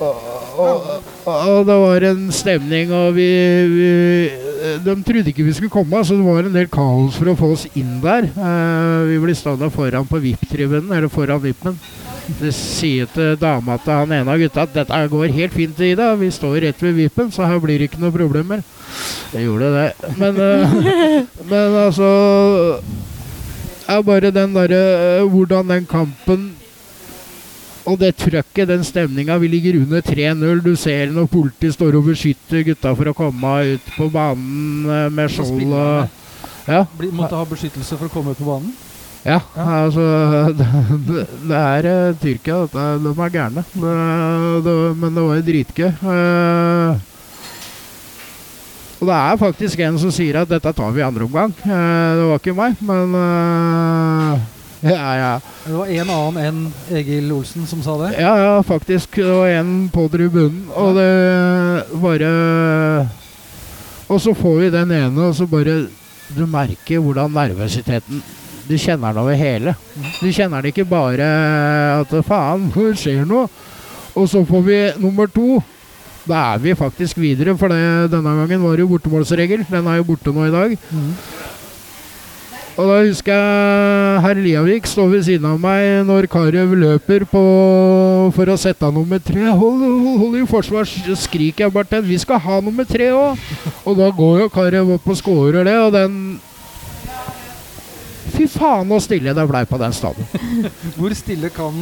Og, 0.00 0.16
og, 0.58 1.04
og 1.26 1.66
det 1.68 1.76
var 1.84 2.06
en 2.10 2.22
stemning, 2.34 2.92
og 2.92 3.14
vi, 3.16 3.28
vi 3.72 3.90
De 4.84 4.94
trodde 5.02 5.32
ikke 5.32 5.46
vi 5.46 5.54
skulle 5.56 5.72
komme, 5.72 6.04
så 6.04 6.14
det 6.14 6.26
var 6.26 6.46
en 6.46 6.54
del 6.54 6.68
kaos 6.72 7.18
for 7.18 7.32
å 7.32 7.36
få 7.38 7.52
oss 7.56 7.66
inn 7.78 7.98
der. 8.02 8.28
Uh, 8.36 9.08
vi 9.10 9.18
ble 9.22 9.34
stående 9.36 9.70
foran 9.74 10.08
på 10.08 10.20
VIP-tribunen, 10.22 10.92
eller 10.92 11.12
foran 11.12 11.42
VIP-en. 11.42 11.78
Det 12.38 12.52
sier 12.54 13.08
til 13.10 13.34
dama 13.40 13.76
til 13.82 13.96
han 13.96 14.14
ene 14.14 14.30
av 14.30 14.38
gutta 14.38 14.62
at 14.62 14.74
dette 14.76 15.00
går 15.10 15.32
helt 15.34 15.56
fint 15.56 15.80
i 15.82 15.94
det. 15.98 16.10
Vi 16.20 16.30
står 16.30 16.60
rett 16.68 16.84
ved 16.84 16.94
VIP-en, 17.00 17.32
så 17.34 17.48
her 17.50 17.58
blir 17.62 17.82
det 17.82 17.90
ikke 17.90 18.02
noe 18.02 18.14
problemer. 18.14 18.62
Det 19.32 19.42
gjorde 19.42 19.72
det. 19.74 19.88
Men, 20.20 20.38
uh, 20.38 20.76
men 21.50 21.80
altså 21.86 22.12
er 23.88 24.02
bare 24.02 24.30
den 24.30 24.54
derre 24.54 24.82
eh, 25.18 25.28
Hvordan 25.28 25.68
den 25.68 25.86
kampen 25.86 26.50
og 27.82 27.98
det 27.98 28.12
trøkket, 28.20 28.68
den 28.70 28.84
stemninga. 28.86 29.38
Vi 29.42 29.50
ligger 29.50 29.80
under 29.80 30.04
3-0. 30.06 30.62
Du 30.62 30.74
ser 30.78 31.10
når 31.10 31.26
politiet 31.30 31.74
står 31.74 31.98
og 31.98 32.06
beskytter 32.12 32.62
gutta 32.68 32.94
for 32.98 33.10
å 33.10 33.16
komme 33.16 33.54
ut 33.74 33.92
på 33.96 34.08
banen 34.12 34.86
eh, 34.86 35.08
med 35.10 35.32
skjold 35.32 35.72
og 35.72 36.18
Ja. 36.70 36.84
måtte 37.10 37.34
ha 37.34 37.44
beskyttelse 37.44 37.98
for 37.98 38.06
å 38.06 38.12
komme 38.12 38.30
ut 38.32 38.38
på 38.38 38.46
banen. 38.46 38.70
Ja, 39.26 39.38
altså 39.54 40.02
Det, 40.58 40.66
det, 41.48 41.58
er 41.58 41.88
uh, 42.10 42.16
Tyrkia. 42.22 42.62
Det, 42.70 42.86
de 43.02 43.14
er 43.14 43.34
gærne. 43.34 43.64
Det, 43.74 44.76
men 44.98 45.14
det 45.14 45.26
var 45.26 45.38
jo 45.38 45.46
dritgøy. 45.46 45.90
Uh, 46.02 47.10
og 49.02 49.08
det 49.10 49.18
er 49.18 49.38
faktisk 49.38 49.80
en 49.82 49.98
som 49.98 50.14
sier 50.14 50.38
at 50.38 50.50
dette 50.50 50.72
tar 50.78 50.94
vi 50.94 51.02
i 51.02 51.06
andre 51.06 51.26
omgang. 51.26 51.54
Uh, 51.66 52.10
det 52.18 52.26
var 52.30 52.42
ikke 52.42 52.58
meg, 52.58 52.82
men 52.86 53.16
ja, 54.96 55.14
ja. 55.14 55.32
Det 55.64 55.72
var 55.76 55.90
en 55.94 56.10
annen 56.10 56.38
enn 56.42 56.62
Egil 56.98 57.30
Olsen 57.30 57.66
som 57.70 57.82
sa 57.84 57.94
det? 58.00 58.16
Ja, 58.18 58.32
ja, 58.40 58.54
faktisk. 58.66 59.14
Det 59.20 59.30
var 59.30 59.52
en 59.60 59.88
på 59.94 60.08
tribunen, 60.10 60.64
og 60.74 60.96
det 60.98 62.00
bare 62.02 62.30
Og 64.10 64.20
så 64.20 64.34
får 64.34 64.56
vi 64.58 64.70
den 64.74 64.90
ene, 64.90 65.28
og 65.28 65.34
så 65.38 65.46
bare 65.46 65.86
Du 66.34 66.46
merker 66.50 66.98
hvordan 66.98 67.30
nervøsiteten 67.32 68.22
Du 68.68 68.74
kjenner 68.78 69.12
den 69.12 69.22
over 69.22 69.38
hele. 69.38 69.74
Du 70.20 70.26
kjenner 70.32 70.62
den 70.62 70.72
ikke 70.72 70.88
bare 70.88 71.28
at 72.00 72.12
faen, 72.26 72.70
hvor 72.74 72.92
skjer 72.98 73.24
noe? 73.26 73.46
Og 74.14 74.28
så 74.28 74.42
får 74.44 74.62
vi 74.66 74.78
nummer 75.02 75.26
to. 75.26 75.62
Da 76.28 76.52
er 76.54 76.60
vi 76.62 76.74
faktisk 76.78 77.18
videre, 77.18 77.56
for 77.58 77.72
det, 77.72 78.10
denne 78.12 78.34
gangen 78.38 78.62
var 78.62 78.76
det 78.76 78.84
jo 78.84 78.92
bortemålsregel. 78.92 79.64
Den 79.70 79.88
er 79.90 79.98
jo 79.98 80.06
borte 80.06 80.34
nå 80.34 80.46
i 80.46 80.54
dag. 80.54 80.76
Mm. 80.92 81.10
Og 82.72 82.88
da 82.88 83.00
husker 83.04 83.34
jeg 83.36 84.20
herr 84.24 84.38
Liavik 84.40 84.86
står 84.88 85.10
ved 85.12 85.26
siden 85.26 85.44
av 85.44 85.58
meg 85.60 86.06
når 86.08 86.24
Karev 86.32 86.70
løper 86.80 87.26
på, 87.28 87.42
for 88.32 88.48
å 88.48 88.56
sette 88.60 88.86
av 88.88 88.94
nummer 88.96 89.20
tre. 89.20 89.42
Hold, 89.44 89.82
hold, 89.82 90.06
hold 90.22 90.38
i 90.40 90.44
forsvar, 90.48 90.88
skriker 90.88 91.66
jeg 91.66 91.74
bare 91.74 91.90
til 91.90 92.06
Vi 92.06 92.16
skal 92.22 92.40
ha 92.40 92.62
nummer 92.64 92.88
tre 92.88 93.10
òg! 93.12 93.42
Og 93.84 93.98
da 93.98 94.08
går 94.16 94.46
jo 94.46 94.48
Karev 94.54 94.94
opp 94.94 95.10
og 95.12 95.18
scorer 95.20 95.68
det, 95.68 95.76
og 95.84 95.92
den 95.92 96.16
Fy 98.32 98.46
faen 98.48 98.88
så 98.88 99.02
stille 99.04 99.34
det 99.36 99.44
blei 99.50 99.66
på 99.68 99.76
den 99.76 99.92
stadion. 99.92 100.28
Hvor 100.96 101.12
stille 101.18 101.50
kan 101.52 101.76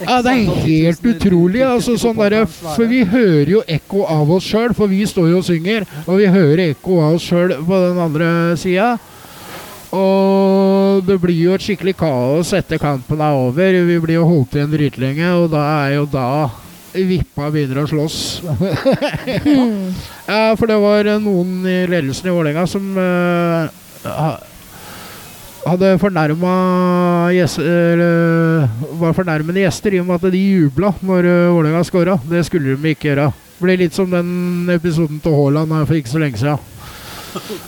ja, 0.00 0.22
Det 0.24 0.32
er 0.32 0.62
helt 0.64 1.04
utrolig. 1.04 1.60
Altså, 1.66 1.98
sånn 2.00 2.16
der, 2.16 2.38
for 2.48 2.88
vi 2.88 3.02
hører 3.04 3.50
jo 3.52 3.60
ekko 3.68 4.06
av 4.08 4.32
oss 4.38 4.48
sjøl, 4.48 4.72
for 4.78 4.88
vi 4.88 5.02
står 5.04 5.28
jo 5.34 5.42
og 5.42 5.44
synger. 5.44 5.84
Og 6.06 6.22
vi 6.22 6.30
hører 6.32 6.70
ekko 6.70 7.02
av 7.04 7.18
oss 7.18 7.28
sjøl 7.28 7.52
på 7.60 7.82
den 7.84 8.00
andre 8.06 8.30
sida. 8.60 8.94
Og 9.94 11.06
det 11.06 11.18
blir 11.22 11.36
jo 11.38 11.54
et 11.54 11.62
skikkelig 11.62 11.94
kaos 12.00 12.52
etter 12.56 12.80
kampen 12.82 13.20
er 13.22 13.36
over. 13.38 13.80
Vi 13.86 13.98
blir 14.02 14.18
jo 14.18 14.28
holdt 14.28 14.56
igjen 14.56 14.72
dritlenge, 14.72 15.28
og 15.38 15.50
da 15.54 15.62
er 15.84 15.98
jo 16.00 16.06
da 16.10 16.28
Vippa 16.96 17.50
begynner 17.52 17.82
å 17.82 17.88
slåss. 17.90 18.18
ja, 20.30 20.54
for 20.56 20.64
det 20.70 20.78
var 20.80 21.10
noen 21.20 21.66
i 21.68 21.78
ledelsen 21.90 22.30
i 22.30 22.32
Vålerenga 22.32 22.64
som 22.70 22.86
uh, 22.96 23.68
hadde 25.66 25.90
fornærma 26.00 26.54
gjester, 27.36 28.04
var 28.96 29.16
fornærmende 29.18 29.66
gjester 29.66 29.96
i 29.96 30.00
og 30.00 30.08
med 30.08 30.22
at 30.22 30.32
de 30.32 30.40
jubla 30.40 30.94
når 31.02 31.28
uh, 31.28 31.52
Vålerenga 31.58 31.84
skåra. 31.84 32.16
Det 32.30 32.46
skulle 32.48 32.78
de 32.78 32.94
ikke 32.96 33.10
gjøre. 33.10 33.28
Det 33.56 33.64
ble 33.64 33.76
litt 33.80 33.96
som 33.96 34.08
den 34.12 34.72
episoden 34.72 35.20
til 35.20 35.36
Haaland 35.36 35.76
her 35.76 35.84
for 35.84 36.00
ikke 36.00 36.14
så 36.14 36.22
lenge 36.22 36.40
siden. 36.40 36.75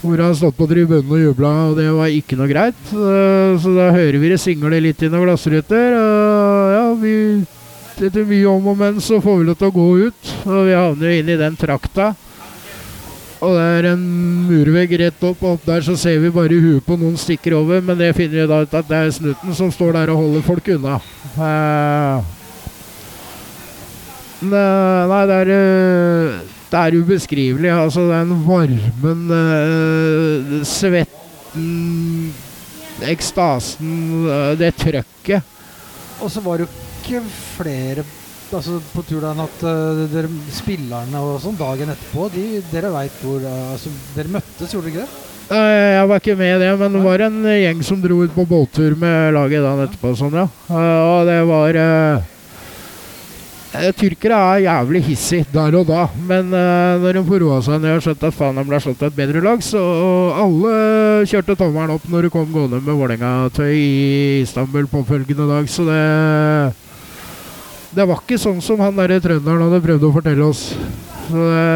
Hvor 0.01 0.23
han 0.23 0.35
stått 0.37 0.57
på 0.59 0.69
tribunen 0.71 1.12
og 1.12 1.23
jubla, 1.23 1.53
og 1.71 1.79
det 1.79 1.89
var 1.93 2.14
ikke 2.14 2.39
noe 2.39 2.49
greit. 2.51 2.81
Så 2.91 3.75
da 3.77 3.91
hører 3.95 4.19
vi 4.21 4.33
det 4.33 4.41
single 4.43 4.81
litt 4.83 5.03
i 5.03 5.11
noen 5.12 5.27
glassruter. 5.27 5.97
Og 5.99 6.75
ja, 6.75 6.85
vi 7.01 7.14
etter 8.07 8.27
mye 8.29 8.47
om 8.47 8.71
og 8.71 8.79
men 8.79 9.01
så 9.03 9.19
får 9.23 9.41
vi 9.41 9.47
lov 9.49 9.59
til 9.59 9.71
å 9.71 9.75
gå 9.75 9.89
ut. 10.09 10.33
Og 10.47 10.64
vi 10.69 10.77
havner 10.77 11.12
jo 11.12 11.21
inn 11.21 11.31
i 11.35 11.39
den 11.41 11.59
trakta. 11.59 12.12
Og 13.39 13.55
det 13.55 13.66
er 13.77 13.87
en 13.93 14.03
murvegg 14.49 14.97
rett 14.99 15.23
opp, 15.23 15.43
og 15.45 15.59
opp 15.59 15.66
der 15.69 15.85
så 15.87 15.95
ser 15.99 16.19
vi 16.23 16.33
bare 16.35 16.59
huet 16.59 16.87
på 16.87 16.97
noen 16.99 17.19
stikker 17.21 17.55
over. 17.61 17.83
Men 17.85 18.01
det 18.01 18.14
finner 18.19 18.43
vi 18.43 18.49
da 18.51 18.64
ut 18.64 18.75
at 18.75 18.91
det 18.91 18.99
er 18.99 19.14
snutten 19.14 19.55
som 19.55 19.71
står 19.75 19.95
der 20.01 20.12
og 20.14 20.25
holder 20.25 20.47
folk 20.47 20.73
unna. 20.75 20.99
Uh, 21.39 22.19
nei, 24.49 25.23
det 25.31 25.39
er 25.43 25.53
uh, 25.55 26.58
det 26.69 26.81
er 26.81 26.97
ubeskrivelig. 27.01 27.71
Altså 27.73 28.05
den 28.11 28.35
varmen, 28.47 29.25
uh, 29.33 30.59
svetten, 30.69 31.69
ekstasen, 33.09 33.95
uh, 34.29 34.53
det 34.59 34.75
trøkket. 34.79 35.57
Og 36.19 36.33
så 36.33 36.43
var 36.45 36.59
det 36.59 36.66
jo 36.66 36.73
ikke 36.99 37.23
flere 37.57 38.05
altså, 38.53 38.81
på 38.93 39.05
turdagen 39.07 39.45
at 39.45 39.62
uh, 39.64 40.05
dere, 40.12 40.29
spillerne 40.53 41.23
og 41.23 41.39
sånn 41.45 41.57
dagen 41.59 41.95
etterpå 41.95 42.29
de, 42.35 42.47
Dere 42.73 42.91
veit 42.91 43.23
hvor 43.23 43.45
altså, 43.45 43.93
Dere 44.16 44.35
møttes, 44.35 44.73
gjorde 44.75 44.91
dere 44.91 44.97
ikke 44.97 45.07
det? 45.07 45.25
Jeg 45.49 46.09
var 46.11 46.21
ikke 46.21 46.35
med 46.37 46.51
i 46.53 46.61
det, 46.61 46.73
men 46.77 46.93
det 46.93 47.01
var 47.01 47.23
en 47.25 47.37
gjeng 47.49 47.79
som 47.87 48.03
dro 48.03 48.19
ut 48.21 48.35
på 48.35 48.45
båttur 48.51 48.99
med 49.01 49.31
laget 49.33 49.62
dagen 49.64 49.87
etterpå. 49.87 50.11
Sånn, 50.19 50.35
ja. 50.37 50.45
Og 50.69 51.23
det 51.25 51.39
var 51.49 51.79
Eh, 51.79 52.27
tyrkere 53.69 54.37
er 54.55 54.62
jævlig 54.64 55.03
hissige 55.11 55.47
der 55.53 55.75
og 55.77 55.89
da, 55.91 56.07
men 56.29 56.53
uh, 56.55 56.97
når 57.03 57.19
de 57.19 57.23
får 57.27 57.43
roa 57.45 57.59
seg 57.64 57.83
ned 57.83 57.99
og 57.99 58.05
skjønt 58.07 58.25
at 58.25 58.37
faen 58.37 58.57
de 58.57 58.64
ble 58.64 58.81
slått 58.81 59.03
av 59.05 59.11
et 59.11 59.19
bedre 59.19 59.43
lag, 59.45 59.62
så 59.64 59.83
alle 60.41 60.73
kjørte 61.29 61.57
tommelen 61.61 61.93
opp 61.99 62.07
når 62.09 62.27
de 62.27 62.33
kom 62.33 62.49
gående 62.55 62.81
med 62.81 62.97
Vålerenga-tøy 62.97 63.75
i 63.75 64.41
Istanbul 64.41 64.89
påfølgende 64.89 65.49
dag. 65.51 65.69
Så 65.69 65.85
det 65.89 66.03
Det 67.99 68.05
var 68.09 68.21
ikke 68.21 68.41
sånn 68.41 68.61
som 68.64 68.81
han 68.85 68.97
derre 68.97 69.21
trønderen 69.21 69.64
hadde 69.64 69.85
prøvd 69.85 70.09
å 70.09 70.14
fortelle 70.16 70.49
oss. 70.49 70.64
Så 71.29 71.37
det 71.37 71.69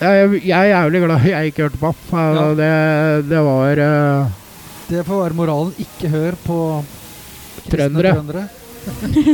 jeg, 0.00 0.40
jeg 0.48 0.56
er 0.56 0.70
jævlig 0.70 1.02
glad 1.02 1.24
jeg 1.28 1.50
ikke 1.50 1.66
hørte 1.66 1.80
på. 1.80 1.90
Ja. 2.14 2.44
Det, 2.56 2.70
det, 3.28 3.42
var 3.44 3.82
uh, 3.84 4.30
Det 4.88 5.04
får 5.04 5.22
være 5.26 5.36
moralen. 5.36 5.74
Ikke 5.82 6.08
hør 6.08 6.38
på 6.46 6.60
trøndere. 7.68 8.14
trøndere. 8.16 8.46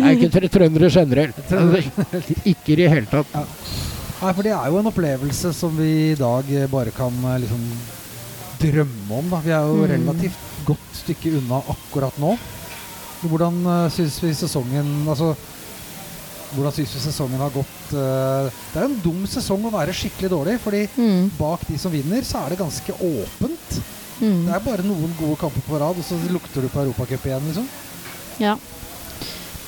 Nei, 0.03 0.15
ikke 0.17 0.49
trøndere 0.51 0.91
generelt. 0.93 1.53
Ikke 2.53 2.75
i 2.75 2.79
det 2.81 2.89
hele 2.93 3.11
tatt. 3.11 3.35
Ja. 3.35 3.45
Nei, 4.17 4.33
for 4.33 4.47
det 4.47 4.53
er 4.57 4.71
jo 4.73 4.79
en 4.81 4.89
opplevelse 4.91 5.53
som 5.53 5.75
vi 5.77 5.91
i 6.13 6.19
dag 6.19 6.49
bare 6.73 6.93
kan 6.97 7.13
eh, 7.33 7.41
liksom 7.43 7.65
drømme 8.63 9.19
om. 9.21 9.29
Da. 9.35 9.43
Vi 9.45 9.53
er 9.53 9.67
jo 9.69 9.83
mm. 9.83 9.91
relativt 9.93 10.47
godt 10.67 10.95
stykke 11.03 11.35
unna 11.41 11.61
akkurat 11.75 12.17
nå. 12.23 12.33
Hvordan 13.27 13.61
uh, 13.67 13.75
eh, 13.85 13.93
syns 13.93 14.19
vi 14.21 14.33
sesongen 14.37 14.89
Altså 15.09 15.31
hvordan 16.55 16.73
syns 16.77 16.93
vi 16.95 17.01
sesongen 17.03 17.41
har 17.43 17.51
gått? 17.53 17.79
Det 17.91 18.79
er 18.79 18.85
en 18.87 18.95
dum 19.03 19.25
sesong 19.29 19.67
å 19.67 19.73
være 19.75 19.95
skikkelig 19.97 20.31
dårlig, 20.31 20.55
fordi 20.63 20.85
mm. 20.95 21.33
bak 21.37 21.65
de 21.69 21.79
som 21.81 21.93
vinner, 21.93 22.23
så 22.25 22.45
er 22.45 22.55
det 22.55 22.61
ganske 22.61 22.95
åpent. 22.95 23.79
Mm. 24.21 24.47
Det 24.47 24.55
er 24.55 24.63
bare 24.65 24.87
noen 24.87 25.13
gode 25.19 25.37
kamper 25.41 25.65
på 25.67 25.81
rad, 25.83 25.99
og 25.99 26.07
så 26.07 26.17
lukter 26.31 26.65
du 26.65 26.71
på 26.73 26.85
Europacup 26.85 27.27
igjen, 27.29 27.51
liksom. 27.51 27.67
Ja. 28.41 28.55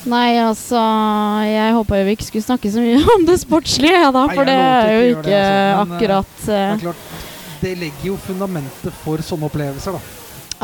Nei, 0.07 0.39
altså 0.39 0.79
Jeg 1.49 1.75
håpa 1.75 1.99
vi 2.07 2.15
ikke 2.15 2.29
skulle 2.29 2.47
snakke 2.47 2.71
så 2.71 2.83
mye 2.85 3.01
om 3.17 3.27
det 3.27 3.39
sportslige, 3.43 3.99
ja, 3.99 4.13
da, 4.15 4.27
for 4.31 4.47
Nei, 4.47 4.53
det 4.53 4.59
er 4.59 4.93
jo 4.93 5.09
ikke 5.17 5.27
det, 5.27 5.41
altså. 5.43 5.89
Men, 5.89 5.97
akkurat 5.97 6.37
uh, 6.39 6.49
det, 6.49 6.61
er 6.61 6.83
klart, 6.85 7.27
det 7.59 7.75
legger 7.83 8.11
jo 8.13 8.19
fundamentet 8.29 9.03
for 9.03 9.25
sånne 9.27 9.51
opplevelser, 9.51 9.99
da. 9.99 10.17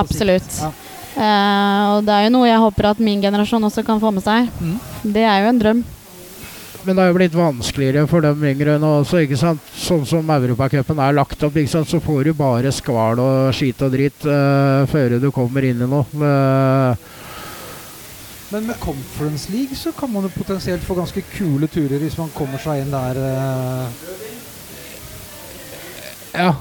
Absolutt. 0.05 0.61
Ja. 0.61 0.71
Uh, 1.15 1.83
og 1.95 2.07
det 2.07 2.15
er 2.15 2.25
jo 2.27 2.33
noe 2.35 2.49
jeg 2.49 2.63
håper 2.63 2.89
at 2.91 3.03
min 3.03 3.21
generasjon 3.23 3.67
også 3.71 3.85
kan 3.87 4.01
få 4.03 4.11
med 4.15 4.25
seg. 4.25 4.49
Mm. 4.59 4.79
Det 5.15 5.27
er 5.27 5.43
jo 5.43 5.51
en 5.51 5.61
drøm. 5.63 5.85
Men 6.85 6.99
det 6.99 7.05
er 7.05 7.09
jo 7.09 7.17
blitt 7.17 7.37
vanskeligere 7.37 8.09
for 8.11 8.25
dem 8.25 8.43
yngre 8.45 8.77
nå 8.81 8.91
også. 9.01 9.23
ikke 9.25 9.39
sant? 9.41 9.63
Sånn 9.79 10.05
som 10.09 10.29
Europacupen 10.35 11.01
er 11.01 11.17
lagt 11.17 11.43
opp, 11.47 11.57
ikke 11.57 11.73
sant? 11.73 11.89
så 11.89 12.01
får 12.03 12.29
du 12.29 12.33
bare 12.37 12.73
skval 12.75 13.23
og 13.23 13.55
skit 13.57 13.81
og 13.87 13.95
dritt 13.95 14.27
uh, 14.29 14.85
før 14.91 15.17
du 15.23 15.31
kommer 15.35 15.65
inn 15.65 15.81
i 15.81 15.89
noe. 15.89 16.05
Uh, 16.13 17.14
men 18.55 18.67
med 18.71 18.79
Conference 18.79 19.51
League 19.53 19.77
så 19.77 19.91
kan 19.93 20.13
man 20.13 20.23
jo 20.23 20.31
potensielt 20.31 20.85
få 20.87 20.95
ganske 20.95 21.25
kule 21.33 21.67
turer 21.67 21.99
hvis 21.99 22.15
man 22.21 22.31
kommer 22.37 22.61
seg 22.63 22.85
inn 22.85 22.93
der. 22.93 23.19
Uh. 23.19 23.89
Ja, 26.35 26.53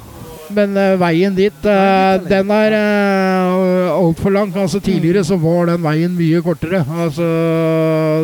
men 0.58 0.74
uh, 0.74 0.96
veien 0.98 1.38
dit, 1.38 1.60
uh, 1.70 2.18
den 2.26 2.50
er 2.56 2.78
uh, 2.80 3.94
altfor 3.94 4.34
lang. 4.34 4.56
Altså 4.58 4.82
Tidligere 4.82 5.22
så 5.28 5.38
var 5.38 5.70
den 5.70 5.86
veien 5.86 6.18
mye 6.18 6.42
kortere. 6.42 6.82
Altså 6.82 7.30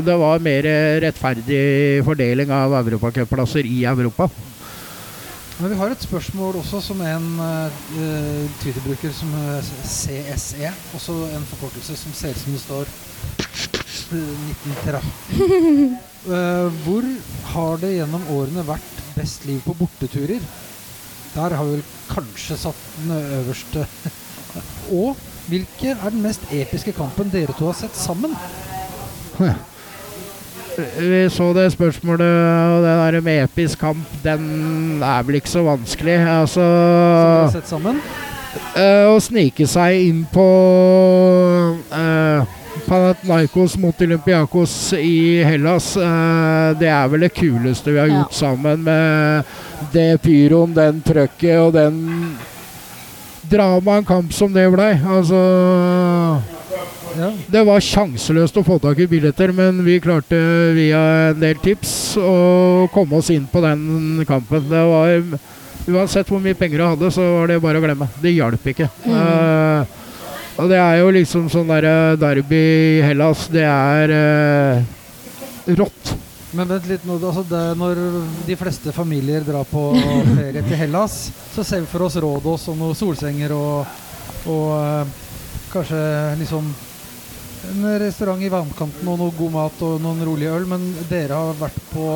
Det 0.06 0.18
var 0.18 0.42
mer 0.50 0.70
rettferdig 1.06 1.64
fordeling 2.10 2.50
av 2.50 2.74
europacupplasser 2.82 3.70
i 3.70 3.84
Europa. 3.86 4.32
Men 5.60 5.74
vi 5.74 5.76
har 5.76 5.92
et 5.92 6.04
spørsmål 6.06 6.56
også 6.62 6.80
som 6.80 7.02
en 7.04 7.26
uh, 7.36 8.52
Twitter-bruker 8.62 9.12
som 9.12 9.32
CSE. 9.84 10.70
Også 10.96 11.16
en 11.36 11.48
forkortelse 11.50 11.98
som 12.00 12.14
ser 12.16 12.32
ut 12.32 12.40
som 12.40 12.54
det 12.56 12.62
står 12.64 12.92
1930. 14.14 15.10
uh, 15.36 16.32
eh, 16.38 16.80
hvor 16.86 17.04
har 17.52 17.82
det 17.84 17.92
gjennom 17.98 18.24
årene 18.38 18.64
vært 18.68 19.04
best 19.18 19.44
liv 19.50 19.60
på 19.66 19.76
borteturer? 19.82 20.48
Der 21.34 21.58
har 21.58 21.68
vi 21.68 21.76
vel 21.76 21.84
kanskje 22.08 22.56
satt 22.64 22.86
den 23.02 23.12
øverste. 23.18 23.84
Og 25.02 25.20
hvilken 25.52 25.98
er 25.98 26.16
den 26.16 26.24
mest 26.24 26.48
episke 26.56 26.96
kampen 26.96 27.36
dere 27.36 27.52
to 27.60 27.68
har 27.68 27.76
sett 27.82 28.00
sammen? 28.00 28.32
Vi 31.00 31.22
så 31.34 31.50
det 31.54 31.72
spørsmålet, 31.74 32.30
og 32.76 32.84
det 32.86 32.96
der 33.14 33.22
med 33.26 33.44
episk 33.44 33.80
kamp, 33.80 34.08
den 34.24 35.02
er 35.04 35.24
vel 35.28 35.40
ikke 35.40 35.52
så 35.52 35.64
vanskelig. 35.66 36.18
Altså 36.24 36.62
Som 36.62 36.70
dere 36.70 37.44
har 37.44 37.54
sett 37.54 37.70
sammen? 37.70 38.02
Eh, 38.76 39.06
å 39.10 39.18
snike 39.22 39.68
seg 39.70 40.08
inn 40.10 40.24
på 40.34 40.46
uh, 41.94 42.46
Panathinaikos 42.88 43.76
mot 43.82 44.02
Olympiakos 44.02 44.76
i 44.98 45.44
Hellas, 45.46 45.92
uh, 45.98 46.74
det 46.80 46.90
er 46.90 47.10
vel 47.12 47.28
det 47.28 47.34
kuleste 47.38 47.94
vi 47.94 48.00
har 48.02 48.10
Ja. 48.10 48.22
gjort 48.22 48.34
sammen 48.34 48.84
med 48.84 49.44
det 49.94 50.22
pyroen, 50.24 50.74
den 50.74 51.02
trøkket 51.06 51.60
og 51.60 51.74
den 51.74 52.38
dramaet 53.50 54.02
en 54.04 54.06
kamp 54.06 54.34
som 54.34 54.54
det 54.54 54.66
blei. 54.74 54.94
Altså 55.06 55.38
Ja. 57.18 57.30
Det 57.50 57.64
var 57.68 57.84
sjanseløst 57.84 58.58
å 58.60 58.66
få 58.66 58.78
tak 58.84 59.00
i 59.02 59.08
billetter, 59.10 59.54
men 59.56 59.82
vi 59.86 60.00
klarte 60.04 60.38
via 60.78 61.00
en 61.32 61.40
del 61.42 61.58
tips 61.64 61.94
å 62.22 62.90
komme 62.94 63.20
oss 63.20 63.32
inn 63.34 63.48
på 63.50 63.64
den 63.66 64.22
kampen. 64.30 64.68
Det 64.70 64.84
var 64.92 65.40
Uansett 65.90 66.30
hvor 66.30 66.42
mye 66.44 66.58
penger 66.58 66.82
du 66.82 66.86
hadde, 66.86 67.10
så 67.14 67.24
var 67.40 67.50
det 67.50 67.62
bare 67.64 67.80
å 67.80 67.84
glemme. 67.84 68.06
Det 68.22 68.34
hjalp 68.36 68.66
ikke. 68.72 68.90
Mm. 69.08 69.16
Uh, 69.16 70.00
og 70.60 70.70
det 70.70 70.78
er 70.78 70.98
jo 71.00 71.12
liksom 71.16 71.48
sånn 71.52 71.70
derre 71.72 72.18
derby 72.20 72.60
i 73.00 73.04
Hellas, 73.06 73.48
det 73.50 73.64
er 73.66 74.14
uh, 74.14 75.72
rått. 75.80 76.12
Men 76.58 76.70
vent 76.70 76.90
litt 76.90 77.04
nå, 77.06 77.20
altså 77.22 77.44
det, 77.46 77.62
Når 77.78 78.00
de 78.48 78.56
fleste 78.58 78.90
familier 78.94 79.44
drar 79.46 79.68
på 79.70 79.92
ferie 80.00 80.64
til 80.66 80.80
Hellas, 80.82 81.18
så 81.54 81.66
ser 81.66 81.84
vi 81.84 81.92
for 81.92 82.08
oss 82.08 82.18
Rådås 82.18 82.68
og 82.72 82.80
noen 82.80 82.98
solsenger 82.98 83.54
og, 83.56 84.00
og 84.50 84.70
uh, 84.76 85.18
kanskje 85.74 86.04
liksom 86.42 86.70
en 87.70 88.00
restaurant 88.02 88.42
i 88.44 88.52
vannkanten 88.52 89.08
og 89.10 89.20
noe 89.22 89.36
god 89.38 89.54
mat 89.54 89.84
og 89.86 90.00
noen 90.04 90.24
rolig 90.28 90.50
øl. 90.52 90.66
Men 90.70 90.86
dere 91.10 91.38
har 91.38 91.60
vært 91.60 91.80
på, 91.92 92.08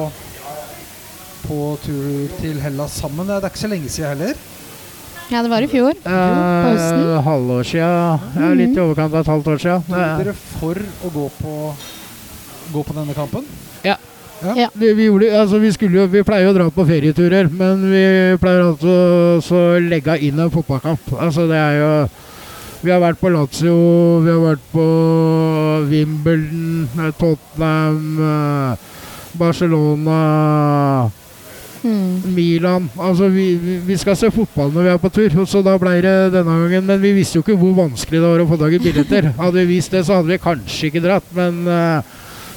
på 1.46 1.60
tur 1.86 2.34
til 2.40 2.62
Hellas 2.64 2.98
sammen. 3.04 3.30
Det 3.30 3.40
er 3.40 3.50
ikke 3.52 3.64
så 3.66 3.72
lenge 3.72 3.92
siden 3.94 4.14
heller. 4.16 4.42
Ja, 5.32 5.42
det 5.42 5.50
var 5.50 5.64
i 5.64 5.70
fjor. 5.72 5.94
på 6.04 6.14
høsten. 6.14 7.04
Eh, 7.10 7.20
halvår 7.26 7.68
sia. 7.68 7.92
Ja, 8.38 8.50
litt 8.58 8.76
i 8.76 8.82
overkant 8.84 9.14
av 9.14 9.24
et 9.24 9.32
halvt 9.32 9.54
år 9.54 9.62
sia. 9.62 9.78
er 9.90 10.18
dere 10.20 10.34
for 10.36 10.78
å 10.78 11.14
gå 11.14 11.30
på, 11.40 11.54
gå 12.74 12.84
på 12.84 12.98
denne 12.98 13.16
kampen? 13.18 13.48
Ja. 13.86 13.98
Ja. 14.44 14.68
Vi, 14.74 14.90
vi, 14.94 15.06
gjorde, 15.08 15.30
altså 15.40 15.60
vi, 15.62 15.70
jo, 15.72 16.04
vi 16.12 16.24
pleier 16.28 16.50
jo 16.50 16.52
å 16.52 16.58
dra 16.58 16.66
på 16.74 16.84
ferieturer, 16.84 17.48
men 17.48 17.86
vi 17.88 18.04
pleier 18.42 18.66
altså 18.74 19.56
å 19.56 19.80
legge 19.80 20.18
inn 20.28 20.42
en 20.44 20.52
fotballkamp. 20.52 21.14
Altså 21.16 21.48
det 21.48 21.62
er 21.62 21.78
jo 21.80 21.92
Vi 22.84 22.92
har 22.92 23.00
vært 23.00 23.20
på 23.22 23.32
Lazio, 23.32 23.76
vi 24.26 24.32
har 24.34 24.42
vært 24.44 24.64
på 24.74 24.86
Wimbledon, 25.88 26.90
eh, 27.00 27.12
Tottenham, 27.20 28.20
eh, 28.20 28.76
Barcelona 29.40 31.12
Mm. 31.84 32.34
Milan 32.34 32.90
Altså, 32.98 33.28
vi, 33.28 33.58
vi- 33.86 33.98
skal 33.98 34.16
se 34.16 34.30
fotball 34.32 34.72
når 34.72 34.84
vi 34.84 34.90
er 34.90 34.98
på 34.98 35.10
tur, 35.12 35.46
så 35.46 35.62
da 35.62 35.78
ble 35.78 36.02
det 36.02 36.32
denne 36.32 36.46
gangen. 36.46 36.86
Men 36.86 37.02
vi 37.02 37.12
visste 37.12 37.36
jo 37.36 37.44
ikke 37.44 37.58
hvor 37.60 37.74
vanskelig 37.76 38.22
det 38.22 38.30
var 38.30 38.40
å 38.40 38.48
få 38.48 38.58
tak 38.58 38.72
i 38.72 38.80
billetter. 38.80 39.34
Hadde 39.38 39.60
vi 39.66 39.76
visst 39.76 39.92
det, 39.92 40.06
så 40.06 40.16
hadde 40.16 40.32
vi 40.32 40.38
kanskje 40.38 40.88
ikke 40.88 41.04
dratt. 41.04 41.24
Men 41.36 41.68
uh, 41.68 42.00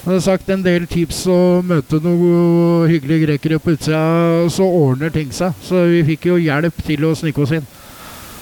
jeg 0.05 0.12
har 0.12 0.20
sagt 0.20 0.49
en 0.55 0.62
del 0.62 0.87
tips 0.87 1.24
å 1.27 1.61
møte 1.66 1.99
noen 2.05 2.87
hyggelige 2.89 3.27
grekere 3.27 3.59
på 3.59 3.74
utsida, 3.74 4.45
og 4.45 4.51
så 4.55 4.62
ordner 4.62 5.11
ting 5.11 5.33
seg. 5.35 5.59
Så 5.61 5.83
vi 5.91 6.05
fikk 6.14 6.31
jo 6.31 6.39
hjelp 6.39 6.79
til 6.87 7.03
å 7.11 7.14
snike 7.18 7.43
oss 7.43 7.51
inn. 7.59 7.66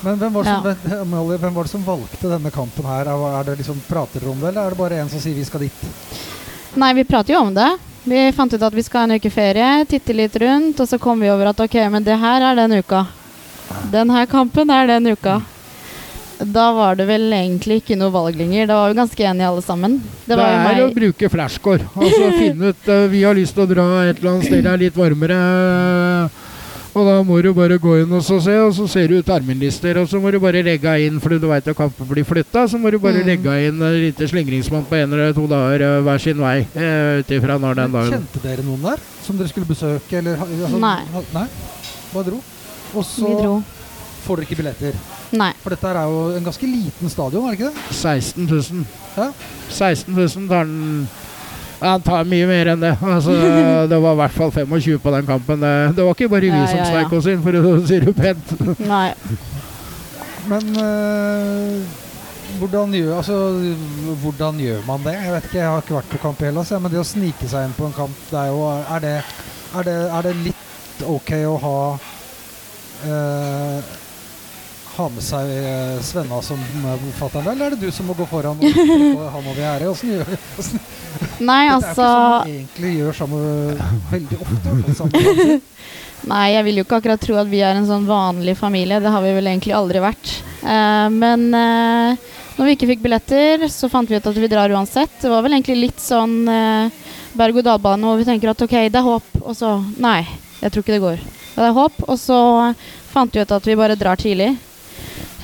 Men 0.05 0.21
hvem 0.21 0.35
var, 0.37 0.45
det 0.45 0.55
som, 0.55 0.93
Ja. 0.93 1.01
Amalie, 1.01 1.39
hvem 1.41 1.55
var 1.55 1.65
det 1.65 1.73
som 1.73 1.85
valgte 1.87 2.29
denne 2.29 2.53
kampen 2.53 2.85
her? 2.85 3.09
Er 3.09 3.41
er 3.41 3.45
det 3.49 3.59
liksom 3.63 3.81
Prater 3.89 4.21
dere 4.21 4.31
om 4.31 4.41
det, 4.41 4.49
eller 4.51 4.67
er 4.67 4.71
det 4.71 4.79
bare 4.79 5.01
en 5.01 5.09
som 5.09 5.21
sier 5.21 5.35
vi 5.35 5.45
skal 5.45 5.65
dit? 5.65 5.85
Nei, 6.77 6.93
vi 6.93 7.05
prater 7.05 7.35
jo 7.35 7.41
om 7.41 7.55
det. 7.55 7.71
Vi 8.05 8.21
fant 8.37 8.53
ut 8.53 8.63
at 8.63 8.75
vi 8.75 8.83
skal 8.85 9.01
ha 9.01 9.05
en 9.09 9.17
uke 9.17 9.31
ferie, 9.33 9.87
titte 9.89 10.13
litt 10.13 10.37
rundt, 10.37 10.81
og 10.81 10.89
så 10.89 10.99
kom 11.01 11.23
vi 11.25 11.31
over 11.33 11.53
at 11.55 11.61
ok, 11.61 11.77
men 11.89 12.05
det 12.05 12.19
her 12.21 12.43
er 12.51 12.59
den 12.59 12.77
uka. 12.83 13.07
Den 13.93 14.11
her 14.13 14.27
kampen 14.27 14.71
er 14.71 14.87
den 14.87 15.07
uka. 15.15 15.41
Da 16.45 16.73
var 16.75 16.99
det 16.99 17.07
vel 17.09 17.33
egentlig 17.33 17.79
ikke 17.81 17.97
noe 17.97 18.13
valg 18.13 18.37
lenger. 18.37 18.67
Da 18.69 18.77
var 18.81 18.93
vi 18.93 18.99
ganske 18.99 19.25
enige 19.25 19.49
alle 19.49 19.63
sammen. 19.63 20.01
Det 20.27 20.35
Det, 20.35 20.37
var 20.37 20.51
jo 20.51 20.85
er 20.85 20.91
å 20.91 20.95
bruke 20.95 21.31
flashcore. 21.31 21.89
Altså 21.95 22.31
finne 22.43 22.73
ut 22.75 22.89
uh, 22.91 23.07
Vi 23.09 23.23
har 23.23 23.39
lyst 23.39 23.55
til 23.55 23.65
å 23.65 23.71
dra 23.71 23.87
et 24.05 24.19
eller 24.19 24.35
annet 24.35 24.49
sted 24.51 24.65
det 24.67 24.73
er 24.73 24.83
litt 24.85 24.99
varmere. 24.99 25.39
Og 26.95 27.03
da 27.09 27.15
må 27.27 27.41
du 27.43 27.49
bare 27.57 27.75
gå 27.83 27.97
inn 28.05 28.13
og 28.15 28.23
så 28.23 28.37
se, 28.43 28.53
og 28.63 28.71
så 28.77 28.85
ser 28.87 29.09
du 29.11 29.17
terminlister, 29.27 29.97
og 29.99 30.07
så 30.07 30.21
må 30.23 30.31
du 30.31 30.37
bare 30.39 30.61
legge 30.63 30.93
inn, 31.03 31.17
fordi 31.21 31.41
du 31.43 31.49
veit 31.51 31.67
at 31.67 31.75
kampen 31.77 32.07
blir 32.07 32.23
flytta, 32.29 32.69
så 32.71 32.79
må 32.79 32.93
du 32.95 33.01
bare 33.03 33.19
Mm. 33.19 33.27
legge 33.27 33.55
inn 33.67 33.83
en 33.83 33.97
liten 33.99 34.29
slingringsmonn 34.31 34.85
på 34.87 34.95
en 35.01 35.13
eller 35.13 35.33
to 35.35 35.47
dager 35.51 35.83
uh, 35.83 36.03
hver 36.07 36.19
sin 36.23 36.39
vei. 36.39 36.61
Uh, 36.77 37.19
Ut 37.19 37.31
ifra 37.35 37.59
når 37.59 37.75
den 37.81 37.93
dagen 37.97 38.13
Kjente 38.15 38.43
dere 38.45 38.63
noen 38.63 38.83
der 38.87 39.03
som 39.27 39.37
dere 39.37 39.49
skulle 39.51 39.67
besøke? 39.67 40.19
Eller, 40.23 40.39
altså, 40.39 40.79
Nei. 40.79 41.03
nei? 41.35 41.47
Bare 42.15 42.25
dro? 42.31 42.41
Og 42.95 43.05
så 43.05 43.33
dro. 43.43 43.57
får 44.25 44.37
dere 44.37 44.47
ikke 44.47 44.61
billetter. 44.63 44.95
Nei. 45.35 45.51
For 45.65 45.75
dette 45.75 45.91
er 45.91 45.99
jo 46.07 46.37
en 46.39 46.45
ganske 46.47 46.63
liten 46.71 47.11
stadion, 47.11 47.49
er 47.51 47.57
det 47.57 47.59
ikke 47.59 47.73
det? 47.75 47.95
16 47.99 48.47
000. 48.47 48.87
Ja. 49.19 49.33
16 49.69 50.15
000 50.15 50.49
tar 50.49 50.63
den 50.71 51.09
Han 51.85 52.05
tar 52.05 52.25
mye 52.29 52.47
mer 52.49 52.71
enn 52.73 52.81
det. 52.81 52.95
Altså, 53.05 53.35
det 53.91 53.99
var 54.01 54.15
i 54.17 54.21
hvert 54.23 54.37
fall 54.39 54.53
25 54.55 55.03
på 55.05 55.13
den 55.15 55.27
kampen. 55.29 55.61
Det, 55.61 55.75
det 55.99 56.07
var 56.07 56.17
ikke 56.17 56.31
bare 56.33 56.49
vi 56.49 56.63
Ja, 56.63 56.69
som 56.71 56.81
ja. 56.81 56.87
sneik 56.93 57.13
oss 57.19 57.29
inn, 57.29 57.43
for 57.45 57.59
å 57.61 57.75
si 57.85 57.99
det 58.01 58.15
pent. 58.17 58.55
Nei. 58.89 59.11
Men 60.49 60.71
øh, 60.77 62.01
hvordan, 62.61 62.95
gjør, 62.97 63.17
altså, 63.17 63.37
hvordan 64.23 64.61
gjør 64.61 64.83
man 64.89 65.05
det? 65.07 65.15
Jeg 65.17 65.33
vet 65.33 65.49
ikke, 65.49 65.59
jeg 65.61 65.69
har 65.73 65.85
ikke 65.85 65.99
vært 65.99 66.13
på 66.13 66.23
kamp 66.25 66.43
i 66.43 66.49
Hellas, 66.49 66.73
men 66.77 66.93
det 66.93 67.01
å 67.01 67.07
snike 67.09 67.49
seg 67.49 67.69
inn 67.69 67.77
på 67.77 67.89
en 67.89 67.97
kamp, 67.97 68.19
det 68.31 68.41
er 68.43 68.51
jo 68.53 68.65
Er 68.69 69.05
det, 69.05 69.15
er 69.75 69.89
det, 69.89 69.99
er 70.19 70.29
det 70.29 70.35
litt 70.45 71.05
ok 71.09 71.33
å 71.49 71.55
ha 71.65 71.77
øh, 73.09 73.95
ha 74.97 75.09
med 75.11 75.25
seg 75.27 75.51
øh, 75.59 75.99
Svenna 76.07 76.41
som 76.47 76.61
uh, 76.85 76.95
fatter'n, 77.19 77.49
eller 77.51 77.67
er 77.67 77.75
det 77.75 77.89
du 77.89 77.95
som 77.95 78.07
må 78.07 78.17
gå 78.19 78.27
foran 78.31 78.61
og 78.63 78.79
han 79.35 79.51
over 79.51 79.61
gjerdet? 79.61 79.91
Åssen 79.91 80.15
gjør 80.15 80.31
vi 80.31 80.39
Nei, 81.45 81.61
Dette 81.67 81.69
er 81.69 81.75
altså 81.75 81.91
ikke 81.91 81.99
sånn 81.99 82.33
man 82.35 82.55
egentlig 82.55 82.95
gjør 82.95 83.19
sammen 83.19 83.85
veldig 84.11 84.41
ofte. 84.45 84.97
sammen. 84.99 85.63
Nei, 86.31 86.45
jeg 86.55 86.65
vil 86.65 86.79
jo 86.81 86.85
ikke 86.87 86.99
akkurat 87.03 87.21
tro 87.21 87.37
at 87.37 87.51
vi 87.51 87.61
er 87.65 87.77
en 87.77 87.89
sånn 87.89 88.07
vanlig 88.09 88.55
familie. 88.57 89.01
Det 89.03 89.13
har 89.13 89.23
vi 89.25 89.35
vel 89.37 89.51
egentlig 89.51 89.75
aldri 89.77 90.01
vært. 90.01 90.33
Eh, 90.65 91.09
men 91.13 91.47
eh, 91.59 92.31
når 92.57 92.69
vi 92.69 92.77
ikke 92.77 92.89
fikk 92.95 93.05
billetter, 93.05 93.67
så 93.73 93.91
fant 93.93 94.09
vi 94.09 94.17
ut 94.17 94.29
at 94.31 94.41
vi 94.41 94.51
drar 94.51 94.73
uansett. 94.73 95.19
Det 95.21 95.33
var 95.33 95.45
vel 95.45 95.57
egentlig 95.59 95.89
litt 95.89 96.01
sånn 96.01 96.37
eh, 96.49 97.03
berg-og-dal-bane 97.37 98.09
hvor 98.09 98.21
vi 98.21 98.29
tenker 98.29 98.55
at 98.55 98.65
ok, 98.65 98.77
det 98.89 99.01
er 99.01 99.09
håp, 99.09 99.31
og 99.43 99.57
så 99.59 99.77
Nei, 100.01 100.23
jeg 100.63 100.73
tror 100.73 100.85
ikke 100.85 100.97
det 100.97 101.05
går. 101.05 101.25
Det 101.55 101.67
er 101.69 101.77
håp, 101.77 101.99
og 102.09 102.17
så 102.19 102.39
fant 103.13 103.35
vi 103.35 103.45
ut 103.45 103.57
at 103.59 103.69
vi 103.69 103.79
bare 103.79 103.99
drar 103.99 104.19
tidlig. 104.21 104.55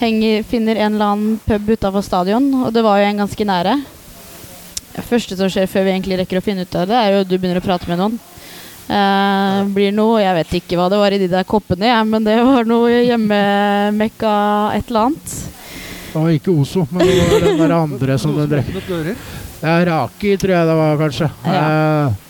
Henger, 0.01 0.43
finner 0.49 0.77
en 0.81 0.95
eller 0.95 1.05
annen 1.13 1.41
pub 1.45 1.69
utafor 1.75 2.01
stadion, 2.05 2.47
og 2.65 2.73
det 2.73 2.81
var 2.87 3.03
jo 3.03 3.09
en 3.11 3.19
ganske 3.21 3.45
nære. 3.45 3.75
Det 4.95 5.05
første 5.07 5.37
som 5.37 5.51
skjer 5.53 5.69
før 5.71 5.85
vi 5.87 5.93
egentlig 5.93 6.17
rekker 6.23 6.41
å 6.41 6.45
finne 6.45 6.65
ut 6.65 6.77
av 6.81 6.89
det, 6.89 6.97
er 6.97 7.13
jo 7.13 7.21
at 7.25 7.29
du 7.29 7.37
begynner 7.37 7.61
å 7.61 7.65
prate 7.67 7.89
med 7.91 8.01
noen. 8.01 8.17
Eh, 8.91 9.59
blir 9.71 9.93
noe, 9.95 10.23
Jeg 10.23 10.35
vet 10.41 10.55
ikke 10.59 10.79
hva 10.81 10.89
det 10.91 10.99
var 10.99 11.13
i 11.15 11.21
de 11.21 11.29
der 11.31 11.45
koppene, 11.47 11.87
ja, 11.93 12.01
men 12.03 12.25
det 12.25 12.39
var 12.43 12.65
noe 12.67 12.89
hjemmemekka 13.05 14.33
et 14.79 14.89
eller 14.89 15.11
annet. 15.11 15.37
Det 16.11 16.17
var 16.19 16.33
ikke 16.35 16.57
Ozo, 16.57 16.87
men 16.91 17.07
det 17.07 17.21
var 17.21 17.45
den 17.45 17.61
der 17.61 17.77
andre 17.77 18.19
som 18.19 18.35
den 18.35 18.51
drev. 18.51 18.73
åpnet 18.73 18.89
dører. 18.89 19.21
Raki 19.87 20.35
tror 20.41 20.57
jeg 20.57 20.67
det 20.73 20.77
var, 20.81 20.97
kanskje. 21.05 21.31
Ja. 21.45 21.61
Eh, 21.61 22.30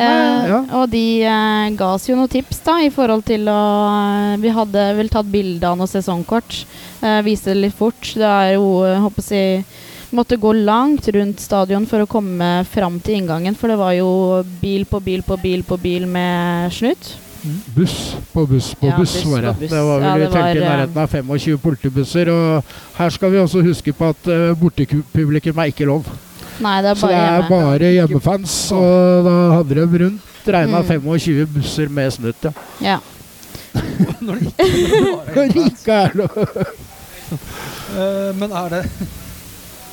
Eh, 0.00 0.48
Ja. 0.50 0.60
Og 0.80 0.88
de 0.90 1.04
eh, 1.22 1.70
ga 1.76 1.92
oss 1.94 2.08
jo 2.08 2.16
noen 2.16 2.30
tips 2.32 2.62
da, 2.64 2.78
i 2.82 2.90
forhold 2.90 3.24
til 3.28 3.44
å 3.52 3.60
eh, 3.90 4.36
Vi 4.40 4.48
hadde 4.56 4.86
vel 4.96 5.08
tatt 5.12 5.28
bilde 5.30 5.66
av 5.68 5.76
noe 5.78 5.86
sesongkort. 5.90 6.64
Eh, 7.02 7.20
viste 7.26 7.52
det 7.52 7.60
litt 7.66 7.76
fort. 7.76 8.00
Det 8.16 8.24
er 8.26 8.54
jo, 8.56 8.82
eh, 8.88 8.98
håper 9.04 9.30
jeg 9.34 9.64
Måtte 10.10 10.34
gå 10.42 10.50
langt 10.66 11.06
rundt 11.14 11.38
stadion 11.38 11.84
for 11.86 12.02
å 12.02 12.06
komme 12.10 12.64
fram 12.66 12.96
til 12.98 13.20
inngangen, 13.20 13.54
for 13.54 13.70
det 13.70 13.76
var 13.78 13.92
jo 13.94 14.42
bil 14.60 14.82
på 14.84 14.98
bil 15.06 15.22
på 15.22 15.36
bil 15.38 15.62
på 15.62 15.76
bil 15.78 16.06
med 16.10 16.72
snutt. 16.74 17.12
buss 17.76 18.16
på 18.34 18.42
buss 18.50 18.74
på 18.74 18.88
Ja, 18.90 18.96
buss, 18.98 19.14
buss 19.14 19.24
var 19.30 19.40
det. 19.46 19.52
buss. 19.60 19.70
Det 19.70 19.84
var 19.86 20.00
vel 20.02 20.20
Ja, 20.24 20.30
telte 20.32 20.58
i 20.58 20.64
eh, 20.64 20.66
nærheten 20.66 20.98
av 20.98 21.14
25 21.14 21.58
politibusser. 21.62 22.28
Og 22.34 22.64
her 22.98 23.10
skal 23.14 23.30
vi 23.30 23.38
også 23.38 23.62
huske 23.62 23.92
på 23.94 24.08
at 24.10 24.26
uh, 24.26 24.50
bortepublikum 24.58 25.62
er 25.62 25.70
ikke 25.70 25.86
lov. 25.86 26.10
Nei, 26.60 26.82
det 26.82 26.90
er 26.90 26.94
Så 27.00 27.08
det 27.08 27.16
er 27.16 27.42
hjemme. 27.42 27.48
bare 27.48 27.92
hjemmefans. 27.94 28.56
Og 28.76 29.24
da 29.24 29.36
hadde 29.56 29.74
de 29.74 30.04
rundt 30.04 30.20
regna 30.46 30.82
Mm. 30.82 30.86
25 31.02 31.46
busser 31.54 31.88
med 31.88 32.12
snutt, 32.12 32.42
ja. 32.44 32.52
Ja. 32.80 32.98
Når 34.20 34.40
det 34.40 34.50
ikke 34.50 35.74
det 35.84 35.88
er 35.88 36.04
er 36.04 36.14
lov. 36.14 36.36
Eh, 37.30 38.32
men 38.38 38.52
er 38.52 38.68
det 38.76 38.84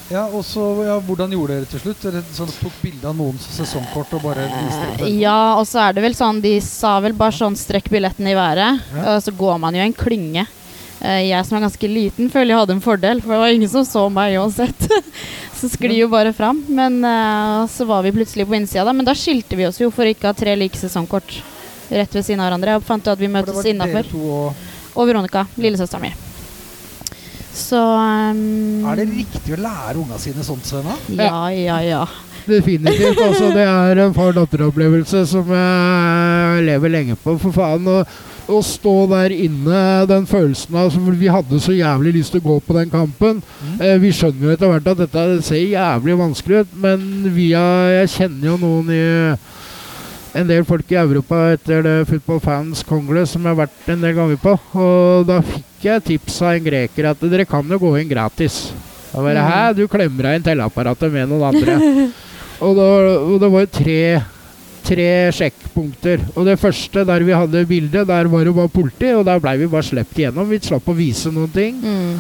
Ja, 0.10 0.22
og 0.32 0.40
så, 0.48 0.64
ja, 0.88 0.94
Hvordan 1.04 1.34
gjorde 1.36 1.58
dere 1.58 1.68
til 1.68 1.82
slutt? 1.84 2.00
Dere 2.06 2.22
sånn, 2.32 2.52
tok 2.62 2.76
bilde 2.82 3.10
av 3.10 3.16
noens 3.20 3.44
sesongkort 3.58 4.14
og 4.16 4.22
bare 4.24 4.46
viste 4.54 4.86
det? 5.02 5.10
Ja, 5.20 5.58
og 5.60 5.66
så 5.68 5.82
er 5.84 5.98
det 5.98 6.04
vel 6.06 6.16
sånn 6.16 6.40
De 6.42 6.54
sa 6.64 6.94
vel 7.04 7.12
bare 7.18 7.36
sånn 7.36 7.58
'strekk 7.60 7.90
billetten 7.92 8.26
i 8.28 8.34
været', 8.38 8.80
Ja. 8.96 9.16
og 9.16 9.22
så 9.24 9.32
går 9.36 9.60
man 9.60 9.76
jo 9.76 9.82
i 9.82 9.86
en 9.86 9.94
klynge. 9.94 10.48
Eh, 11.02 11.28
jeg 11.30 11.46
som 11.46 11.58
er 11.58 11.66
ganske 11.68 11.90
liten, 11.92 12.30
føler 12.34 12.54
jeg 12.54 12.62
hadde 12.62 12.76
en 12.78 12.84
fordel, 12.84 13.22
for 13.22 13.36
det 13.36 13.42
var 13.44 13.54
ingen 13.54 13.72
som 13.72 13.86
så 13.86 14.08
meg 14.14 14.38
uansett. 14.40 14.88
så 15.60 15.70
sklir 15.70 15.98
jo 16.00 16.10
bare 16.12 16.34
fram. 16.34 16.64
Men 16.70 17.00
uh, 17.06 17.68
så 17.70 17.86
var 17.90 18.06
vi 18.06 18.16
plutselig 18.16 18.48
på 18.50 18.58
innsida, 18.58 18.86
da. 18.88 18.96
Men 18.98 19.08
da 19.08 19.16
skilte 19.18 19.60
vi 19.60 19.68
oss 19.70 19.82
jo 19.82 19.92
for 19.94 20.10
ikke 20.10 20.28
å 20.28 20.34
ha 20.34 20.38
tre 20.38 20.56
like 20.58 20.80
sesongkort 20.80 21.40
rett 21.90 22.16
ved 22.16 22.26
siden 22.26 22.42
av 22.42 22.50
hverandre. 22.50 22.78
Jeg 22.78 22.88
fant 22.88 23.06
ut 23.06 23.14
at 23.14 23.22
vi 23.22 23.32
møtes 23.32 23.70
innafor. 23.70 24.10
og 24.18 24.98
Og 24.98 25.10
Veronica, 25.10 25.46
lillesøstera 25.62 26.02
mi. 26.02 26.14
Så 27.58 27.78
um, 27.80 28.86
Er 28.86 29.00
det 29.00 29.08
riktig 29.10 29.56
å 29.56 29.60
lære 29.62 29.98
unga 29.98 30.18
sine 30.22 30.46
sånt, 30.46 30.66
Svena? 30.68 30.94
Ja, 31.10 31.48
ja, 31.54 31.78
ja. 31.82 32.02
Definitivt. 32.48 33.20
altså 33.20 33.50
Det 33.52 33.66
er 33.66 34.02
en 34.06 34.14
far-datter-opplevelse 34.16 35.24
som 35.30 35.50
jeg 35.52 36.66
lever 36.68 36.94
lenge 36.94 37.18
på. 37.22 37.36
For 37.42 37.56
faen. 37.56 37.90
Å, 37.92 38.04
å 38.48 38.62
stå 38.64 38.96
der 39.12 39.34
inne, 39.36 39.82
den 40.10 40.28
følelsen 40.30 40.76
av 40.80 40.92
som 40.94 41.08
Vi 41.20 41.30
hadde 41.32 41.60
så 41.64 41.76
jævlig 41.76 42.16
lyst 42.16 42.34
til 42.34 42.42
å 42.44 42.48
gå 42.48 42.58
på 42.64 42.76
den 42.78 42.92
kampen. 42.92 43.42
Mm. 43.44 43.76
Eh, 43.82 43.96
vi 44.04 44.14
skjønner 44.16 44.48
jo 44.48 44.56
etter 44.56 44.72
hvert 44.72 44.90
at 44.94 45.04
dette 45.04 45.26
ser 45.46 45.64
jævlig 45.64 46.18
vanskelig 46.20 46.64
ut, 46.64 46.76
men 46.84 47.06
via 47.36 47.64
Jeg 48.02 48.14
kjenner 48.16 48.52
jo 48.52 48.58
noen 48.62 48.92
i 48.94 49.04
en 50.38 50.48
del 50.50 50.66
folk 50.68 50.92
i 50.92 51.00
Europa 51.00 51.40
etter 51.56 51.82
det 51.86 51.96
Football 52.10 52.42
Fans 52.44 52.84
Congress 52.86 53.34
som 53.34 53.46
jeg 53.46 53.56
har 53.56 53.62
vært 53.66 53.90
en 53.94 54.04
del 54.04 54.16
ganger 54.18 54.42
på. 54.42 54.54
Og 54.78 55.28
da 55.30 55.40
fikk 55.46 55.88
jeg 55.88 56.06
tips 56.12 56.42
av 56.44 56.58
en 56.58 56.68
greker 56.68 57.10
at 57.12 57.24
dere 57.26 57.48
kan 57.50 57.66
jo 57.66 57.80
gå 57.82 57.94
inn 58.00 58.12
gratis. 58.12 58.68
Da 59.12 59.24
bare, 59.24 59.38
det, 59.38 59.46
Hæ, 59.48 59.62
du 59.78 59.84
klemmer 59.90 60.30
deg 60.30 60.40
inn 60.40 60.46
telleapparatet 60.46 61.14
med 61.14 61.32
noen 61.32 61.48
andre. 61.50 61.78
og, 62.66 62.78
da, 62.78 62.88
og 63.18 63.38
det 63.42 63.52
var 63.54 63.66
jo 63.66 63.72
tre, 63.80 64.02
tre 64.88 65.12
sjekkpunkter. 65.36 66.24
Og 66.36 66.48
det 66.48 66.58
første, 66.62 67.04
der 67.08 67.26
vi 67.28 67.36
hadde 67.36 67.68
bildet, 67.68 68.08
der 68.08 68.32
var 68.32 68.48
det 68.48 68.56
bare 68.56 68.72
politi, 68.72 69.12
og 69.14 69.26
der 69.28 69.44
blei 69.44 69.58
vi 69.60 69.70
bare 69.72 69.86
sluppet 69.86 70.24
igjennom. 70.24 70.50
Vi 70.50 70.64
slapp 70.64 70.88
å 70.88 70.98
vise 70.98 71.32
noen 71.34 71.54
ting. 71.54 71.78
Mm. 71.84 72.18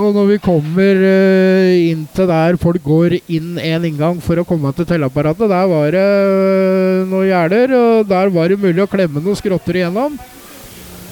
Og 0.00 0.14
når 0.16 0.28
vi 0.30 0.40
kommer 0.40 1.00
uh, 1.04 1.90
inn 1.90 2.06
til 2.16 2.28
der 2.30 2.56
folk 2.60 2.80
går 2.84 3.18
inn 3.20 3.58
en 3.60 3.84
inngang 3.84 4.20
for 4.24 4.40
å 4.40 4.46
komme 4.48 4.72
til 4.76 4.88
telleapparatet, 4.88 5.50
der 5.50 5.66
var 5.68 5.92
det 5.92 6.04
uh, 6.06 7.08
noen 7.10 7.28
gjerder, 7.28 7.74
og 7.76 8.08
der 8.08 8.32
var 8.32 8.48
det 8.48 8.60
mulig 8.62 8.84
å 8.84 8.90
klemme 8.90 9.20
noen 9.20 9.36
skrotter 9.36 9.82
igjennom. 9.82 10.16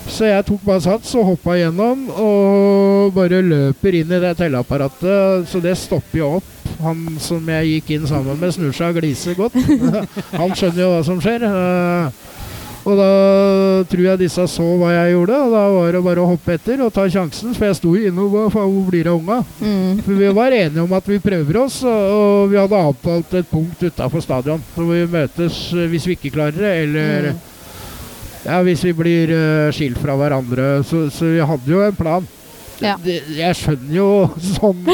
Så 0.09 0.25
jeg 0.25 0.47
tok 0.49 0.63
bare 0.65 0.81
sats 0.81 1.11
og 1.21 1.35
hoppa 1.35 1.59
igjennom 1.59 2.07
og 2.17 3.13
bare 3.13 3.43
løper 3.45 3.99
inn 3.99 4.09
i 4.09 4.21
det 4.23 4.33
telleapparatet. 4.39 5.45
Så 5.51 5.61
det 5.61 5.77
stopper 5.77 6.23
jo 6.23 6.31
opp. 6.39 6.49
Han 6.83 7.05
som 7.19 7.49
jeg 7.49 7.73
gikk 7.83 7.91
inn 7.97 8.07
sammen 8.07 8.39
med, 8.39 8.53
snur 8.55 8.73
seg 8.77 8.95
og 8.95 9.01
gliser 9.03 9.35
godt. 9.39 9.55
Han 10.41 10.53
skjønner 10.55 10.85
jo 10.85 10.91
hva 10.95 11.05
som 11.07 11.21
skjer. 11.25 11.43
Eh, 11.49 12.25
Og 12.89 12.95
da 12.97 13.09
tror 13.91 14.01
jeg 14.07 14.19
disse 14.23 14.45
så 14.49 14.65
hva 14.81 14.93
jeg 14.95 15.11
gjorde, 15.13 15.37
og 15.45 15.51
da 15.53 15.63
var 15.75 15.91
det 15.93 16.01
bare 16.07 16.23
å 16.23 16.29
hoppe 16.31 16.55
etter 16.55 16.81
og 16.81 16.93
ta 16.95 17.03
sjansen. 17.11 17.51
For 17.53 17.67
jeg 17.67 17.77
sto 17.77 17.91
jo 17.93 18.09
inne 18.09 18.23
og 18.23 18.31
hva 18.33 18.45
faen, 18.55 18.71
hvor 18.73 18.87
blir 18.89 19.05
det 19.05 19.11
av 19.13 19.19
unga? 19.19 19.41
Mm. 19.61 19.99
For 20.07 20.15
vi 20.23 20.31
var 20.39 20.55
enige 20.57 20.85
om 20.87 20.95
at 20.97 21.11
vi 21.11 21.19
prøver 21.21 21.59
oss, 21.67 21.83
og- 21.85 22.15
og 22.15 22.49
vi 22.55 22.57
hadde 22.57 22.81
avtalt 22.87 23.35
et 23.43 23.51
punkt 23.51 23.83
utafor 23.83 24.23
stadion. 24.25 24.63
Så 24.77 24.87
vi 24.89 25.03
møtes 25.19 25.59
eh, 25.75 25.89
hvis 25.93 26.07
vi 26.09 26.17
ikke 26.17 26.33
klarer 26.39 26.57
det, 26.57 26.73
eller 26.87 27.29
Mm. 27.35 27.45
ja, 28.47 28.63
hvis 28.63 28.85
vi 28.89 28.93
blir 28.97 29.35
uh, 29.35 29.71
skilt 29.75 29.99
fra 30.01 30.15
hverandre. 30.17 30.83
Så, 30.87 31.11
så 31.13 31.27
vi 31.35 31.45
hadde 31.45 31.69
jo 31.75 31.83
en 31.85 31.99
plan. 31.99 32.27
Ja. 32.81 32.93
Det, 33.03 33.17
jeg 33.35 33.57
skjønner 33.59 33.95
jo 33.97 34.09
sånn 34.39 34.85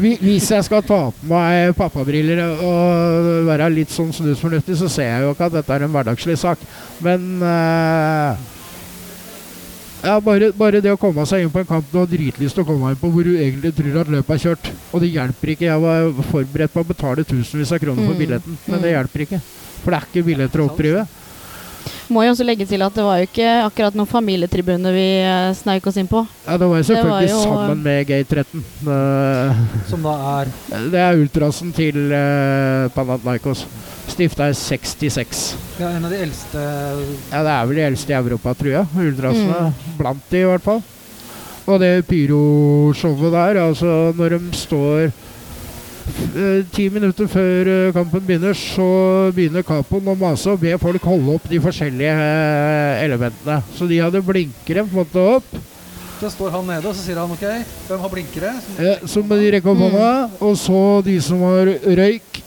Hvis 0.00 0.46
jeg 0.48 0.64
skal 0.64 0.80
ta 0.86 1.00
på 1.12 1.26
meg 1.28 1.74
pappabriller 1.76 2.40
og 2.64 3.44
være 3.50 3.68
litt 3.74 3.92
sånn 3.92 4.14
snusfornuftig, 4.16 4.78
så 4.80 4.88
ser 4.88 5.10
jeg 5.10 5.26
jo 5.26 5.34
ikke 5.34 5.50
at 5.50 5.58
dette 5.58 5.76
er 5.76 5.84
en 5.84 5.92
hverdagslig 5.92 6.38
sak. 6.40 6.58
Men 7.04 7.26
uh, 7.44 8.32
ja, 10.02 10.16
bare, 10.24 10.48
bare 10.58 10.80
det 10.82 10.90
å 10.90 10.98
komme 10.98 11.22
seg 11.30 11.44
inn 11.44 11.52
på 11.54 11.60
en 11.62 11.68
kamp 11.68 11.86
du 11.92 12.00
har 12.00 12.08
dritlyst 12.10 12.56
til 12.58 12.64
å 12.64 12.66
komme 12.72 12.90
inn 12.90 12.98
på, 12.98 13.10
hvor 13.14 13.22
du 13.28 13.36
egentlig 13.36 13.70
tror 13.76 14.00
at 14.00 14.08
løpet 14.10 14.34
er 14.34 14.42
kjørt. 14.48 14.70
Og 14.90 15.04
det 15.04 15.12
hjelper 15.14 15.52
ikke. 15.54 15.68
Jeg 15.68 15.84
var 15.84 16.24
forberedt 16.32 16.72
på 16.74 16.82
å 16.82 16.88
betale 16.88 17.22
tusenvis 17.28 17.70
av 17.76 17.78
kroner 17.84 18.08
for 18.08 18.16
Mm. 18.16 18.22
billetten, 18.24 18.56
men 18.66 18.78
Mm. 18.78 18.82
det 18.82 18.94
hjelper 18.96 19.20
ikke. 19.26 19.40
For 19.84 19.90
det 19.90 19.98
er 20.00 20.06
ikke 20.08 20.26
billetter 20.26 20.58
å 20.62 20.66
oppdrive. 20.70 21.04
Må 22.12 22.24
jo 22.26 22.32
også 22.34 22.44
legge 22.44 22.66
til 22.68 22.82
at 22.84 22.92
det 22.96 23.04
var 23.06 23.20
jo 23.20 23.28
ikke 23.28 23.48
akkurat 23.64 23.94
noen 23.96 24.10
familietribune 24.10 24.90
vi 24.92 25.06
eh, 25.24 25.52
sneik 25.56 25.86
oss 25.88 25.96
inn 26.00 26.10
på. 26.10 26.20
Ja, 26.44 26.58
det 26.60 26.68
var 26.68 26.82
jo 26.82 26.86
selvfølgelig 26.90 27.14
var 27.14 27.28
jo- 27.30 27.42
sammen 27.46 27.82
med 27.86 28.06
Gate 28.10 28.42
13. 28.42 28.64
Det, 28.82 28.98
Som 29.88 30.04
da 30.04 30.14
er 30.34 30.52
det 30.92 31.00
er 31.00 31.22
ultrasen 31.22 31.72
til 31.76 32.12
uh, 32.12 32.90
Panathinaikos. 32.92 33.64
Stifta 34.12 34.50
i 34.50 34.56
66. 34.58 35.42
ja, 35.80 35.88
en 35.94 36.04
av 36.04 36.12
de 36.12 36.18
eldste 36.20 36.62
Ja, 37.30 37.40
det 37.46 37.52
er 37.54 37.68
vel 37.70 37.78
de 37.78 37.84
eldste 37.86 38.12
i 38.12 38.18
Europa, 38.18 38.52
tror 38.58 38.74
jeg. 38.74 39.06
Ultrasene. 39.08 39.60
Mm. 39.70 39.94
Blant 40.00 40.26
de, 40.28 40.42
i 40.42 40.48
hvert 40.50 40.66
fall. 40.66 40.82
Og 41.70 41.78
det 41.80 41.92
pyroshowet 42.10 43.32
der, 43.32 43.60
altså 43.62 44.12
når 44.18 44.36
de 44.36 44.56
står 44.58 45.06
eh, 45.06 45.30
Ti 46.72 46.86
minutter 46.92 47.28
før 47.28 47.68
eh, 47.68 47.90
kampen 47.94 48.22
begynner, 48.24 48.54
så 48.56 48.86
begynner 49.36 49.64
Capoen 49.66 50.06
å 50.12 50.14
mase 50.18 50.52
og 50.54 50.60
be 50.62 50.72
folk 50.80 51.04
holde 51.04 51.34
opp 51.36 51.48
de 51.50 51.60
forskjellige 51.60 52.12
eh, 52.14 53.02
elementene. 53.04 53.58
Så 53.76 53.88
de 53.90 53.98
hadde 54.00 54.22
blinkere 54.24 54.84
på 54.86 54.92
en 54.92 55.00
måte 55.02 55.24
opp. 55.38 55.52
Så 56.22 56.30
står 56.30 56.52
han 56.54 56.68
nede, 56.70 56.86
og 56.86 56.94
så 56.94 57.02
sier 57.02 57.18
han 57.18 57.32
OK, 57.34 57.42
hvem 57.88 58.02
har 58.04 58.12
blinkere? 58.12 58.52
Så- 59.08 59.20
Eh, 59.20 59.26
må 59.26 59.36
de 59.40 59.50
rekke 59.56 59.72
opp 59.72 59.82
hånda, 59.82 60.10
og 60.40 60.56
så 60.56 60.80
de 61.04 61.16
som 61.20 61.40
har 61.42 61.72
røyk, 61.82 62.42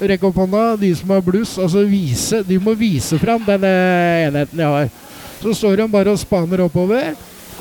rekke 0.00 0.26
opp 0.30 0.38
hånda. 0.42 0.64
De 0.80 0.94
som 0.96 1.10
har 1.12 1.20
bluss, 1.26 1.58
altså 1.58 1.84
vise. 1.86 2.42
De 2.48 2.58
må 2.58 2.74
vise 2.78 3.18
fram 3.20 3.44
den 3.44 3.64
eh, 3.68 4.28
enheten 4.28 4.56
de 4.56 4.64
har. 4.64 4.88
Så 5.42 5.52
står 5.54 5.76
de 5.76 5.88
bare 5.92 6.10
og 6.10 6.18
spaner 6.18 6.64
oppover. 6.64 7.12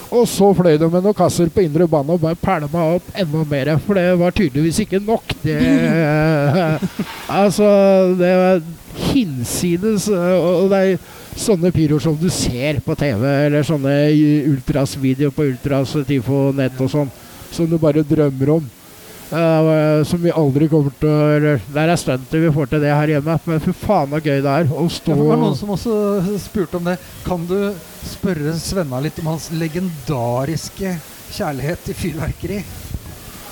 Og 0.07 0.23
så 0.29 0.53
fløy 0.55 0.77
de 0.79 0.87
med 0.87 1.03
noen 1.03 1.17
kasser 1.17 1.49
på 1.51 1.65
indre 1.65 1.87
bane 1.91 2.15
og 2.15 2.21
bare 2.23 2.39
pælma 2.39 2.83
opp 2.95 3.09
enda 3.17 3.43
mer. 3.49 3.73
For 3.83 3.99
det 3.99 4.05
var 4.19 4.35
tydeligvis 4.35 4.81
ikke 4.85 5.01
nok. 5.03 5.35
Det 5.43 5.57
Altså, 7.41 7.67
det 8.19 8.33
var 8.39 8.61
hinsides 9.11 10.07
Og 10.09 10.69
det 10.71 10.79
er 10.79 11.01
sånne 11.37 11.71
pyroshow 11.75 12.15
du 12.17 12.29
ser 12.33 12.79
på 12.85 12.95
TV, 12.97 13.21
eller 13.45 13.65
sånne 13.67 13.93
ultras-videoer 14.49 15.35
på 15.35 15.45
Ultras 15.51 15.93
Tifo 16.07 16.47
nett 16.57 16.79
og 16.81 16.89
sånn, 16.89 17.11
som 17.53 17.69
du 17.69 17.77
bare 17.77 18.01
drømmer 18.07 18.55
om. 18.55 18.65
Eh, 19.27 20.03
som 20.07 20.21
vi 20.23 20.31
aldri 20.31 20.69
kommer 20.71 20.93
til 21.01 21.09
å 21.11 21.23
eller, 21.35 21.57
Der 21.75 21.89
er 21.91 21.99
stuntet 21.99 22.39
vi 22.39 22.51
får 22.55 22.69
til 22.71 22.79
det 22.85 22.93
her 22.95 23.11
hjemme. 23.11 23.33
Men 23.49 23.59
fy 23.59 23.73
faen 23.75 24.13
så 24.15 24.21
gøy 24.23 24.39
det 24.45 24.53
er 24.53 24.69
å 24.71 24.85
stå 24.87 25.11
Ja, 25.11 25.19
det 25.19 25.27
var 25.33 25.41
noen 25.41 25.57
som 25.59 25.73
også 25.75 25.95
spurte 26.39 26.79
om 26.79 26.87
det. 26.87 26.95
Kan 27.25 27.43
du 27.49 27.57
spørre 28.07 28.53
Svenna 28.61 29.01
litt 29.03 29.19
om 29.19 29.27
hans 29.33 29.49
legendariske 29.51 30.95
kjærlighet 31.35 31.83
til 31.89 31.99
fyrverkeri? 32.05 32.61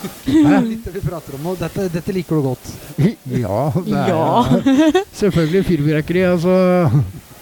Litt 0.30 0.84
det 0.86 0.92
vi 0.94 1.02
prater 1.02 1.34
om 1.36 1.48
nå. 1.48 1.56
Dette, 1.58 1.88
dette 1.90 2.14
liker 2.14 2.38
du 2.40 2.50
godt. 2.52 2.72
Ja, 3.44 3.72
det 3.76 3.96
er 4.00 4.12
Ja. 4.14 4.44
selvfølgelig 5.22 5.64
fyrverkeri. 5.66 6.24
Altså, 6.30 6.54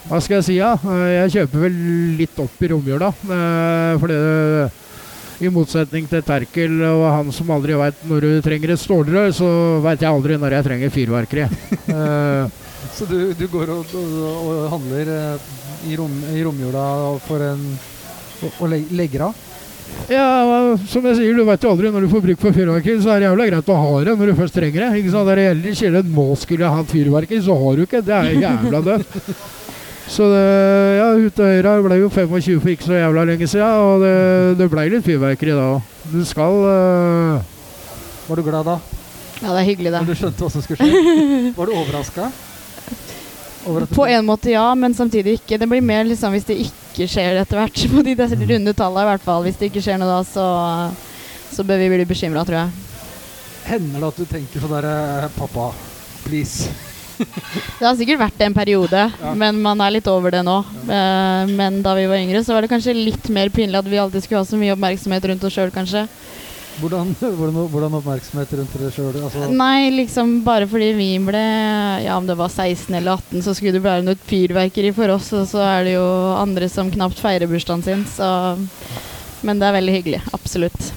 hva 0.08 0.20
skal 0.24 0.40
jeg 0.40 0.48
si, 0.48 0.56
da? 0.62 0.74
Eh, 0.80 1.10
Jeg 1.20 1.34
kjøper 1.38 1.66
vel 1.68 1.78
litt 2.22 2.40
opp 2.42 2.64
i 2.64 2.70
romjula. 2.72 3.12
Fordi 3.22 4.16
det 4.18 4.72
i 5.42 5.50
motsetning 5.54 6.06
til 6.10 6.22
Terkel 6.26 6.76
og 6.88 7.06
han 7.10 7.32
som 7.36 7.50
aldri 7.56 7.78
veit 7.80 8.04
når 8.10 8.26
du 8.28 8.42
trenger 8.46 8.76
et 8.76 8.82
stålrør, 8.84 9.32
så 9.36 9.50
veit 9.84 10.04
jeg 10.04 10.12
aldri 10.12 10.38
når 10.42 10.58
jeg 10.60 10.68
trenger 10.70 10.94
fyrverkeri. 11.00 11.48
Eh, 11.94 12.60
Så 12.94 13.06
du, 13.10 13.34
du 13.34 13.48
går 13.48 13.70
og, 13.74 13.94
og, 13.96 14.48
og 14.52 14.70
handler 14.74 15.10
eh, 15.14 15.48
i, 15.90 15.96
rom, 15.98 16.14
i 16.36 16.44
romjula 16.46 16.84
for 17.26 17.42
en 17.44 17.64
og, 18.44 18.60
og 18.60 18.74
legger 18.92 19.30
av? 19.30 19.42
Ja, 20.12 20.76
som 20.90 21.06
jeg 21.08 21.18
sier, 21.20 21.36
du 21.38 21.46
vet 21.48 21.64
jo 21.64 21.72
aldri 21.72 21.92
når 21.94 22.06
du 22.06 22.12
får 22.12 22.24
bruk 22.26 22.42
for 22.42 22.56
fyrverkeri, 22.56 22.98
så 23.04 23.14
er 23.14 23.22
det 23.24 23.28
jævla 23.30 23.48
greit 23.50 23.72
å 23.72 23.80
ha 23.80 23.92
det 24.04 24.16
når 24.20 24.32
du 24.32 24.36
først 24.40 24.56
trenger 24.58 24.86
det. 24.86 25.02
Ikke 25.02 25.14
sant? 25.14 25.28
Det 25.30 25.36
er 25.36 25.52
heller 25.54 26.00
det 26.00 26.04
nå 26.12 26.26
skulle 26.40 26.66
jeg 26.66 26.78
hatt 26.78 26.94
fyrverkeri, 26.94 27.42
så 27.46 27.58
har 27.62 27.78
du 27.78 27.84
ikke. 27.86 28.02
Det 28.04 28.16
er 28.18 28.32
jævla 28.44 28.82
dødt. 28.90 29.20
Så 30.08 30.28
det, 30.28 30.44
ja, 31.00 31.06
ut 31.16 31.36
til 31.38 31.48
høyre 31.48 31.78
ble 31.86 32.00
jo 32.02 32.10
25 32.12 32.60
for 32.60 32.74
ikke 32.74 32.90
så 32.90 32.98
jævla 33.00 33.24
lenge 33.30 33.48
siden, 33.48 33.86
og 33.88 34.04
det, 34.04 34.16
det 34.60 34.68
ble 34.72 34.90
litt 34.92 35.06
fyrverkeri 35.06 35.56
da 35.56 35.70
òg. 35.78 35.94
Du 36.12 36.20
skal 36.28 36.60
uh... 36.68 37.54
Var 38.28 38.40
du 38.40 38.46
glad 38.46 38.68
da? 38.68 38.78
ja, 39.44 39.52
det 39.52 39.60
er 39.60 39.68
hyggelig, 39.68 39.92
det. 39.92 40.02
Men 40.02 40.10
du 40.10 40.18
skjønte 40.18 40.46
hva 40.46 40.52
som 40.54 40.64
skulle 40.64 40.88
skje? 40.88 41.54
Var 41.58 41.70
du 41.70 41.76
overraska? 41.76 42.30
På 43.96 44.06
en 44.08 44.26
måte 44.28 44.52
ja, 44.52 44.66
men 44.76 44.96
samtidig 44.96 45.38
ikke. 45.40 45.58
Det 45.60 45.68
blir 45.72 45.84
mer 45.84 46.08
liksom 46.08 46.36
hvis 46.36 46.48
det 46.48 46.60
ikke 46.66 47.08
skjer 47.12 47.40
etter 47.42 47.60
hvert. 47.60 47.84
På 47.92 48.04
de 48.06 48.16
disse 48.20 48.40
runde 48.40 48.76
tallene 48.76 49.06
i 49.06 49.12
hvert 49.12 49.28
fall. 49.28 49.44
Hvis 49.48 49.60
det 49.60 49.72
ikke 49.72 49.84
skjer 49.84 50.00
noe 50.00 50.12
da, 50.12 50.22
så, 50.28 50.48
så 51.52 51.68
bør 51.68 51.84
vi 51.84 51.92
bli 51.96 52.08
bekymra, 52.08 52.46
tror 52.48 52.62
jeg. 52.62 52.90
Hender 53.68 54.04
det 54.04 54.10
at 54.12 54.20
du 54.20 54.26
tenker 54.28 54.64
sånn 54.64 54.76
derre 54.76 55.30
Pappa, 55.38 55.70
please. 56.26 56.72
Det 57.80 57.86
har 57.86 57.96
sikkert 58.00 58.20
vært 58.22 58.38
det 58.40 58.48
en 58.50 58.56
periode, 58.58 59.04
Ja. 59.22 59.34
men 59.38 59.60
man 59.62 59.82
er 59.82 59.92
litt 59.98 60.08
over 60.12 60.32
det 60.34 60.44
nå. 60.48 60.60
Ja. 60.88 61.46
men 61.50 61.82
da 61.86 61.94
vi 61.98 62.06
var 62.10 62.18
yngre, 62.22 62.44
så 62.44 62.54
var 62.56 62.62
det 62.66 62.72
kanskje 62.72 62.94
litt 62.98 63.30
mer 63.34 63.50
pinlig 63.54 63.80
at 63.82 63.90
vi 63.90 64.00
alltid 64.02 64.24
skulle 64.26 64.42
ha 64.44 64.48
så 64.48 64.58
mye 64.60 64.74
oppmerksomhet 64.76 65.28
rundt 65.32 65.44
oss 65.48 65.54
sjøl, 65.58 65.72
kanskje. 65.74 66.08
Hvordan, 66.82 67.12
hvordan, 67.38 67.58
hvordan 67.70 67.94
oppmerksomhet 68.00 68.54
rundt 68.58 68.74
det 68.82 68.90
sjøl? 68.96 69.14
Altså, 69.22 69.46
Nei, 69.54 69.92
liksom 69.94 70.40
bare 70.46 70.66
fordi 70.66 70.88
vi 70.98 71.10
ble 71.22 71.44
Ja, 72.02 72.16
om 72.18 72.26
det 72.26 72.34
var 72.40 72.50
16 72.50 72.96
eller 72.98 73.20
18, 73.20 73.44
så 73.46 73.54
skulle 73.54 73.76
det 73.78 73.84
være 73.86 74.02
noe 74.08 74.18
fyrverkeri 74.30 74.90
for 74.98 75.14
oss, 75.14 75.30
og 75.38 75.46
så 75.52 75.62
er 75.68 75.86
det 75.86 75.94
jo 76.00 76.08
andre 76.40 76.70
som 76.74 76.90
knapt 76.94 77.22
feirer 77.22 77.52
bursdagen 77.52 77.86
sin, 77.86 78.02
så 78.10 78.58
Men 79.46 79.60
det 79.62 79.68
er 79.70 79.76
veldig 79.78 79.94
hyggelig. 80.00 80.22
Absolutt. 80.34 80.92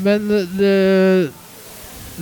Men 0.00 0.26
det, 0.56 1.30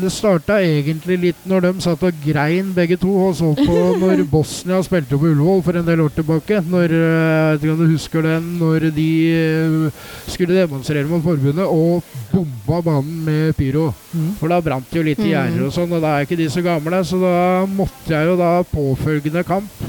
det 0.03 0.11
starta 0.15 0.57
egentlig 0.63 1.17
litt 1.23 1.45
når 1.49 1.65
de 1.67 1.71
satt 1.85 2.03
og 2.07 2.21
grein 2.25 2.71
begge 2.77 2.97
to 3.01 3.11
og 3.27 3.35
så 3.39 3.51
på 3.59 3.77
når 4.01 4.23
Bosnia 4.33 4.81
spilte 4.87 5.19
på 5.19 5.31
Ullevål 5.31 5.63
for 5.67 5.79
en 5.81 5.87
del 5.87 6.03
år 6.05 6.13
tilbake. 6.17 6.61
Når, 6.69 6.95
eh, 6.95 7.05
jeg 7.05 7.59
vet 7.59 7.65
ikke 7.67 7.75
om 7.77 7.83
du 7.83 7.93
husker 7.95 8.27
den, 8.29 8.49
når 8.61 8.89
de 8.97 9.09
eh, 9.35 10.09
skulle 10.31 10.59
demonstrere 10.59 11.09
mot 11.11 11.25
forbundet 11.25 11.67
og 11.67 12.03
bomba 12.33 12.81
banen 12.91 13.23
med 13.29 13.55
pyro. 13.59 13.89
Mm. 14.13 14.35
For 14.41 14.53
da 14.53 14.61
brant 14.65 14.91
det 14.91 15.01
jo 15.01 15.07
litt 15.07 15.23
i 15.23 15.29
Mm. 15.29 15.33
gjerder 15.35 15.67
og 15.67 15.73
sånn, 15.75 15.93
og 15.93 16.03
da 16.05 16.17
er 16.17 16.27
ikke 16.27 16.39
de 16.41 16.51
så 16.51 16.63
gamle. 16.65 17.05
Så 17.05 17.21
da 17.21 17.67
måtte 17.67 18.13
jeg 18.15 18.27
jo 18.31 18.37
da 18.41 18.53
påfølgende 18.73 19.45
kamp 19.47 19.89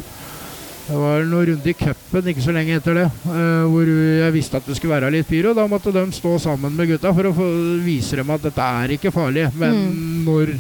Det 0.90 0.98
var 0.98 1.22
noen 1.30 1.46
runde 1.52 1.70
i 1.70 1.74
cupen 1.78 2.28
ikke 2.32 2.42
så 2.42 2.54
lenge 2.56 2.80
etter 2.80 2.96
det, 2.98 3.04
eh, 3.30 3.66
hvor 3.70 3.86
jeg 3.92 4.34
visste 4.34 4.58
at 4.58 4.66
det 4.66 4.74
skulle 4.80 4.96
være 4.96 5.12
litt 5.14 5.28
pyro. 5.30 5.54
Da 5.54 5.68
måtte 5.70 5.94
de 5.94 6.02
stå 6.18 6.32
sammen 6.42 6.74
med 6.74 6.90
gutta 6.90 7.12
for 7.14 7.30
å 7.30 7.34
få, 7.38 7.46
vise 7.86 8.18
dem 8.18 8.32
at 8.34 8.42
dette 8.48 8.70
er 8.82 8.96
ikke 8.98 9.12
farlig. 9.14 9.46
Men 9.54 9.76
Mm. 9.78 10.26
når 10.26 10.56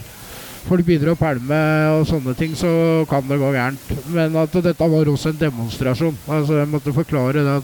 folk 0.67 0.85
begynner 0.85 1.15
å 1.15 1.17
pælme 1.17 1.59
og 1.97 2.05
sånne 2.05 2.35
ting, 2.37 2.53
så 2.53 2.69
kan 3.09 3.25
det 3.27 3.39
gå 3.41 3.49
gærent. 3.55 4.05
Men 4.13 4.35
at 4.35 4.51
dette 4.51 4.77
var 4.93 5.05
også 5.09 5.29
en 5.33 5.41
demonstrasjon. 5.41 6.15
Altså 6.27 6.59
Jeg 6.61 6.67
måtte 6.67 6.93
forklare 6.93 7.33
det 7.43 7.63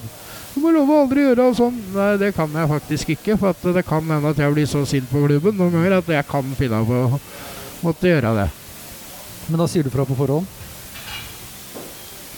du 0.55 0.61
må 0.63 0.72
love 0.72 0.88
å 0.89 1.01
aldri 1.03 1.20
gjøre 1.20 1.53
sånn. 1.53 1.78
Nei, 1.93 2.16
det 2.18 2.34
kan 2.34 2.49
jeg 2.49 2.70
faktisk 2.70 3.09
ikke. 3.09 3.38
For 3.38 3.49
at 3.49 3.61
det 3.76 3.86
kan 3.86 4.01
hende 4.07 4.30
at 4.30 4.38
jeg 4.38 4.53
blir 4.53 4.66
så 4.66 4.86
sint 4.88 5.09
på 5.11 5.28
klubben 5.28 5.57
noen 5.57 5.74
ganger 5.74 5.97
at 5.97 6.07
jeg 6.07 6.26
kan 6.32 6.43
finne 6.55 6.80
på 6.88 6.95
å 7.11 7.20
måtte 7.84 8.07
gjøre 8.07 8.32
det. 8.39 8.49
Men 9.49 9.59
da 9.59 9.68
sier 9.68 9.84
du 9.84 9.89
fra 9.91 10.05
på 10.07 10.16
forhånd? 10.16 10.47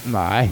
Nei. 0.07 0.47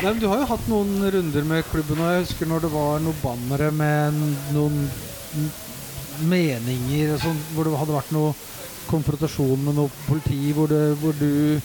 Nei, 0.00 0.12
men 0.12 0.20
Du 0.20 0.26
har 0.30 0.40
jo 0.42 0.46
hatt 0.48 0.68
noen 0.70 0.94
runder 1.12 1.44
med 1.48 1.66
klubben, 1.70 2.00
og 2.00 2.14
jeg 2.14 2.22
husker 2.24 2.48
når 2.48 2.64
det 2.64 2.70
var 2.72 3.02
noen 3.04 3.18
bannere 3.22 3.68
med 3.76 4.20
noen 4.54 4.78
meninger 6.30 7.14
og 7.14 7.20
sånn, 7.26 7.42
hvor 7.54 7.68
det 7.68 7.76
hadde 7.80 7.96
vært 7.98 8.14
noe 8.16 8.32
konfrontasjon 8.90 9.60
med 9.68 9.76
noe 9.78 9.92
politi, 10.08 10.40
hvor, 10.56 10.70
det, 10.72 10.80
hvor 11.00 11.14
du 11.20 11.60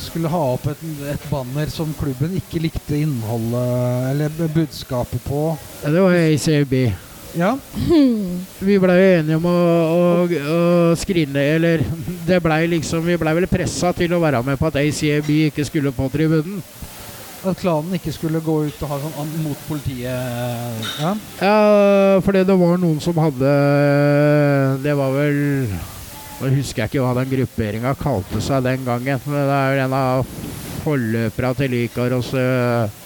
skulle 0.00 0.30
ha 0.32 0.42
opp 0.54 0.68
et, 0.70 0.82
et 1.12 1.26
banner 1.30 1.70
som 1.72 1.90
klubben 1.98 2.36
ikke 2.38 2.62
likte 2.62 2.98
innholdet 3.02 4.12
eller 4.12 4.54
budskapet 4.54 5.22
på. 5.26 5.42
Ja, 5.82 5.92
Det 5.92 6.06
var 6.06 6.16
ACB. 6.20 6.74
Ja, 7.36 7.50
Vi 8.64 8.78
blei 8.80 8.96
jo 8.96 9.08
enige 9.18 9.36
om 9.36 9.46
å, 9.50 9.56
å, 9.92 10.04
å 10.24 10.60
skrine 10.96 11.42
Eller 11.56 11.82
det 12.28 12.38
blei 12.44 12.62
liksom 12.72 13.04
Vi 13.04 13.18
blei 13.20 13.34
vel 13.36 13.48
pressa 13.50 13.92
til 13.96 14.14
å 14.16 14.20
være 14.22 14.40
med 14.46 14.56
på 14.56 14.70
at 14.70 14.78
ACAB 14.80 15.28
ikke 15.50 15.66
skulle 15.68 15.92
på 15.94 16.08
tribunen. 16.12 16.62
At 17.46 17.60
klanen 17.60 17.94
ikke 17.98 18.14
skulle 18.14 18.40
gå 18.42 18.54
ut 18.66 18.80
og 18.82 18.90
ha 18.90 18.96
sånn 19.02 19.34
mot 19.44 19.60
politiet. 19.68 20.08
Ja. 20.98 21.12
Ja, 21.38 21.58
fordi 22.24 22.42
det 22.48 22.56
var 22.58 22.80
noen 22.80 22.98
som 23.04 23.20
hadde 23.22 23.52
Det 24.82 24.96
var 24.98 25.12
vel 25.14 25.38
Nå 26.40 26.50
husker 26.56 26.82
jeg 26.82 26.90
ikke 26.90 27.04
hva 27.04 27.14
den 27.20 27.30
grupperinga 27.30 27.94
kalte 28.00 28.42
seg 28.44 28.64
den 28.66 28.82
gangen. 28.84 29.22
Men 29.24 29.46
det 29.48 29.56
er 29.56 29.70
jo 29.76 29.84
en 29.86 29.94
av 29.96 30.34
forløperne 30.82 31.56
til 31.56 31.76
Ja. 31.80 32.32
Eh, 32.36 33.05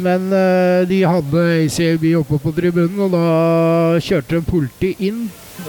Men 0.00 0.30
eh, 0.36 0.86
de 0.90 1.02
hadde 1.06 1.44
ACAB 1.66 2.06
oppe 2.20 2.40
på 2.42 2.54
tribunen, 2.56 2.98
og 3.06 3.14
da 3.14 4.00
kjørte 4.02 4.40
en 4.40 4.48
politi 4.48 4.94
inn 5.08 5.26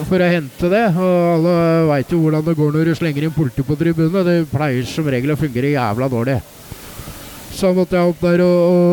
for 0.07 0.21
å 0.21 0.31
hente 0.31 0.71
det. 0.71 0.85
Og 0.95 1.27
alle 1.35 1.57
veit 1.91 2.13
jo 2.13 2.21
hvordan 2.23 2.47
det 2.47 2.57
går 2.57 2.73
når 2.75 2.91
du 2.91 2.95
slenger 2.99 3.27
inn 3.27 3.35
politi 3.35 3.65
på 3.67 3.77
tribunen. 3.79 4.25
Det 4.27 4.39
pleier 4.51 4.87
som 4.87 5.07
regel 5.07 5.35
å 5.35 5.39
fungere 5.39 5.75
jævla 5.75 6.09
dårlig. 6.11 6.39
Så 7.51 7.73
måtte 7.75 7.97
jeg 7.97 8.07
opp 8.07 8.21
der 8.23 8.41
og, 8.45 8.59
og, 8.71 8.91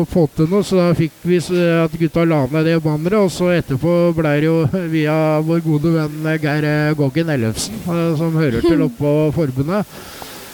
og 0.00 0.06
få 0.10 0.22
til 0.34 0.48
noe, 0.48 0.64
så 0.64 0.78
da 0.78 0.86
fikk 0.96 1.18
vi 1.28 1.38
at 1.84 1.92
gutta 2.00 2.24
la 2.24 2.40
ned 2.50 2.64
det 2.66 2.78
banneret. 2.82 3.20
Og 3.20 3.32
så 3.32 3.50
etterpå 3.58 3.96
ble 4.16 4.32
det 4.40 4.48
jo 4.48 4.62
via 4.94 5.16
vår 5.44 5.60
gode 5.66 5.92
venn 5.98 6.30
Geir 6.40 6.96
Goggen 6.98 7.34
Ellefsen, 7.34 7.76
eh, 7.84 8.14
som 8.18 8.38
hører 8.38 8.64
til 8.64 8.86
oppå 8.88 9.12
forbundet, 9.36 9.98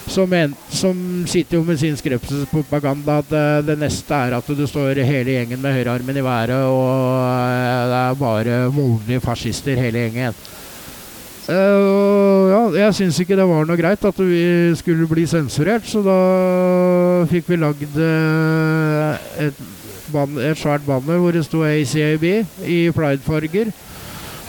som, 0.07 0.33
en, 0.33 0.53
som 0.69 0.97
sitter 1.27 1.57
jo 1.57 1.63
med 1.65 1.79
sin 1.81 1.97
skrepselspropaganda 1.97 3.19
at 3.23 3.31
eh, 3.33 3.61
det 3.67 3.77
neste 3.81 4.17
er 4.17 4.35
at 4.37 4.47
du 4.47 4.65
står 4.69 5.01
hele 5.05 5.37
gjengen 5.37 5.61
med 5.61 5.73
høyrearmen 5.75 6.19
i 6.19 6.25
været, 6.25 6.53
og 6.69 7.23
eh, 7.23 7.87
det 7.91 8.01
er 8.01 8.19
bare 8.19 8.59
voldelige 8.75 9.23
fascister 9.23 9.81
hele 9.81 10.05
gjengen. 10.05 10.37
Uh, 11.45 12.49
ja, 12.49 12.61
jeg 12.87 12.95
syns 12.97 13.19
ikke 13.21 13.35
det 13.37 13.45
var 13.45 13.67
noe 13.69 13.77
greit 13.77 14.05
at 14.09 14.17
vi 14.17 14.73
skulle 14.79 15.05
bli 15.05 15.27
sensurert, 15.29 15.85
så 15.85 16.01
da 16.01 16.15
fikk 17.29 17.51
vi 17.51 17.59
lagd 17.61 17.99
et, 18.01 19.43
et 19.45 20.57
svært 20.57 20.87
banner 20.87 21.21
hvor 21.21 21.35
det 21.35 21.45
sto 21.45 21.61
ACAB 21.67 22.25
i 22.65 22.79
Pride-farger. 22.95 23.69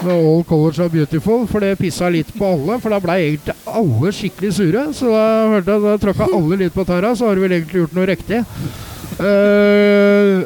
Med 0.05 0.13
All 0.13 0.43
Colors 0.45 0.79
Are 0.79 0.93
Beautiful, 0.93 1.47
for 1.49 1.65
det 1.65 1.79
pissa 1.81 2.11
litt 2.13 2.29
på 2.37 2.49
alle. 2.53 2.77
For 2.83 2.93
da 2.93 3.01
ble 3.03 3.17
egentlig 3.23 3.57
alle 3.65 4.13
skikkelig 4.13 4.53
sure. 4.59 4.83
Så 4.97 5.09
da 5.13 5.25
hørte 5.55 5.77
jeg 5.77 5.85
da 5.87 5.95
tråkka 6.03 6.29
alle 6.37 6.61
litt 6.65 6.77
på 6.77 6.85
tæra, 6.89 7.15
så 7.17 7.31
har 7.31 7.39
du 7.39 7.45
vel 7.47 7.57
egentlig 7.57 7.85
gjort 7.85 7.97
noe 7.97 8.11
riktig. 8.11 8.43
Uh, 9.17 10.45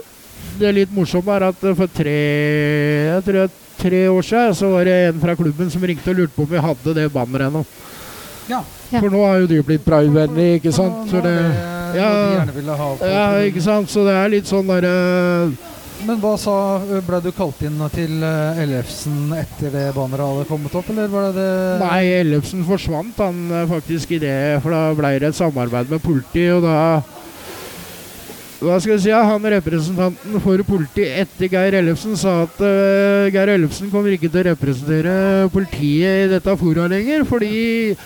det 0.60 0.74
litt 0.76 0.92
morsomme 0.94 1.34
er 1.34 1.48
at 1.48 1.62
for 1.64 1.90
tre 1.90 2.12
Jeg 2.12 3.24
tror 3.24 3.38
det 3.38 3.44
er 3.48 3.54
tre 3.80 4.02
år 4.12 4.26
siden 4.28 4.54
så 4.54 4.68
var 4.74 4.84
det 4.86 4.96
en 5.08 5.20
fra 5.22 5.34
klubben 5.38 5.70
som 5.72 5.84
ringte 5.88 6.12
og 6.12 6.20
lurte 6.20 6.36
på 6.36 6.44
om 6.44 6.50
vi 6.50 6.62
hadde 6.62 6.94
det 6.94 7.08
banneret 7.14 7.48
ennå. 7.48 7.64
Ja. 8.50 8.60
Ja. 8.90 8.98
For 8.98 9.10
nå 9.12 9.22
har 9.22 9.40
jo 9.40 9.48
de 9.50 9.60
blitt 9.62 9.84
Pride-vennlig, 9.86 10.58
ikke 10.58 10.72
sant? 10.74 11.04
Så 11.10 11.20
det, 11.22 11.34
ja. 11.94 12.08
ja, 13.06 13.26
ikke 13.46 13.62
sant? 13.62 13.90
Så 13.90 14.02
det 14.06 14.16
er 14.18 14.32
litt 14.32 14.50
sånn 14.50 14.66
derre 14.70 14.94
Men 16.06 16.20
hva 16.22 16.34
sa 16.40 16.54
Ble 17.06 17.20
du 17.24 17.30
kalt 17.36 17.60
inn 17.66 17.80
til 17.94 18.24
eh, 18.24 18.60
Ellefsen 18.64 19.32
etter 19.36 19.72
det 19.74 19.86
hadde 19.94 20.46
kommet 20.48 20.74
opp, 20.76 20.90
eller 20.92 21.10
var 21.12 21.30
det 21.30 21.34
det 21.38 21.78
Nei, 21.82 22.02
Ellefsen 22.20 22.64
forsvant 22.66 23.20
han 23.20 23.40
eh, 23.50 23.66
faktisk 23.70 24.16
i 24.16 24.20
det, 24.22 24.36
for 24.64 24.74
da 24.74 24.82
ble 24.96 25.16
det 25.20 25.30
et 25.30 25.40
samarbeid 25.40 25.92
med 25.92 26.04
politiet, 26.04 26.56
og 26.56 26.64
da 26.68 27.02
hva 28.60 28.76
skal 28.76 28.98
jeg 28.98 29.04
si, 29.06 29.12
Han 29.14 29.46
representanten 29.54 30.42
for 30.44 30.60
politiet 30.68 31.22
etter 31.22 31.48
Geir 31.48 31.78
Ellefsen 31.78 32.12
sa 32.20 32.42
at 32.44 32.58
uh, 32.60 33.30
Geir 33.32 33.54
Ellefsen 33.54 33.88
kommer 33.88 34.12
ikke 34.12 34.28
til 34.28 34.42
å 34.42 34.50
representere 34.50 35.14
politiet 35.54 36.26
i 36.26 36.30
dette 36.34 36.56
fora 36.60 36.84
lenger, 36.92 37.24
fordi 37.24 37.96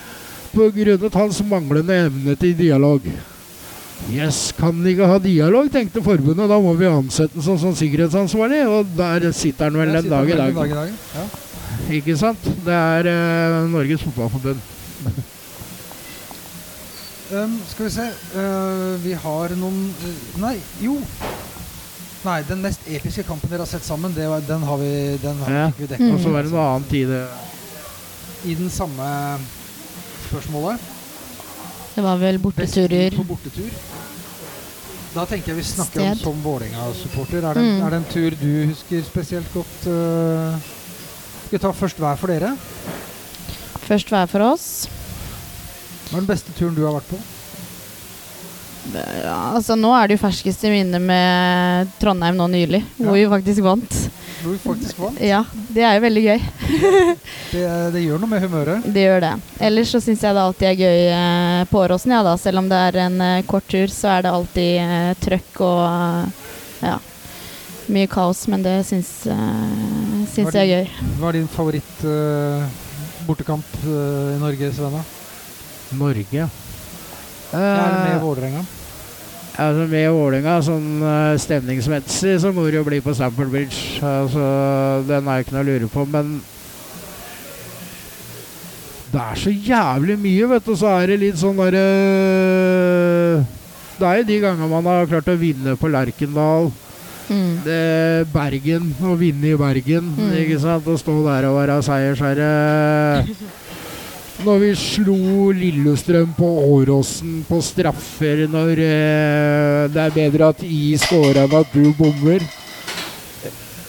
av 0.55 1.17
hans 1.19 1.41
manglende 1.43 1.97
evne 2.07 2.37
til 2.39 2.55
dialog. 2.55 3.03
Yes, 4.11 4.51
kan 4.57 4.83
ikke 4.85 5.07
ha 5.09 5.17
dialog, 5.23 5.69
tenkte 5.73 6.03
forbundet. 6.03 6.49
Da 6.51 6.59
må 6.61 6.73
vi 6.77 6.85
ansette 6.85 7.33
ham 7.33 7.43
som, 7.45 7.57
som 7.61 7.75
sikkerhetsansvarlig, 7.77 8.61
og 8.69 8.91
der 8.97 9.31
sitter 9.33 9.69
han 9.71 9.79
vel 9.79 9.93
Der 9.95 10.03
en 10.03 10.09
dag 10.11 10.29
i 10.29 10.35
dag. 10.37 10.55
dag. 10.55 10.91
Ja. 11.15 11.25
Ikke 11.97 12.17
sant? 12.17 12.43
Det 12.65 12.73
er 12.75 13.09
eh, 13.11 13.69
Norges 13.71 14.03
Fotballforbund. 14.05 14.61
Um, 17.33 17.55
skal 17.67 17.87
vi 17.87 17.89
se 17.89 18.03
uh, 18.37 19.01
Vi 19.01 19.15
har 19.17 19.53
noen 19.57 19.79
uh, 20.05 20.17
Nei, 20.43 20.59
jo. 20.77 20.93
Nei, 22.21 22.35
den 22.45 22.61
mest 22.61 22.85
episke 22.85 23.23
kampen 23.25 23.49
dere 23.49 23.63
har 23.63 23.69
sett 23.69 23.81
sammen, 23.85 24.13
det 24.13 24.27
var, 24.29 24.43
den 24.45 24.61
har 24.65 24.77
vi, 24.77 24.91
den 25.23 25.41
har 25.41 25.55
Ja. 25.55 25.63
vi 25.77 25.87
dekket. 25.89 26.13
Og 26.13 26.21
så 26.21 26.29
var 26.33 26.45
det 26.45 26.53
noe 26.53 26.67
annet 26.75 26.93
i 26.97 27.01
det. 27.09 27.23
I 28.45 28.53
den 28.57 28.69
samme 28.73 29.07
spørsmålet. 30.27 30.85
Det 31.95 32.03
var 32.03 32.17
vel 32.19 32.39
borteturer. 32.39 33.11
på 33.15 33.23
bortetur. 33.23 33.69
Da 35.15 35.23
tenker 35.25 35.53
jeg 35.53 35.57
vi 35.61 35.63
snakker 35.63 36.01
om 36.11 36.17
som 36.19 36.41
Vålerenga-supporter. 36.43 37.37
Er, 37.47 37.53
Mm. 37.55 37.81
er 37.85 37.89
det 37.89 37.97
en 37.97 38.11
tur 38.11 38.29
du 38.35 38.65
husker 38.67 39.01
spesielt 39.03 39.47
godt? 39.53 39.87
Uh, 39.87 40.59
skal 41.45 41.51
vi 41.51 41.57
ta 41.57 41.71
først 41.71 41.97
hver 41.97 42.15
for 42.17 42.27
dere? 42.27 42.57
Først 43.85 44.09
hver 44.09 44.25
for 44.27 44.39
oss. 44.43 44.87
Hva 46.09 46.17
er 46.17 46.19
den 46.19 46.27
beste 46.27 46.51
turen 46.59 46.75
du 46.75 46.83
har 46.85 46.93
vært 46.99 47.07
på? 47.09 47.17
Ja, 48.93 49.37
altså 49.55 49.75
Nå 49.79 49.89
er 49.97 50.07
det 50.07 50.17
jo 50.17 50.21
ferskeste 50.21 50.69
minnet 50.71 51.01
med 51.01 51.89
Trondheim 52.01 52.37
nå 52.37 52.47
nylig, 52.51 52.83
hvor 52.99 53.17
vi 53.17 53.25
faktisk 53.31 53.65
vant. 53.65 53.97
Hvor 54.43 54.53
vi 54.53 54.59
faktisk 54.61 54.99
vant. 55.01 55.19
Ja, 55.23 55.41
det 55.73 55.83
er 55.87 55.97
jo 55.97 56.03
veldig 56.05 56.23
gøy. 56.27 56.45
Det, 57.55 57.63
det 57.93 58.01
gjør 58.03 58.19
noe 58.19 58.27
med 58.27 58.41
humøret. 58.43 58.87
Det 58.91 59.03
gjør 59.05 59.21
det. 59.23 59.33
Ellers 59.63 59.91
så 59.93 60.01
syns 60.03 60.23
jeg 60.25 60.35
det 60.35 60.41
alltid 60.41 60.67
er 60.67 60.79
gøy 60.81 61.03
eh, 61.15 61.61
på 61.69 61.79
Åråsen, 61.79 62.11
ja 62.11 62.19
da. 62.25 62.33
Selv 62.41 62.59
om 62.59 62.67
det 62.67 62.79
er 62.89 62.97
en 63.05 63.15
eh, 63.23 63.43
kort 63.47 63.67
tur, 63.71 63.87
så 63.93 64.09
er 64.11 64.25
det 64.25 64.33
alltid 64.33 64.71
eh, 64.81 65.11
trøkk 65.23 65.61
og 65.63 65.83
eh, 65.85 66.49
ja, 66.89 66.97
mye 67.95 68.09
kaos. 68.11 68.43
Men 68.51 68.65
det 68.65 68.75
syns, 68.89 69.11
uh, 69.29 70.25
syns 70.33 70.51
jeg 70.57 70.65
er 70.65 70.71
gøy. 70.73 71.07
Hva 71.21 71.31
er 71.31 71.39
din 71.39 71.49
favoritt 71.51 72.05
eh, 72.09 72.67
bortekamp 73.25 73.79
eh, 73.85 74.35
i 74.35 74.39
Norge, 74.41 74.71
Svenna? 74.75 75.03
Norge. 75.95 76.49
Er 77.53 77.91
det 77.91 77.99
med 78.05 78.15
Eh, 78.15 78.21
Vålerenga? 78.23 78.65
altså 79.57 79.85
med 79.87 80.09
Vålerenga, 80.11 80.55
sånn 80.65 80.89
eh, 81.03 81.37
stemningsmessig, 81.39 82.39
så 82.41 82.51
må 82.53 82.65
det 82.67 82.75
jo 82.79 82.83
bli 82.87 82.99
på 83.01 83.13
Stamford 83.15 83.49
Bridge. 83.53 84.01
Altså, 84.03 84.43
den 85.07 85.27
er 85.31 85.43
ikke 85.45 85.55
noe 85.55 85.63
å 85.63 85.69
lure 85.69 85.87
på, 85.91 86.05
men 86.11 86.41
det 89.15 89.21
er 89.21 89.35
så 89.39 89.51
jævlig 89.53 90.17
mye, 90.19 90.47
vet 90.51 90.65
du. 90.67 90.73
Så 90.75 90.89
er 90.91 91.07
det 91.13 91.19
litt 91.21 91.37
sånn 91.39 91.55
derre 91.55 91.85
Det 93.95 94.03
er 94.09 94.17
jo 94.19 94.25
de 94.27 94.39
gangene 94.43 94.67
man 94.67 94.83
har 94.91 95.05
klart 95.07 95.29
å 95.31 95.37
vinne 95.39 95.77
på 95.79 95.87
Lerkendal. 95.87 96.71
Mm. 97.25 97.53
det, 97.65 98.27
Bergen, 98.29 98.91
å 99.01 99.15
vinne 99.17 99.47
i 99.53 99.57
Bergen, 99.57 100.11
Mm. 100.13 100.33
ikke 100.43 100.59
sant? 100.61 100.85
Å 100.85 100.97
stå 100.99 101.15
der 101.25 101.47
og 101.49 101.55
være 101.57 101.79
seiersherre. 101.81 102.51
Når 104.43 104.59
vi 104.61 104.69
slo 104.77 105.15
Lillestrøm 105.55 106.33
på 106.37 106.47
Åråsen 106.75 107.39
på 107.47 107.61
straffer, 107.63 108.43
når 108.51 108.81
eh, 108.83 109.85
det 109.93 110.01
er 110.03 110.13
bedre 110.15 110.49
at 110.51 110.61
I 110.67 110.97
scorer 110.99 111.39
enn 111.45 111.55
at 111.61 111.71
du 111.73 111.87
bommer. 111.97 112.43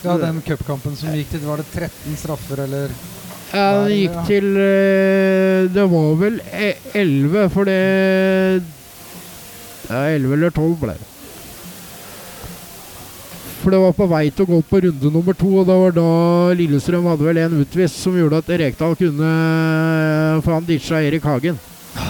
Ja, 0.04 0.14
den 0.22 0.38
cupkampen 0.46 0.94
som 0.94 1.10
gikk 1.16 1.32
til 1.32 1.42
Var 1.42 1.58
det 1.58 1.66
13 1.74 2.14
straffer, 2.20 2.60
eller? 2.62 2.92
Ja, 3.50 3.64
det 3.88 3.96
gikk 3.96 4.18
til 4.28 4.46
eh, 4.60 5.66
Det 5.74 5.86
var 5.90 6.12
vel 6.20 6.36
e- 6.52 6.76
11, 6.94 7.48
for 7.50 7.66
det 7.66 7.80
Ja, 9.90 10.04
11 10.14 10.36
eller 10.36 10.54
12 10.54 10.76
ble 10.84 10.94
det. 11.00 11.08
For 13.66 13.74
det 13.74 13.80
var 13.82 13.94
på 13.98 14.06
vei 14.06 14.28
til 14.30 14.44
å 14.44 14.46
gå 14.46 14.56
på 14.70 14.78
runde 14.84 15.10
nummer 15.10 15.34
to, 15.34 15.48
og 15.58 15.64
det 15.66 15.74
var 15.74 15.94
da 15.96 16.10
Lillestrøm 16.54 17.08
hadde 17.10 17.24
vel 17.26 17.40
en 17.42 17.56
utvist 17.64 17.96
som 17.98 18.14
gjorde 18.14 18.38
at 18.38 18.50
Rekdal 18.62 18.92
kunne 18.94 19.30
For 20.44 20.54
han 20.54 20.68
ditcha 20.68 21.00
Erik 21.02 21.26
Hagen. 21.26 21.58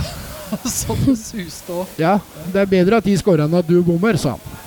sånn 0.82 1.16
suste 1.16 1.72
òg. 1.72 1.94
Ja, 1.96 2.18
det 2.52 2.60
er 2.60 2.68
bedre 2.68 2.98
at 3.00 3.08
de 3.08 3.14
scorer 3.16 3.46
enn 3.46 3.56
at 3.56 3.70
du 3.72 3.78
bommer, 3.80 4.20
sa 4.20 4.34
han. 4.34 4.60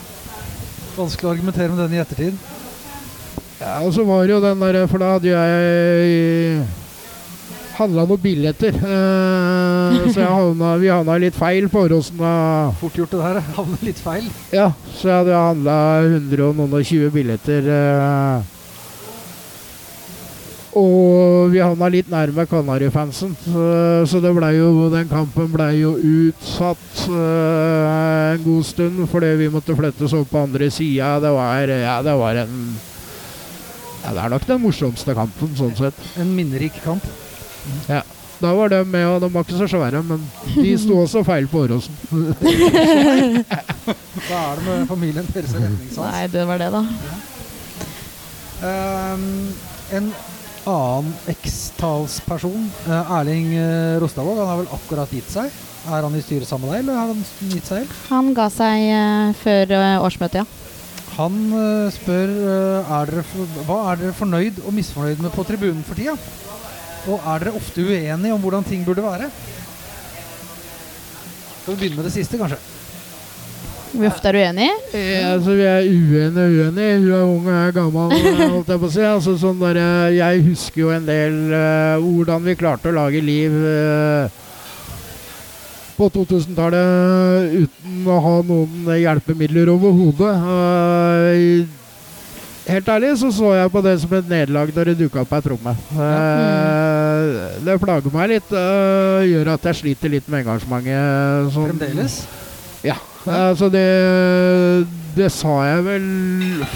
Vanskelig 0.96 1.30
å 1.30 1.36
argumentere 1.36 1.70
med 1.76 1.84
den 1.84 1.94
i 1.94 2.02
ettertid. 2.02 2.42
Ja, 3.60 3.76
og 3.86 3.94
så 3.94 4.08
var 4.10 4.26
det 4.26 4.34
jo 4.34 4.42
den 4.48 4.66
der 4.66 4.82
For 4.90 5.06
da 5.06 5.14
hadde 5.14 5.30
jeg 5.30 6.66
handla 7.80 8.05
noen 8.09 8.21
billetter. 8.21 8.75
Uh, 8.84 10.05
så 10.13 10.27
havna, 10.27 10.75
vi 10.82 10.91
havna 10.91 11.17
litt 11.21 11.38
feil 11.38 11.69
på 11.71 11.86
Åråsen. 11.88 12.21
Fort 12.82 12.99
gjort 12.99 13.15
det 13.15 13.25
der. 13.25 13.41
Havne 13.57 13.82
litt 13.88 13.99
feil. 14.03 14.30
Ja, 14.55 14.69
så 14.93 15.09
jeg 15.09 15.17
hadde 15.23 15.43
handla 15.47 15.82
120 16.05 17.11
billetter. 17.15 17.69
Uh, 17.69 18.55
og 20.77 21.49
vi 21.49 21.61
havna 21.63 21.88
litt 21.89 22.09
nærme 22.11 22.45
Kanarifansen, 22.45 23.32
så, 23.41 23.63
så 24.05 24.19
det 24.21 24.30
ble 24.36 24.51
jo, 24.53 24.67
den 24.93 25.07
kampen 25.09 25.47
ble 25.49 25.69
jo 25.80 25.95
utsatt 25.97 27.07
uh, 27.09 28.36
en 28.36 28.43
god 28.43 28.67
stund 28.67 29.01
fordi 29.09 29.32
vi 29.41 29.49
måtte 29.49 29.73
flyttes 29.77 30.13
opp 30.13 30.30
på 30.30 30.43
andre 30.45 30.69
sida. 30.73 31.15
Det 31.23 31.34
var, 31.34 31.73
ja, 31.73 31.97
det 32.05 32.15
var 32.21 32.43
en 32.43 32.53
ja, 33.99 34.13
Det 34.13 34.21
er 34.21 34.30
nok 34.32 34.45
den 34.47 34.61
morsomste 34.63 35.17
kampen, 35.17 35.57
sånn 35.57 35.75
sett. 35.75 36.05
En 36.21 36.30
minnerik 36.38 36.77
kamp. 36.86 37.03
Da 38.39 38.53
var 38.55 38.72
de 38.72 38.78
med, 38.88 39.03
og 39.03 39.20
de 39.22 39.28
var 39.34 39.43
ikke 39.43 39.57
så 39.59 39.67
svære, 39.67 39.99
men 40.07 40.22
de 40.55 40.72
sto 40.84 40.95
også 41.01 41.26
feil 41.28 41.47
på 41.51 41.65
Åråsen. 41.65 41.95
Hva 44.30 44.39
er 44.39 44.59
det 44.59 44.63
med 44.63 44.86
familien 44.88 45.28
deres 45.34 45.51
retningssans? 45.57 45.99
Nei, 45.99 46.28
det 46.32 46.45
var 46.47 46.61
det, 46.61 46.70
da. 46.72 46.84
Ehm, 48.70 49.51
en 49.95 50.11
annen 50.70 51.11
eks-talsperson, 51.32 52.70
eh, 52.88 53.11
Erling 53.20 53.53
uh, 53.57 53.99
Rostavåg, 54.03 54.39
han 54.39 54.51
har 54.53 54.61
vel 54.61 54.74
akkurat 54.80 55.13
gitt 55.15 55.32
seg? 55.32 55.51
Er 55.89 56.03
han 56.03 56.15
i 56.15 56.24
styret 56.24 56.47
sammen 56.47 56.67
med 56.70 56.76
deg, 56.76 56.84
eller 56.84 56.99
har 56.99 57.11
han 57.11 57.22
gitt 57.53 57.67
seg 57.67 57.84
helt? 57.84 57.95
Han 58.09 58.34
ga 58.38 58.49
seg 58.53 58.88
uh, 58.91 59.36
før 59.39 59.76
eh, 59.78 60.03
årsmøtet, 60.05 60.43
ja. 60.43 60.45
Han 61.20 61.39
uh, 61.51 61.88
spør 61.91 62.32
uh, 62.32 62.91
er 62.99 63.09
dere 63.11 63.24
for, 63.28 63.63
hva 63.67 63.80
er 63.91 64.03
dere 64.03 64.15
fornøyd 64.15 64.61
og 64.63 64.76
misfornøyd 64.76 65.24
med 65.24 65.34
på 65.36 65.43
tribunen 65.47 65.84
for 65.88 65.99
tida? 65.99 66.15
Og 67.08 67.22
er 67.24 67.45
dere 67.45 67.56
ofte 67.56 67.86
uenige 67.86 68.34
om 68.34 68.41
hvordan 68.43 68.68
ting 68.68 68.84
burde 68.86 69.04
være? 69.06 69.30
Skal 71.62 71.74
vi 71.74 71.80
begynne 71.80 72.02
med 72.02 72.10
det 72.10 72.14
siste, 72.14 72.38
kanskje? 72.38 72.60
Vi 73.89 74.06
ofte 74.06 74.30
er 74.30 74.38
uenige. 74.38 74.74
Ja, 74.93 75.32
altså, 75.34 75.56
vi 75.58 75.66
er 75.66 75.88
uenige 75.88 76.43
og 76.43 76.52
uenige. 76.52 76.97
Hun 77.00 77.14
er 77.14 77.24
ung 77.24 77.47
og 77.47 77.54
jeg 77.54 77.68
er 77.68 77.72
gammel, 77.72 78.12
eh, 78.14 78.43
holdt 78.54 78.70
jeg 78.70 78.82
på 78.84 78.89
å 78.89 78.91
si. 78.93 79.02
Altså, 79.06 79.38
sånn 79.41 79.64
der, 79.64 79.80
eh, 79.82 80.18
jeg 80.20 80.43
husker 80.50 80.84
jo 80.84 80.91
en 80.93 81.08
del 81.08 81.39
uh, 81.54 81.95
hvordan 82.04 82.45
vi 82.45 82.58
klarte 82.60 82.91
å 82.91 82.97
lage 83.00 83.24
liv 83.24 83.56
uh, 83.56 84.30
på 85.97 86.12
2000-tallet 86.16 87.58
uten 87.66 88.06
å 88.08 88.20
ha 88.28 88.36
noen 88.52 88.93
hjelpemidler 88.93 89.74
overhodet. 89.74 90.38
Uh, 90.45 91.78
helt 92.70 92.91
ærlig 92.95 93.13
så 93.22 93.32
så 93.34 93.53
jeg 93.57 93.72
på 93.74 93.84
det 93.86 93.95
som 94.01 94.13
et 94.17 94.30
nederlag 94.32 94.74
når 94.76 94.91
det 94.91 94.97
dukka 95.03 95.24
opp 95.24 95.34
ei 95.38 95.41
tromme. 95.45 95.76
Eh, 96.07 97.39
det 97.65 97.80
plager 97.82 98.13
meg 98.13 98.36
litt. 98.36 98.51
Uh, 98.53 99.26
gjør 99.28 99.55
at 99.55 99.72
jeg 99.72 99.82
sliter 99.84 100.13
litt 100.15 100.30
med 100.30 100.45
engasjementet. 100.45 101.53
sånn- 101.55 101.74
Fremdeles? 101.74 102.22
Altså 103.28 103.67
det, 103.67 103.86
det 105.17 105.28
sa 105.34 105.51
jeg 105.67 105.84
vel 105.84 106.05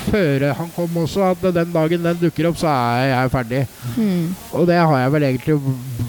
før 0.10 0.46
han 0.58 0.72
kom 0.76 0.98
også, 1.04 1.32
at 1.32 1.46
den 1.56 1.72
dagen 1.72 2.04
den 2.04 2.20
dukker 2.20 2.50
opp, 2.50 2.60
så 2.60 2.68
er 2.68 3.08
jeg 3.14 3.32
ferdig. 3.34 3.62
Mm. 3.96 4.34
Og 4.52 4.68
det 4.68 4.78
har 4.78 4.98
jeg 5.00 5.14
vel 5.16 5.28
egentlig 5.30 5.58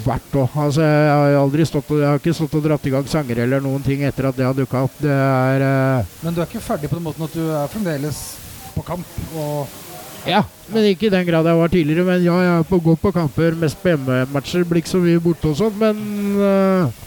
vært 0.05 0.39
òg. 0.41 0.57
Altså, 0.67 0.83
jeg 0.83 1.13
har 1.15 1.39
aldri 1.39 1.67
stått 1.69 1.93
og, 1.95 2.01
jeg 2.03 2.11
har 2.11 2.21
ikke 2.21 2.37
stått 2.37 2.57
og 2.59 2.67
dratt 2.67 2.89
i 2.91 2.95
gang 2.97 3.11
sanger 3.11 3.45
eller 3.47 3.63
noen 3.65 3.85
ting 3.87 4.03
etter 4.05 4.29
at 4.29 4.37
det 4.39 4.49
har 4.49 4.57
dukka 4.59 4.85
opp. 4.89 4.99
Det 5.01 5.15
er 5.15 5.69
eh, 5.69 6.17
Men 6.25 6.35
du 6.35 6.43
er 6.43 6.51
ikke 6.51 6.65
ferdig 6.65 6.91
på 6.91 6.99
den 6.99 7.07
måten 7.07 7.29
at 7.29 7.39
du 7.39 7.45
er 7.47 7.71
fremdeles 7.73 8.25
på 8.75 8.85
kamp? 8.87 9.17
Og 9.37 9.67
Ja, 10.25 10.41
men 10.73 10.87
ikke 10.89 11.11
i 11.11 11.13
den 11.13 11.27
grad 11.27 11.45
jeg 11.45 11.57
var 11.59 11.69
tidligere. 11.69 12.05
Men 12.09 12.23
ja, 12.25 12.37
jeg 12.41 12.59
er 12.59 12.69
på, 12.69 12.79
godt 12.81 13.03
på 13.03 13.13
kamper, 13.13 13.57
mest 13.61 13.81
på 13.83 13.93
hjemmematcher. 13.93 14.65
Blir 14.65 14.81
ikke 14.81 14.95
så 14.95 15.01
mye 15.03 15.21
borte 15.21 15.51
og 15.51 15.59
sånn, 15.59 15.75
men 15.81 15.99
uh, 16.41 17.03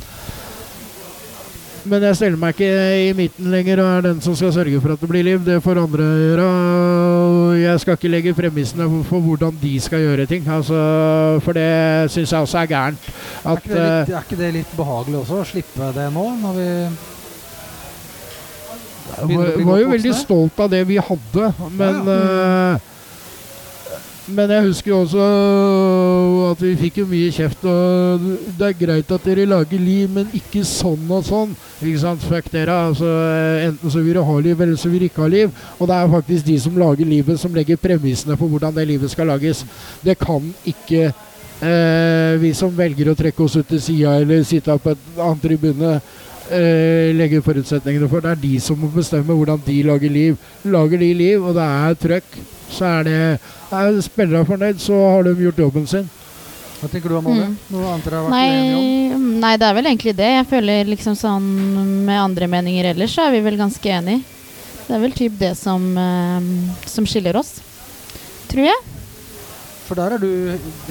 Men 1.88 2.03
jeg 2.03 2.18
steller 2.20 2.38
meg 2.38 2.51
ikke 2.51 2.68
i 2.99 3.11
midten 3.15 3.47
lenger 3.47 3.80
og 3.80 3.88
er 3.88 4.01
den 4.09 4.18
som 4.22 4.36
skal 4.36 4.51
sørge 4.51 4.82
for 4.84 4.91
at 4.91 4.99
det 4.99 5.07
blir 5.07 5.24
liv. 5.24 5.39
Det 5.45 5.61
får 5.63 5.80
andre 5.80 6.03
gjøre. 6.03 6.45
og 6.45 7.59
Jeg 7.61 7.80
skal 7.80 7.95
ikke 7.95 8.11
legge 8.11 8.34
premissene 8.36 8.89
for, 9.07 9.24
hvordan 9.24 9.55
de 9.61 9.74
skal 9.80 10.03
gjøre 10.03 10.26
ting. 10.28 10.43
Altså, 10.51 10.78
for 11.45 11.55
det 11.55 12.11
syns 12.11 12.34
jeg 12.36 12.43
også 12.43 12.59
er 12.59 12.74
gærent. 12.74 13.11
er, 13.45 13.61
ikke 13.61 13.72
litt, 13.72 14.11
eh, 14.11 14.18
er 14.18 14.26
ikke 14.28 14.41
det 14.43 14.53
litt 14.59 14.76
behagelig 14.76 15.22
også, 15.24 15.39
å 15.39 15.47
slippe 15.47 15.93
det 15.95 16.09
nå? 16.11 16.28
Når 16.43 16.59
vi 16.59 16.68
Jeg 19.16 19.66
var, 19.66 19.80
jo 19.82 19.89
veldig 19.93 20.14
stolt 20.18 20.60
av 20.62 20.70
det 20.72 20.84
vi 20.89 20.99
hadde, 21.01 21.49
men 21.78 21.99
Ja, 22.08 22.20
eh, 22.76 22.93
Men 24.28 24.51
jeg 24.51 24.66
husker 24.66 24.91
jo 24.91 24.97
også 25.05 25.26
at 26.51 26.60
vi 26.60 26.74
fikk 26.82 26.97
jo 26.99 27.05
mye 27.08 27.30
kjeft. 27.32 27.62
Og 27.64 28.26
det 28.60 28.66
er 28.68 28.74
greit 28.76 29.14
at 29.16 29.24
dere 29.24 29.45
lager 29.47 29.80
liv, 29.80 30.10
men 30.12 30.28
ikke 30.36 30.66
sånn 30.68 31.05
og 31.08 31.24
sånn. 31.24 31.53
Ikke 31.80 32.01
sant? 32.01 32.26
Fuck 32.28 32.49
dere. 32.51 32.76
Altså, 32.89 33.08
enten 33.64 33.93
så 33.93 34.01
vil 34.01 34.18
dere 34.18 34.26
ha 34.28 34.36
liv, 34.43 34.60
eller 34.60 34.76
så 34.76 34.91
vil 34.91 34.99
dere 34.99 35.12
ikke 35.14 35.24
ha 35.24 35.30
liv. 35.32 35.64
Og 35.78 35.88
det 35.88 35.95
er 35.95 36.12
faktisk 36.18 36.49
de 36.49 36.58
som 36.60 36.76
lager 36.76 37.08
livet, 37.08 37.39
som 37.39 37.55
legger 37.55 37.80
premissene 37.80 38.36
for 38.36 38.51
hvordan 38.51 38.76
det 38.76 38.88
livet 38.91 39.16
skal 39.16 39.32
lages. 39.32 39.64
Det 40.03 40.18
kan 40.20 40.51
ikke 40.68 41.05
eh, 41.08 42.38
vi 42.41 42.53
som 42.58 42.74
velger 42.76 43.12
å 43.12 43.18
trekke 43.18 43.43
oss 43.43 43.58
ut 43.58 43.68
til 43.72 43.82
sida 43.82 44.18
eller 44.22 44.43
sitte 44.47 44.76
på 44.82 44.93
et 44.93 45.12
annen 45.16 45.41
tribune, 45.41 45.97
eh, 46.52 47.14
legge 47.16 47.41
forutsetningene 47.45 48.10
for. 48.12 48.24
Det 48.24 48.34
er 48.34 48.43
de 48.43 48.54
som 48.64 48.80
må 48.80 48.89
bestemme 48.93 49.36
hvordan 49.36 49.62
de 49.66 49.78
lager 49.88 50.14
liv. 50.14 50.38
Lager 50.66 51.02
de 51.02 51.10
liv, 51.14 51.43
og 51.43 51.58
det 51.58 51.66
er 51.66 51.98
trøkk, 52.04 52.38
så 52.72 52.91
er 53.00 53.08
det 53.08 53.22
Er 53.68 53.98
spillerne 54.00 54.48
fornøyd, 54.48 54.80
så 54.80 54.95
har 54.95 55.26
de 55.28 55.34
gjort 55.36 55.58
jobben 55.60 55.88
sin. 55.88 56.06
Hva 56.78 56.88
tenker 56.91 57.10
du, 57.10 57.18
Amalie? 57.18 57.50
Mm. 57.50 57.56
Noe 57.74 57.89
annet 57.91 58.06
dere 58.06 58.20
har 58.20 58.28
vært 58.28 58.38
uenige 58.38 58.76
om? 58.78 59.24
Nei, 59.26 59.39
nei, 59.41 59.54
det 59.58 59.68
er 59.68 59.78
vel 59.80 59.89
egentlig 59.89 60.14
det. 60.16 60.30
Jeg 60.36 60.48
føler 60.52 60.91
liksom 60.91 61.16
sånn 61.18 61.48
Med 62.06 62.22
andre 62.22 62.50
meninger 62.52 62.91
ellers 62.93 63.16
så 63.18 63.26
er 63.26 63.34
vi 63.34 63.41
vel 63.48 63.58
ganske 63.60 63.93
enige. 63.98 64.22
Det 64.88 64.95
er 64.95 65.02
vel 65.04 65.16
typ 65.18 65.34
det 65.41 65.52
som, 65.60 65.84
uh, 65.98 66.86
som 66.88 67.08
skiller 67.10 67.36
oss. 67.36 67.58
Tror 68.48 68.70
jeg. 68.70 68.95
For 69.88 70.00
der 70.00 70.16
er 70.16 70.22
du 70.22 70.32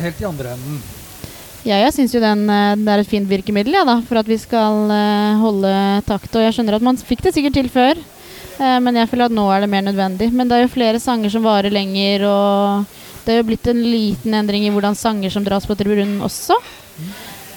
helt 0.03 0.21
i 0.21 0.29
andre 0.29 0.57
enden. 0.57 0.83
Ja, 1.67 1.81
jeg 1.83 1.95
syns 1.97 2.13
jo 2.15 2.21
den, 2.23 2.45
eh, 2.47 2.77
det 2.79 2.93
er 2.93 3.01
et 3.03 3.09
fint 3.11 3.27
virkemiddel 3.27 3.75
ja, 3.75 3.83
da, 3.87 3.97
for 4.07 4.21
at 4.21 4.29
vi 4.31 4.37
skal 4.39 4.87
eh, 4.95 5.39
holde 5.41 5.73
takt. 6.07 6.31
Og 6.39 6.45
jeg 6.45 6.55
skjønner 6.55 6.77
at 6.79 6.85
man 6.87 7.01
fikk 7.01 7.25
det 7.25 7.33
sikkert 7.35 7.57
til 7.59 7.71
før, 7.73 7.99
eh, 7.99 8.77
men 8.85 9.01
jeg 9.01 9.11
føler 9.11 9.27
at 9.27 9.35
nå 9.35 9.49
er 9.51 9.65
det 9.65 9.73
mer 9.73 9.83
nødvendig. 9.83 10.31
Men 10.31 10.47
det 10.47 10.61
er 10.61 10.63
jo 10.63 10.75
flere 10.77 11.03
sanger 11.03 11.35
som 11.35 11.43
varer 11.47 11.75
lenger, 11.75 12.23
og 12.31 13.27
det 13.27 13.35
er 13.35 13.43
jo 13.43 13.49
blitt 13.51 13.67
en 13.73 13.83
liten 13.83 14.39
endring 14.39 14.69
i 14.69 14.71
hvordan 14.71 14.95
sanger 14.95 15.35
som 15.35 15.43
dras 15.47 15.67
på 15.67 15.75
tribunen 15.75 16.21
også. 16.23 16.55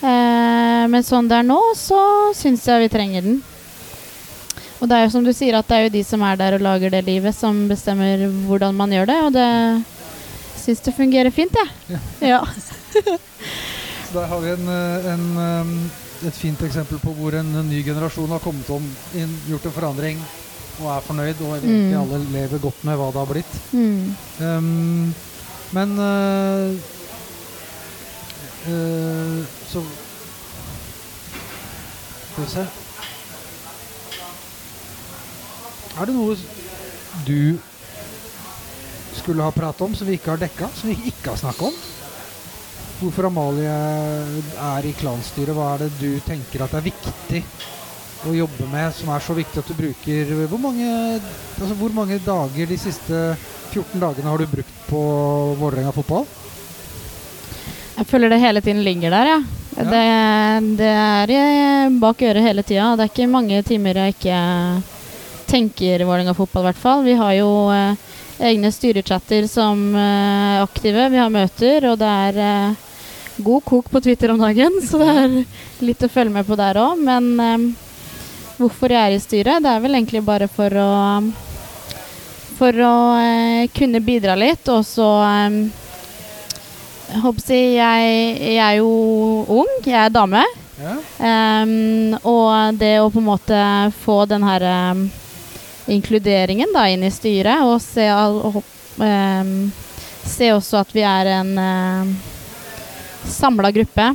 Eh, 0.01 0.83
men 0.89 1.05
sånn 1.05 1.29
det 1.29 1.43
er 1.43 1.45
nå, 1.45 1.61
så 1.77 2.01
syns 2.33 2.65
jeg 2.65 2.87
vi 2.87 2.91
trenger 2.97 3.29
den. 3.29 3.39
Og 4.79 4.89
det 4.89 4.95
er 4.95 5.05
jo 5.05 5.13
som 5.13 5.25
du 5.27 5.35
sier, 5.35 5.53
at 5.59 5.69
det 5.69 5.77
er 5.77 5.85
jo 5.85 5.95
de 5.99 6.05
som 6.07 6.25
er 6.25 6.39
der 6.39 6.57
og 6.57 6.65
lager 6.65 6.97
det 6.97 7.05
livet, 7.05 7.37
som 7.37 7.67
bestemmer 7.69 8.25
hvordan 8.49 8.73
man 8.73 8.95
gjør 8.95 9.11
det. 9.11 9.23
Og 9.27 9.33
det 9.37 9.49
syns 10.57 10.81
det 10.81 10.97
fungerer 10.97 11.35
fint, 11.35 11.53
jeg. 11.61 11.99
Ja. 12.31 12.41
Så 12.57 13.19
der 14.13 14.25
har 14.25 14.39
vi 14.39 14.49
en, 14.49 14.67
eh, 14.67 15.13
en, 15.13 15.25
eh, 15.37 16.27
et 16.27 16.35
fint 16.35 16.61
eksempel 16.61 16.99
på 16.99 17.13
hvor 17.13 17.35
en 17.39 17.69
ny 17.69 17.83
generasjon 17.85 18.29
har 18.29 18.39
kommet 18.43 18.69
om, 18.69 18.85
gjort 19.47 19.65
en 19.65 19.71
forandring 19.71 20.21
og 20.79 20.97
er 20.97 21.01
fornøyd, 21.05 21.41
og 21.41 21.57
egentlig 21.57 21.93
Mm. 21.93 22.01
alle 22.01 22.31
lever 22.31 22.59
godt 22.59 22.83
med 22.83 22.95
hva 22.97 23.07
det 23.11 23.19
har 23.19 23.25
blitt. 23.25 23.53
Mm. 23.71 24.15
Um, 24.39 25.15
men 25.71 25.99
uh, 25.99 26.75
uh, 28.69 29.45
så 29.69 29.83
Skal 32.31 32.43
vi 32.43 32.49
se 32.49 32.67
Er 35.99 36.05
det 36.05 36.15
noe 36.15 36.37
du 37.27 37.59
skulle 39.13 39.43
ha 39.43 39.51
pratet 39.51 39.81
om, 39.81 39.95
som 39.95 40.07
vi 40.07 40.13
ikke 40.15 40.31
har 40.31 40.37
dekka, 40.37 40.69
som 40.75 40.89
vi 40.89 40.95
ikke 41.11 41.29
har 41.29 41.37
snakka 41.37 41.65
om? 41.65 41.73
Hvorfor 42.99 43.29
Amalie 43.29 43.75
er 44.59 44.85
i 44.85 44.91
klanstyret, 44.99 45.55
hva 45.55 45.73
er 45.75 45.85
det 45.85 45.93
du 46.01 46.17
tenker 46.25 46.65
at 46.65 46.73
er 46.75 46.83
viktig 46.83 47.39
å 48.27 48.33
jobbe 48.35 48.67
med, 48.67 48.91
som 48.91 49.13
er 49.15 49.23
så 49.23 49.35
viktig 49.37 49.61
at 49.61 49.69
du 49.71 49.77
bruker 49.77 50.33
Hvor 50.51 50.59
mange, 50.59 50.89
altså 51.55 51.77
hvor 51.79 51.93
mange 51.95 52.17
dager 52.25 52.67
de 52.67 52.77
siste 52.81 53.21
14 53.71 54.01
dagene 54.01 54.27
har 54.27 54.41
du 54.41 54.51
brukt 54.51 54.81
på 54.89 54.99
Vålerenga 55.61 55.93
fotball? 55.95 56.27
Jeg 57.99 58.07
føler 58.09 58.31
det 58.31 58.41
hele 58.43 58.63
tiden 58.63 58.83
ligger 58.83 59.15
der, 59.15 59.31
ja. 59.31 59.39
Ja. 59.79 59.87
Det, 59.87 60.03
det 60.79 60.91
er 60.91 61.33
eh, 61.37 61.95
bak 62.01 62.21
øret 62.27 62.43
hele 62.43 62.63
tida. 62.67 62.91
Det 62.97 63.05
er 63.05 63.11
ikke 63.13 63.31
mange 63.31 63.61
timer 63.63 64.01
jeg 64.01 64.15
ikke 64.17 64.39
tenker 65.47 66.03
Vålerenga 66.03 66.35
fotball, 66.35 66.65
i 66.65 66.69
hvert 66.69 66.83
fall. 66.83 67.03
Vi 67.07 67.15
har 67.19 67.33
jo 67.37 67.49
eh, 67.71 68.05
egne 68.51 68.71
styrechatter 68.75 69.47
som 69.47 69.87
eh, 69.95 70.59
aktive. 70.63 71.07
Vi 71.13 71.19
har 71.21 71.31
møter, 71.31 71.89
og 71.91 71.99
det 72.01 72.11
er 72.27 72.43
eh, 72.43 72.85
god 73.43 73.65
kok 73.65 73.91
på 73.91 74.01
Twitter 74.01 74.31
om 74.33 74.39
dagen, 74.41 74.79
så 74.85 74.99
det 75.01 75.09
er 75.09 75.35
litt 75.87 76.03
å 76.03 76.11
følge 76.11 76.33
med 76.33 76.47
på 76.47 76.57
der 76.59 76.79
òg. 76.81 77.03
Men 77.03 77.29
eh, 77.43 77.67
hvorfor 78.59 78.93
jeg 78.93 79.01
er 79.01 79.17
i 79.17 79.21
styret, 79.23 79.63
det 79.63 79.71
er 79.71 79.83
vel 79.83 79.99
egentlig 79.99 80.23
bare 80.27 80.49
for 80.51 80.79
å 80.79 80.89
For 82.59 82.75
å 82.75 82.95
eh, 83.15 83.69
kunne 83.71 84.01
bidra 84.03 84.33
litt, 84.35 84.67
og 84.67 84.83
så 84.83 85.07
eh, 85.23 85.53
jeg 87.09 87.69
jeg, 87.77 88.57
er 88.59 88.73
jo 88.81 88.89
ung, 89.47 89.71
jeg 89.85 89.95
er 89.95 90.11
dame. 90.11 90.43
Ja. 90.79 90.95
Um, 91.63 92.15
og 92.23 92.77
det 92.79 92.99
å 93.01 93.09
på 93.11 93.19
en 93.19 93.27
måte 93.27 93.61
få 93.99 94.23
den 94.29 94.43
her 94.47 94.63
um, 94.93 95.09
inkluderingen 95.91 96.71
da 96.75 96.85
inn 96.87 97.03
i 97.03 97.11
styret, 97.11 97.65
og 97.67 97.81
se, 97.83 98.05
all, 98.07 98.39
og, 98.47 98.61
um, 98.99 99.71
se 100.23 100.51
også 100.55 100.79
at 100.83 100.93
vi 100.95 101.03
er 101.03 101.31
en 101.39 101.51
um, 101.57 102.13
samla 103.27 103.71
gruppe 103.75 104.11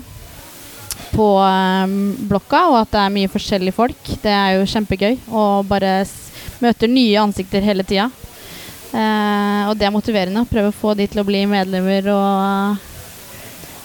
på 1.14 1.28
ehm, 1.38 1.98
blokka, 2.28 2.64
og 2.70 2.80
at 2.80 2.92
det 2.94 3.02
er 3.04 3.14
mye 3.14 3.30
forskjellige 3.30 3.76
folk. 3.76 4.10
Det 4.22 4.32
er 4.32 4.56
jo 4.58 4.68
kjempegøy. 4.70 5.18
Og 5.30 5.66
bare 5.70 6.00
møte 6.62 6.88
nye 6.90 7.20
ansikter 7.22 7.62
hele 7.64 7.84
tida. 7.86 8.08
Eh, 8.94 9.62
og 9.68 9.74
det 9.78 9.86
er 9.88 9.94
motiverende 9.94 10.42
å 10.44 10.48
prøve 10.48 10.70
å 10.70 10.76
få 10.76 10.94
de 10.98 11.06
til 11.10 11.22
å 11.22 11.26
bli 11.26 11.44
medlemmer 11.50 12.08
og 12.14 12.90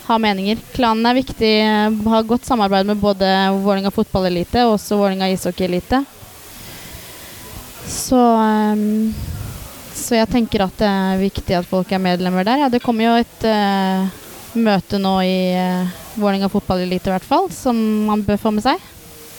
ha 0.10 0.18
meninger. 0.22 0.62
Klanen 0.74 1.06
er 1.06 1.18
viktig. 1.18 1.54
eh, 1.66 1.98
Ha 2.10 2.22
godt 2.22 2.46
samarbeid 2.46 2.86
med 2.90 2.98
både 3.02 3.26
Vålerenga 3.58 3.92
fotballelite 3.94 4.66
og 4.66 4.78
også 4.78 4.98
Vålerenga 4.98 5.30
ishockeyelite. 5.34 6.04
Så 7.90 8.18
um, 8.18 9.14
Så 9.94 10.16
jeg 10.16 10.30
tenker 10.32 10.64
at 10.64 10.78
det 10.80 10.88
er 10.88 11.22
viktig 11.22 11.56
at 11.58 11.68
folk 11.68 11.92
er 11.92 12.02
medlemmer 12.02 12.46
der. 12.46 12.64
Ja, 12.64 12.70
det 12.70 12.82
kommer 12.82 13.04
jo 13.06 13.16
et 13.20 13.46
eh, 13.46 14.06
møte 14.56 14.98
nå 15.02 15.16
i 15.22 15.36
uh, 15.56 15.90
Vålerenga 16.20 16.50
fotballelite 16.50 17.10
i 17.10 17.14
hvert 17.14 17.28
fall, 17.28 17.50
som 17.54 17.78
man 18.08 18.24
bør 18.26 18.38
få 18.42 18.52
med 18.52 18.64
seg. 18.66 18.80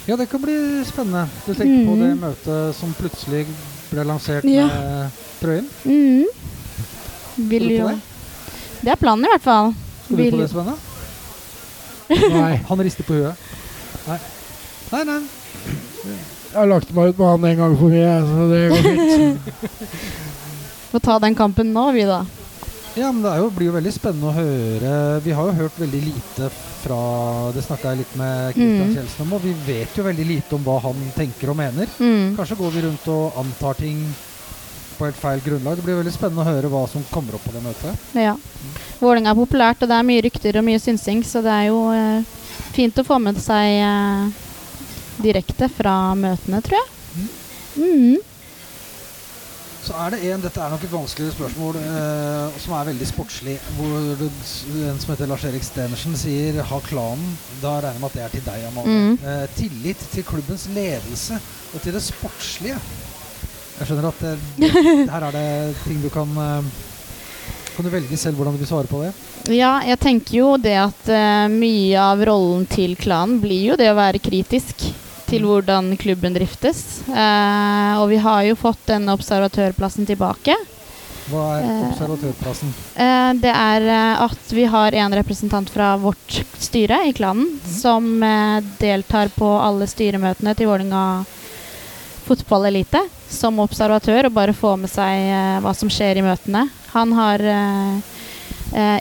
ja, 0.06 0.16
det 0.16 0.28
kan 0.30 0.40
bli 0.42 0.54
spennende. 0.84 1.26
Du 1.46 1.52
tenker 1.54 1.86
på 1.86 1.94
Mhm. 1.96 2.00
det 2.00 2.16
møtet 2.20 2.74
som 2.74 2.94
plutselig 2.94 3.46
ble 3.90 4.04
lansert 4.04 4.44
Ja. 4.44 4.66
med 4.66 5.10
trøyen? 5.40 5.66
Mm. 5.84 6.24
Vil 7.50 7.62
du 7.68 7.68
på 7.68 7.78
jo 7.78 7.88
det? 7.88 8.00
Det 8.82 8.90
er 8.92 8.96
planen, 8.96 9.24
i 9.24 9.28
hvert 9.28 9.42
fall. 9.42 9.74
Skal 10.04 10.16
du 10.16 10.30
på 10.30 10.38
det, 10.40 10.50
Svenne? 10.50 10.76
Nei. 12.40 12.56
Han 12.68 12.80
rister 12.80 13.04
på 13.04 13.12
huet. 13.14 13.36
Nei. 14.08 14.18
Nei, 14.92 15.04
nei. 15.04 15.20
Jeg 16.50 16.56
har 16.58 16.66
lagt 16.66 16.90
meg 16.96 17.08
ut 17.12 17.18
med 17.18 17.28
han 17.28 17.44
en 17.44 17.56
gang 17.60 17.76
for 17.78 17.88
mye, 17.92 18.14
så 18.26 18.48
det 18.50 18.62
går 18.70 18.82
fint. 18.82 19.40
Få 20.90 20.98
ta 20.98 21.18
den 21.22 21.34
kampen 21.38 21.70
nå, 21.72 21.84
vi, 21.94 22.02
da. 22.08 22.24
Ja, 22.98 23.12
men 23.12 23.22
det 23.22 23.36
jo, 23.38 23.50
blir 23.54 23.68
jo 23.70 23.76
veldig 23.76 23.92
spennende 23.94 24.30
å 24.30 24.34
høre. 24.34 24.94
Vi 25.22 25.34
har 25.36 25.46
jo 25.46 25.58
hørt 25.60 25.76
veldig 25.78 26.00
lite 26.08 26.48
fra 26.80 26.98
Det 27.54 27.62
snakka 27.62 27.92
jeg 27.92 28.00
litt 28.02 28.16
med 28.18 28.54
Kristian 28.56 28.88
Mm. 28.88 28.94
Kjeldsen 28.96 29.22
om, 29.26 29.32
og 29.36 29.44
vi 29.44 29.52
vet 29.66 29.96
jo 29.96 30.02
veldig 30.06 30.26
lite 30.26 30.56
om 30.56 30.64
hva 30.64 30.78
han 30.80 30.98
tenker 31.14 31.52
og 31.52 31.56
mener. 31.60 31.86
Mm. 32.00 32.36
Kanskje 32.38 32.56
går 32.58 32.70
vi 32.74 32.82
rundt 32.86 33.06
og 33.12 33.38
antar 33.38 33.74
ting 33.78 34.00
på 34.98 35.06
helt 35.06 35.16
feil 35.16 35.40
grunnlag. 35.44 35.76
Det 35.76 35.84
blir 35.84 36.00
veldig 36.00 36.12
spennende 36.12 36.42
å 36.42 36.48
høre 36.50 36.70
hva 36.72 36.82
som 36.88 37.04
kommer 37.12 37.36
opp 37.36 37.44
på 37.44 37.52
det 37.54 37.62
møtet. 37.64 38.08
Ja. 38.16 38.34
Vålerenga 39.00 39.32
er 39.32 39.38
populært, 39.38 39.82
og 39.82 39.88
det 39.88 39.96
er 39.96 40.08
mye 40.08 40.24
rykter 40.26 40.58
og 40.60 40.66
mye 40.66 40.80
synsing, 40.82 41.22
så 41.24 41.44
det 41.44 41.52
er 41.52 41.68
jo 41.70 41.84
eh, 41.94 42.24
fint 42.74 42.98
å 43.00 43.06
få 43.06 43.20
med 43.22 43.38
seg 43.40 43.78
eh, 43.80 44.26
direkte 45.22 45.70
fra 45.72 46.14
møtene, 46.18 46.60
tror 46.64 46.80
jeg. 46.80 47.28
Mm. 47.76 48.18
Så 49.80 49.96
er 49.96 50.12
det 50.12 50.20
en, 50.28 50.42
Dette 50.44 50.60
er 50.60 50.72
nok 50.72 50.82
et 50.84 50.92
vanskeligere 50.92 51.34
spørsmål 51.34 51.78
eh, 51.80 52.58
som 52.60 52.74
er 52.76 52.88
veldig 52.90 53.06
sportslig. 53.08 53.54
Hvor 53.78 53.94
du, 54.20 54.26
en 54.28 55.00
som 55.00 55.14
heter 55.14 55.30
Lars-Erik 55.30 55.64
Stenersen 55.64 56.16
sier 56.20 56.60
'ha 56.62 56.80
klanen'. 56.84 57.32
Da 57.62 57.78
regner 57.78 57.96
jeg 57.96 58.02
med 58.02 58.10
at 58.10 58.18
det 58.18 58.24
er 58.24 58.34
til 58.34 58.44
deg, 58.44 58.66
Amalie. 58.68 58.98
Mm. 58.98 59.18
Eh, 59.24 59.46
tillit 59.56 60.04
til 60.12 60.24
klubbens 60.24 60.68
ledelse 60.74 61.40
og 61.74 61.80
til 61.80 61.96
det 61.96 62.04
sportslige. 62.04 62.76
Jeg 63.80 63.88
skjønner 63.88 64.08
at 64.10 64.20
det, 64.20 64.70
her 65.14 65.26
er 65.30 65.32
det 65.32 65.76
ting 65.86 66.02
du 66.04 66.10
kan 66.12 66.28
eh, 66.36 66.70
Kan 67.76 67.86
du 67.86 67.90
velge 67.90 68.16
selv 68.16 68.36
hvordan 68.36 68.52
du 68.52 68.60
vil 68.60 68.68
svare 68.68 68.90
på 68.90 69.00
det? 69.00 69.14
Ja, 69.48 69.78
jeg 69.80 69.96
tenker 70.02 70.34
jo 70.36 70.56
det 70.60 70.76
at 70.76 71.08
eh, 71.08 71.46
mye 71.48 71.96
av 71.96 72.20
rollen 72.28 72.66
til 72.68 72.92
klanen 73.00 73.38
blir 73.40 73.70
jo 73.70 73.78
det 73.80 73.88
å 73.88 73.96
være 73.96 74.20
kritisk 74.20 74.84
til 75.30 75.46
hvordan 75.46 75.94
klubben 76.00 76.34
driftes. 76.36 76.84
Eh, 77.08 77.94
og 78.00 78.10
vi 78.10 78.20
har 78.20 78.44
jo 78.50 78.58
fått 78.58 78.84
denne 78.90 79.14
observatørplassen 79.16 80.08
tilbake. 80.10 80.58
Hva 81.30 81.44
er 81.58 81.66
Eh, 81.66 81.82
observatørplassen? 81.90 82.72
Eh, 82.94 83.32
det 83.42 83.52
er 83.54 83.86
at 84.26 84.52
vi 84.52 84.64
har 84.64 84.92
en 84.92 85.14
representant 85.14 85.70
fra 85.70 85.96
vårt 85.96 86.42
styre 86.58 87.04
i 87.06 87.12
klanen 87.12 87.60
som 87.64 88.22
eh, 88.22 88.60
deltar 88.80 89.30
på 89.36 89.48
alle 89.60 89.86
styremøtene 89.86 90.54
til 90.56 90.70
Vålerenga 90.70 91.24
fotballelite 92.26 93.02
som 93.28 93.58
observatør 93.62 94.28
og 94.28 94.36
bare 94.36 94.54
får 94.54 94.76
med 94.78 94.90
seg 94.90 95.62
hva 95.64 95.72
som 95.74 95.90
skjer 95.90 96.20
i 96.20 96.22
møtene. 96.22 96.68
Han 96.92 97.14
har 97.16 97.42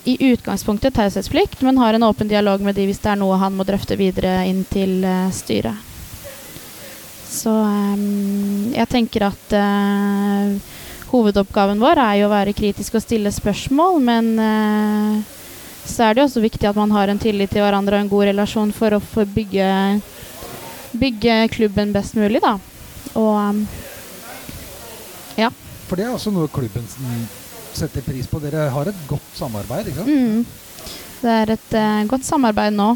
i 0.01 0.15
utgangspunktet 0.31 0.95
taushetsplikt, 0.97 1.61
men 1.61 1.77
har 1.77 1.93
en 1.93 2.07
åpen 2.07 2.29
dialog 2.29 2.61
med 2.65 2.73
de 2.77 2.87
hvis 2.89 3.01
det 3.03 3.11
er 3.11 3.19
noe 3.21 3.37
han 3.37 3.53
må 3.53 3.67
drøfte 3.69 3.99
videre 3.99 4.39
inn 4.49 4.63
til 4.71 5.05
styret. 5.35 5.88
Så 7.39 7.51
um, 7.51 8.71
jeg 8.73 8.87
tenker 8.91 9.29
at 9.29 9.53
uh, 9.55 10.55
hovedoppgaven 11.13 11.79
vår 11.79 12.01
er 12.03 12.15
jo 12.19 12.27
å 12.27 12.33
være 12.33 12.55
kritisk 12.57 12.97
og 12.99 13.03
stille 13.05 13.31
spørsmål, 13.33 13.99
men 14.03 14.31
uh, 14.35 15.37
så 15.87 16.05
er 16.05 16.15
det 16.15 16.23
jo 16.23 16.27
også 16.27 16.43
viktig 16.43 16.67
at 16.69 16.77
man 16.77 16.91
har 16.93 17.09
en 17.09 17.21
tillit 17.21 17.51
til 17.53 17.63
hverandre 17.63 17.97
og 17.97 18.03
en 18.03 18.11
god 18.11 18.29
relasjon 18.33 18.73
for 18.75 18.97
å 18.97 19.01
få 19.01 19.25
bygge, 19.29 19.69
bygge 20.99 21.37
klubben 21.55 21.93
best 21.95 22.17
mulig, 22.19 22.43
da. 22.43 22.57
Og 23.15 23.35
um, 23.39 23.63
For 25.87 25.97
det 25.97 26.05
er 26.05 26.13
også 26.13 26.29
noe 26.29 26.51
klubben 26.53 26.85
setter 27.73 28.03
pris 28.05 28.27
på. 28.29 28.41
Dere 28.43 28.67
har 28.69 28.91
et 28.91 29.05
godt 29.09 29.31
samarbeid, 29.39 29.89
ikke 29.89 30.03
sant? 30.03 30.11
mm, 30.11 30.89
det 31.23 31.37
er 31.39 31.53
et 31.55 31.77
uh, 31.79 32.03
godt 32.11 32.27
samarbeid 32.27 32.75
nå. 32.75 32.91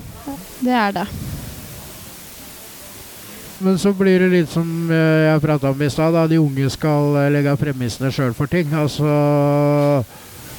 Det 0.59 0.75
er 0.77 0.99
det. 0.99 1.07
Men 3.63 3.79
så 3.79 3.93
blir 3.95 4.19
det 4.19 4.31
litt 4.33 4.51
som 4.51 4.67
eh, 4.91 5.29
jeg 5.29 5.43
prata 5.43 5.71
om 5.71 5.81
i 5.81 5.89
stad. 5.91 6.17
De 6.29 6.41
unge 6.41 6.67
skal 6.73 7.15
eh, 7.21 7.31
legge 7.31 7.55
premissene 7.59 8.11
sjøl 8.11 8.35
for 8.35 8.51
ting. 8.51 8.73
Altså 8.75 9.07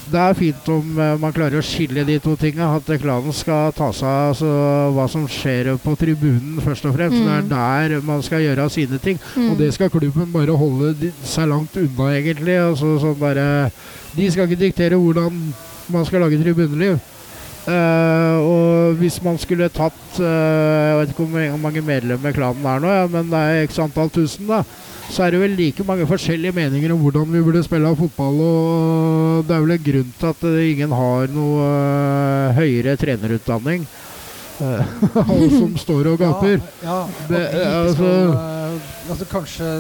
Det 0.08 0.20
er 0.20 0.36
fint 0.38 0.68
om 0.72 0.98
eh, 1.00 1.12
man 1.20 1.34
klarer 1.36 1.60
å 1.60 1.64
skille 1.64 2.06
de 2.08 2.16
to 2.24 2.32
tinga. 2.40 2.70
At 2.78 2.88
klanen 3.02 3.36
skal 3.36 3.74
ta 3.76 3.90
seg 3.92 4.08
av 4.08 4.32
altså, 4.32 4.52
hva 4.96 5.06
som 5.12 5.28
skjer 5.28 5.74
på 5.84 5.96
tribunen, 6.00 6.56
først 6.64 6.88
og 6.88 6.96
fremst. 6.96 7.20
Mm. 7.20 7.50
Det 7.52 7.60
er 7.60 7.94
der 7.94 8.08
man 8.08 8.24
skal 8.24 8.44
gjøre 8.46 8.70
sine 8.72 9.00
ting. 9.04 9.20
Mm. 9.36 9.50
Og 9.52 9.60
det 9.60 9.72
skal 9.76 9.92
klubben 9.92 10.32
bare 10.32 10.56
holde 10.56 11.12
seg 11.22 11.50
langt 11.52 11.76
unna, 11.80 12.12
egentlig. 12.16 12.56
Altså, 12.70 12.96
sånn 13.04 13.20
bare, 13.20 13.48
de 14.16 14.30
skal 14.32 14.48
ikke 14.48 14.64
diktere 14.64 15.00
hvordan 15.00 15.42
man 15.92 16.08
skal 16.08 16.24
lage 16.24 16.40
tribuneliv. 16.40 17.02
Eh, 17.64 18.38
og 18.44 18.98
hvis 19.00 19.14
man 19.24 19.38
skulle 19.40 19.70
tatt 19.72 20.18
uh, 20.20 20.24
Jeg 20.28 20.96
vet 20.98 21.12
ikke 21.14 21.24
hvor 21.24 21.54
mange 21.62 21.80
medlemmer 21.80 22.34
klanen 22.36 22.66
er 22.68 22.82
nå, 22.82 22.90
ja, 22.92 23.06
men 23.08 23.30
det 23.32 23.38
er 23.40 23.62
x 23.70 23.78
antall 23.80 24.10
tusen, 24.12 24.44
da. 24.50 24.58
Så 25.08 25.24
er 25.24 25.32
det 25.32 25.40
vel 25.40 25.54
like 25.56 25.84
mange 25.88 26.04
forskjellige 26.08 26.52
meninger 26.56 26.92
om 26.92 27.00
hvordan 27.00 27.32
vi 27.32 27.40
burde 27.44 27.62
spille 27.64 27.88
av 27.88 27.96
fotball. 27.96 28.38
Og 28.44 29.48
det 29.48 29.56
er 29.56 29.64
vel 29.64 29.74
en 29.78 29.86
grunn 29.88 30.12
til 30.20 30.28
at 30.34 30.44
eh, 30.50 30.60
ingen 30.74 30.92
har 30.96 31.32
noe 31.32 31.64
uh, 31.64 32.52
høyere 32.60 32.96
trenerutdanning. 33.00 33.86
Alle 34.64 35.48
som 35.56 35.72
står 35.86 36.12
og 36.12 36.20
gaper. 36.20 36.60
Ja, 36.84 37.00
ja 37.00 37.28
Det- 37.32 37.48
altså- 37.64 38.80
altså 39.10 39.26
kanskje 39.28 39.70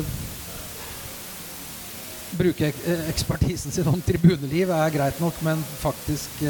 bruke 2.34 2.72
ekspertisen 3.12 3.70
sin 3.72 3.86
om 3.86 4.00
tribuneliv 4.02 4.72
er 4.74 4.90
greit 4.90 5.20
nok, 5.22 5.36
men 5.46 5.60
faktisk 5.78 6.42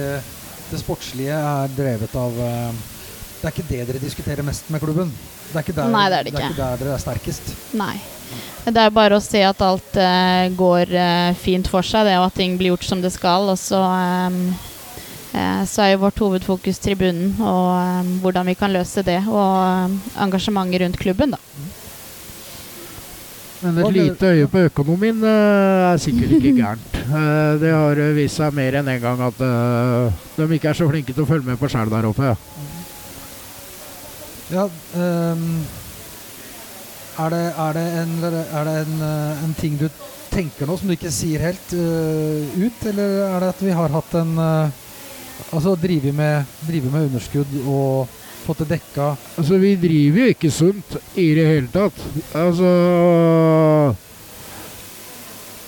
det 0.71 0.81
sportslige 0.81 1.37
er 1.37 1.73
drevet 1.77 2.17
av, 2.19 2.41
eh, 2.41 2.83
det 3.41 3.49
er 3.49 3.53
ikke 3.53 3.69
det 3.69 3.87
dere 3.91 4.03
diskuterer 4.03 4.47
mest 4.47 4.71
med 4.73 4.83
klubben? 4.83 5.13
Det 5.51 5.59
er 5.59 5.65
ikke 5.67 5.77
der, 5.77 5.91
Nei, 5.93 6.09
det 6.11 6.19
er 6.19 6.25
det 6.25 6.33
det 6.33 6.41
er 6.41 6.45
ikke. 6.45 6.55
ikke 6.55 6.63
der 6.63 6.85
dere 6.85 6.95
er 6.95 7.03
sterkest? 7.03 7.55
Nei. 7.77 7.95
Det 8.65 8.81
er 8.81 8.95
bare 8.97 9.19
å 9.19 9.23
se 9.23 9.43
at 9.45 9.61
alt 9.63 9.99
uh, 10.01 10.49
går 10.57 10.95
uh, 10.97 11.35
fint 11.37 11.69
for 11.69 11.85
seg, 11.87 12.09
det, 12.09 12.17
og 12.19 12.31
at 12.31 12.39
ting 12.39 12.57
blir 12.59 12.73
gjort 12.73 12.87
som 12.89 13.03
det 13.05 13.13
skal. 13.13 13.51
Og 13.53 13.61
så, 13.61 13.79
um, 13.79 14.39
uh, 15.37 15.63
så 15.69 15.85
er 15.85 15.93
jo 15.93 16.03
vårt 16.07 16.23
hovedfokus 16.25 16.81
tribunen 16.83 17.37
og 17.45 17.69
um, 17.77 18.15
hvordan 18.25 18.49
vi 18.49 18.57
kan 18.59 18.73
løse 18.73 19.05
det. 19.07 19.21
Og 19.29 20.17
engasjementet 20.17 20.87
rundt 20.87 21.01
klubben, 21.05 21.37
da. 21.37 21.43
Men 23.65 23.79
et 23.81 23.95
lite 23.97 24.31
øye 24.35 24.49
på 24.51 24.65
økonomien 24.69 25.23
eh, 25.25 25.93
er 25.93 26.03
sikkert 26.03 26.37
ikke 26.39 26.57
gærent. 26.61 26.91
Eh, 27.05 27.61
det 27.61 27.69
har 27.69 27.99
eh, 28.01 28.15
vist 28.17 28.39
seg 28.41 28.55
mer 28.57 28.79
enn 28.79 28.87
en 28.89 29.01
gang 29.03 29.19
at 29.27 29.41
de 30.39 30.47
ikke 30.57 30.71
er 30.71 30.79
så 30.79 30.87
flinke 30.89 31.13
til 31.13 31.27
å 31.27 31.29
følge 31.29 31.51
med 31.51 31.59
på 31.61 31.69
sjæl 31.69 31.93
der 31.93 32.07
oppe. 32.09 32.31
Ja, 34.49 34.65
um, 34.65 35.45
er 37.21 37.35
det, 37.35 37.43
er 37.67 37.77
det, 37.77 37.85
en, 38.01 38.15
er 38.25 38.67
det 38.71 38.75
en, 38.87 39.05
en 39.45 39.55
ting 39.61 39.77
du 39.81 39.85
tenker 40.33 40.67
nå 40.67 40.79
som 40.81 40.89
du 40.89 40.97
ikke 40.97 41.13
sier 41.13 41.45
helt 41.45 41.77
uh, 41.77 42.57
ut, 42.57 42.89
eller 42.89 43.15
er 43.29 43.45
det 43.45 43.53
at 43.53 43.63
vi 43.69 43.77
har 43.77 43.95
hatt 43.95 44.19
en 44.23 44.35
uh, 44.41 44.83
Altså 45.55 45.75
drive 45.79 46.13
med, 46.15 46.47
drive 46.67 46.91
med 46.91 47.09
underskudd 47.09 47.57
og 47.67 48.11
fått 48.45 48.63
det 48.65 48.69
dekka 48.77 49.11
Altså, 49.41 49.59
vi 49.63 49.75
driver 49.81 50.25
jo 50.25 50.33
ikke 50.35 50.51
sunt 50.55 50.97
i 51.21 51.29
det 51.37 51.47
hele 51.49 51.71
tatt. 51.73 52.01
Altså 52.37 52.71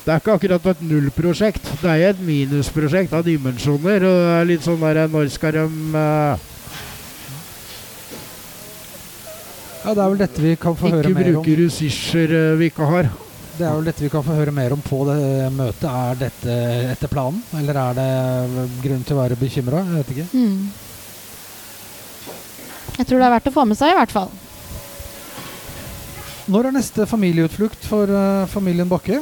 Det 0.06 0.12
er 0.14 0.20
ikke 0.22 0.36
akkurat 0.38 0.66
et 0.70 0.82
nullprosjekt. 0.86 1.70
Det 1.82 1.90
er 1.90 2.12
et 2.12 2.20
minusprosjekt 2.22 3.14
av 3.16 3.24
dimensjoner. 3.26 4.04
Og 4.06 4.20
det 4.22 4.34
er 4.36 4.50
litt 4.52 4.62
sånn 4.66 4.84
der 4.84 5.00
Når 5.10 5.32
skal 5.34 5.56
de 5.58 5.64
eh, 5.98 6.44
Ja, 9.86 9.94
det 9.94 10.02
er 10.02 10.10
vel 10.10 10.18
dette 10.18 10.42
vi 10.42 10.56
kan 10.58 10.74
få 10.78 10.90
høre 10.90 11.10
mer 11.14 11.28
om. 11.30 11.42
bruke 11.42 11.56
ressurser 11.60 12.32
eh, 12.34 12.54
vi 12.58 12.70
ikke 12.72 12.86
har? 12.90 13.10
Det 13.56 13.64
er 13.64 13.72
vel 13.78 13.86
dette 13.88 14.02
vi 14.04 14.08
kan 14.12 14.24
få 14.26 14.34
høre 14.36 14.52
mer 14.52 14.74
om 14.74 14.80
på 14.84 14.98
det 15.08 15.18
møtet. 15.54 15.86
Er 15.88 16.18
dette 16.26 16.56
etter 16.92 17.08
planen, 17.08 17.38
eller 17.56 17.78
er 17.82 17.94
det 17.96 18.08
grunn 18.82 19.04
til 19.06 19.16
å 19.16 19.20
være 19.22 19.38
bekymra? 19.40 19.80
Jeg 19.86 20.02
vet 20.02 20.10
ikke. 20.16 20.26
Mm. 20.34 20.66
Jeg 22.96 23.06
tror 23.06 23.20
det 23.20 23.26
er 23.26 23.34
verdt 23.36 23.48
å 23.50 23.54
få 23.54 23.64
med 23.68 23.76
seg, 23.78 23.92
i 23.92 23.98
hvert 23.98 24.14
fall. 24.14 24.30
Når 26.46 26.68
er 26.68 26.76
neste 26.76 27.06
familieutflukt 27.10 27.88
for 27.90 28.08
uh, 28.08 28.46
familien 28.48 28.88
Bakke? 28.88 29.18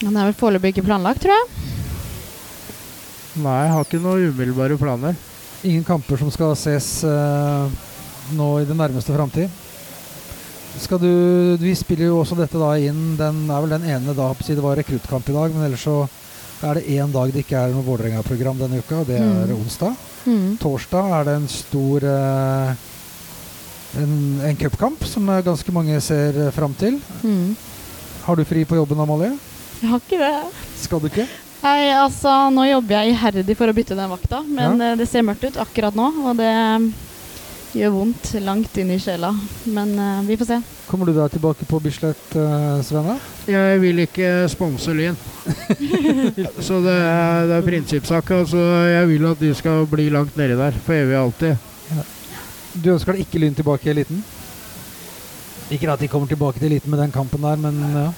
Den 0.00 0.16
er 0.16 0.30
vel 0.30 0.36
foreløpig 0.38 0.72
ikke 0.72 0.86
planlagt, 0.88 1.22
tror 1.22 1.36
jeg. 1.36 1.50
Nei, 3.44 3.58
jeg 3.66 3.74
har 3.74 3.84
ikke 3.86 4.00
noen 4.02 4.30
umiddelbare 4.30 4.78
planer. 4.80 5.18
Ingen 5.64 5.84
kamper 5.86 6.18
som 6.20 6.30
skal 6.32 6.56
ses 6.58 6.88
uh, 7.06 7.68
nå 8.34 8.48
i 8.62 8.66
den 8.68 8.80
nærmeste 8.80 9.14
framtid. 9.14 9.52
Skal 10.80 10.98
du, 10.98 11.10
vi 11.60 11.74
spiller 11.78 12.08
jo 12.08 12.18
også 12.24 12.34
dette 12.34 12.58
da 12.58 12.72
inn 12.82 13.12
Den 13.14 13.44
er 13.46 13.60
vel 13.62 13.70
den 13.76 13.84
ene 13.86 14.10
da 14.18 14.32
Det 14.34 14.56
var 14.58 14.74
rekruttkamp 14.80 15.28
i 15.30 15.36
dag, 15.36 15.52
men 15.54 15.68
ellers 15.68 15.84
så 15.86 16.00
er 16.64 16.80
det 16.80 16.88
én 16.96 17.12
dag 17.14 17.30
det 17.30 17.44
ikke 17.44 17.60
er 17.60 17.74
noe 17.74 17.84
Vålerenga-program 17.86 18.58
denne 18.58 18.80
uka, 18.82 19.02
og 19.04 19.06
det 19.06 19.20
er 19.20 19.52
Mm. 19.52 19.60
onsdag. 19.60 19.94
Mm. 20.24 20.56
Torsdag 20.60 21.12
er 21.18 21.28
det 21.28 21.36
en 21.38 21.48
stor 21.52 22.06
eh, 22.08 22.74
en, 24.00 24.14
en 24.48 24.56
cupkamp 24.56 25.04
som 25.08 25.28
eh, 25.28 25.42
ganske 25.44 25.72
mange 25.74 26.00
ser 26.04 26.38
eh, 26.46 26.52
fram 26.54 26.74
til. 26.78 26.98
Mm. 27.22 27.54
Har 28.24 28.36
du 28.36 28.44
fri 28.48 28.64
på 28.64 28.78
jobben, 28.78 29.00
Amalie? 29.00 29.34
Jeg 29.80 29.90
har 29.90 30.00
ikke 30.00 30.20
det. 30.20 30.34
Skal 30.80 31.02
du 31.02 31.10
ikke? 31.10 31.26
Nei, 31.64 31.88
altså, 31.96 32.30
nå 32.52 32.66
jobber 32.68 32.98
jeg 32.98 33.14
iherdig 33.14 33.56
for 33.56 33.70
å 33.70 33.76
bytte 33.76 33.96
den 33.96 34.12
vakta, 34.12 34.42
men 34.44 34.80
ja. 34.80 34.92
det 35.00 35.06
ser 35.08 35.24
mørkt 35.24 35.46
ut 35.48 35.60
akkurat 35.60 35.96
nå. 35.96 36.10
Og 36.28 36.40
det 36.40 36.50
eh, 36.50 36.88
gjør 37.74 37.92
vondt 37.94 38.30
langt 38.44 38.76
inn 38.80 38.92
i 38.94 38.98
sjela. 39.02 39.30
Men 39.66 39.94
uh, 39.98 40.22
vi 40.26 40.36
får 40.38 40.48
se. 40.48 40.58
Kommer 40.88 41.08
du 41.08 41.14
da 41.16 41.26
tilbake 41.32 41.66
på 41.68 41.80
Bislett, 41.82 42.24
uh, 42.38 42.78
Svenne? 42.86 43.16
Jeg 43.50 43.80
vil 43.82 44.04
ikke 44.04 44.30
sponse 44.52 44.94
Lyn. 44.94 45.18
Så 46.66 46.80
det 46.84 46.94
er, 46.94 47.46
det 47.50 47.58
er 47.58 47.66
prinsippsak. 47.66 48.34
Altså, 48.38 48.62
jeg 48.90 49.08
vil 49.10 49.26
at 49.30 49.42
de 49.42 49.52
skal 49.58 49.88
bli 49.90 50.08
langt 50.14 50.38
nedi 50.40 50.58
der 50.58 50.78
for 50.86 50.96
evig 50.96 51.18
og 51.18 51.24
alltid. 51.26 52.04
Du 52.74 52.92
ønsker 52.94 53.14
deg 53.14 53.26
ikke 53.26 53.42
Lyn 53.42 53.58
tilbake 53.58 53.90
i 53.90 53.94
eliten? 53.94 54.22
Ikke 55.72 55.90
at 55.90 56.02
de 56.02 56.10
kommer 56.12 56.30
tilbake 56.30 56.60
til 56.60 56.72
eliten 56.72 56.92
med 56.92 57.00
den 57.02 57.14
kampen 57.14 57.42
der, 57.42 57.60
men 57.60 57.80
ja. 57.94 58.08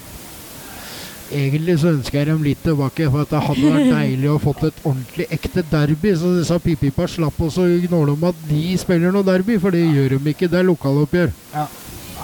Egentlig 1.35 1.79
så 1.83 1.91
ønsker 1.91 2.21
jeg 2.21 2.29
dem 2.31 2.45
litt 2.45 2.61
tilbake, 2.63 3.09
for 3.11 3.25
at 3.25 3.33
det 3.33 3.41
hadde 3.49 3.73
vært 3.75 3.91
deilig 3.91 4.31
å 4.31 4.37
fått 4.43 4.63
et 4.69 4.85
ordentlig 4.85 5.27
ekte 5.35 5.65
derby. 5.73 6.13
Så 6.19 6.37
disse 6.37 6.61
Pipipa 6.63 7.09
slapp 7.11 7.41
oss 7.43 7.59
å 7.63 7.67
gnåle 7.87 8.15
om 8.15 8.29
at 8.31 8.47
de 8.47 8.63
spiller 8.79 9.15
noe 9.15 9.27
derby, 9.27 9.59
for 9.63 9.75
det 9.75 9.83
gjør 9.83 10.17
de 10.17 10.33
ikke. 10.33 10.51
Det 10.53 10.61
er 10.61 10.69
lokaloppgjør. 10.71 11.35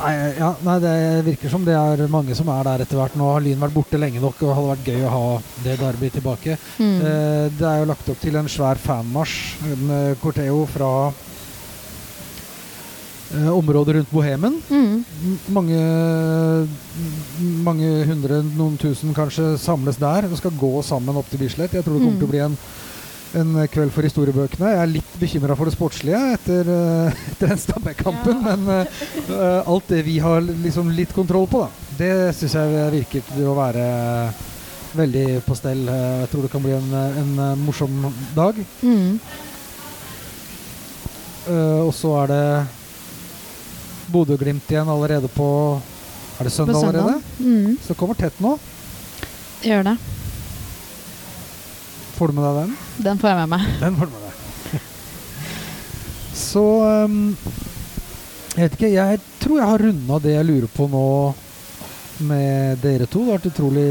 Nei, 0.02 0.12
ja, 0.38 0.48
nei, 0.66 0.76
det 0.82 0.94
virker 1.28 1.52
som 1.52 1.66
det 1.66 1.74
er 1.78 2.00
mange 2.10 2.34
som 2.34 2.48
er 2.50 2.64
der 2.66 2.84
etter 2.84 2.98
hvert. 2.98 3.16
Nå 3.18 3.28
har 3.34 3.42
Lyn 3.44 3.60
vært 3.60 3.74
borte 3.76 4.00
lenge 4.00 4.22
nok, 4.22 4.40
og 4.40 4.48
det 4.48 4.56
hadde 4.56 4.70
vært 4.70 4.88
gøy 4.90 5.04
å 5.06 5.12
ha 5.12 5.26
det 5.66 5.76
derby 5.82 6.10
tilbake. 6.14 6.56
Mm. 6.78 6.96
Eh, 6.96 7.44
det 7.58 7.68
er 7.68 7.82
jo 7.82 7.90
lagt 7.92 8.08
opp 8.10 8.22
til 8.22 8.38
en 8.40 8.50
svær 8.50 8.80
fanmarsj, 8.82 9.36
eh, 9.68 10.14
corteo 10.22 10.64
fra 10.70 10.90
eh, 13.34 13.48
området 13.52 13.94
rundt 13.96 14.10
Bohemen. 14.12 14.60
Mm. 14.70 15.04
Mange, 15.54 15.80
mange 17.66 17.90
hundre, 18.08 18.42
noen 18.56 18.78
tusen 18.80 19.14
kanskje, 19.16 19.54
samles 19.60 19.98
der 20.00 20.28
og 20.30 20.38
skal 20.40 20.54
gå 20.60 20.72
sammen 20.86 21.16
opp 21.20 21.28
til 21.32 21.42
Bislett. 21.42 21.74
Jeg 21.74 21.84
tror 21.84 21.98
det 21.98 22.04
kommer 22.06 22.16
Mm. 22.16 22.22
til 22.22 22.28
å 22.28 22.32
bli 22.32 22.42
en, 22.44 22.56
en 23.40 23.68
kveld 23.72 23.92
for 23.94 24.04
historiebøkene. 24.04 24.70
Jeg 24.74 24.82
er 24.82 24.92
litt 24.92 25.14
bekymra 25.20 25.56
for 25.56 25.64
det 25.70 25.74
sportslige 25.76 26.20
etter, 26.36 26.68
eh, 26.68 27.20
etter 27.32 27.52
den 27.54 27.62
Stabæk-kampen, 27.64 28.42
men 28.44 28.68
eh, 28.68 29.02
eh, 29.28 29.60
alt 29.66 29.88
det 29.88 30.02
vi 30.06 30.18
har 30.20 30.40
liksom 30.42 30.90
litt 30.92 31.14
kontroll 31.16 31.48
på, 31.48 31.64
da, 31.64 31.70
det 31.98 32.12
syns 32.36 32.54
jeg 32.58 32.90
virker 32.98 33.24
til 33.32 33.46
å 33.48 33.56
være 33.56 33.86
veldig 34.92 35.40
på 35.46 35.54
stell. 35.56 35.86
Jeg 35.88 36.28
tror 36.28 36.42
det 36.44 36.50
kan 36.52 36.60
bli 36.66 36.74
en, 36.76 36.90
en 36.92 37.32
eh, 37.40 37.56
morsom 37.64 38.10
dag. 38.36 38.58
Mm. 38.84 39.16
Uh, 41.42 41.88
og 41.88 41.90
så 41.96 42.12
er 42.20 42.28
det 42.30 42.42
Bodø-Glimt 44.12 44.70
igjen 44.70 44.88
allerede 44.92 45.28
på 45.32 45.46
Er 46.40 46.44
det 46.48 46.52
søndag 46.52 46.80
søndag. 46.80 46.98
allerede? 47.02 47.22
Mm. 47.40 47.76
Så 47.82 47.92
det 47.92 47.98
kommer 48.00 48.18
tett 48.18 48.40
nå. 48.42 48.56
Gjør 49.62 49.84
det. 49.90 49.96
Får 52.16 52.28
du 52.28 52.36
med 52.36 52.44
deg 52.44 52.58
den? 52.62 52.74
Den 53.08 53.18
får 53.22 53.32
jeg 53.32 53.38
med 53.42 53.48
meg. 53.56 53.66
Den 53.80 53.96
får 53.98 54.10
du 54.10 54.12
med 54.12 54.22
deg. 54.26 54.28
Så 56.42 56.64
um, 57.06 57.36
Jeg 58.56 58.66
vet 58.66 58.76
ikke. 58.76 58.92
Jeg 58.92 59.20
tror 59.40 59.58
jeg 59.60 59.70
har 59.72 59.82
runda 59.86 60.18
det 60.22 60.34
jeg 60.36 60.48
lurer 60.48 60.70
på 60.76 60.86
nå 60.92 61.06
med 62.28 62.78
dere 62.84 63.06
to. 63.08 63.24
Det 63.24 63.32
har 63.32 63.38
vært 63.40 63.50
utrolig 63.52 63.88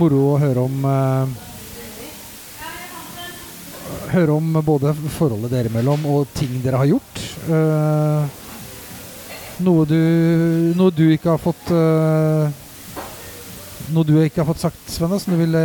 moro 0.00 0.22
å 0.32 0.38
høre 0.40 0.64
om 0.66 0.84
uh, 0.88 1.38
Høre 4.10 4.34
om 4.34 4.56
både 4.66 4.90
forholdet 5.14 5.52
dere 5.52 5.70
imellom 5.70 6.02
og 6.10 6.26
ting 6.34 6.56
dere 6.64 6.80
har 6.80 6.88
gjort. 6.90 7.20
Eh, 7.46 8.24
noe 9.64 9.84
du 9.88 9.96
Noe 10.78 10.90
du 10.94 11.04
ikke 11.14 11.30
har 11.34 11.40
fått 11.42 11.70
eh, 11.74 12.50
Noe 13.94 14.06
du 14.06 14.14
ikke 14.22 14.40
har 14.42 14.48
fått 14.52 14.62
sagt, 14.62 14.82
Svenne, 14.92 15.18
som 15.20 15.34
du 15.34 15.38
ville 15.40 15.62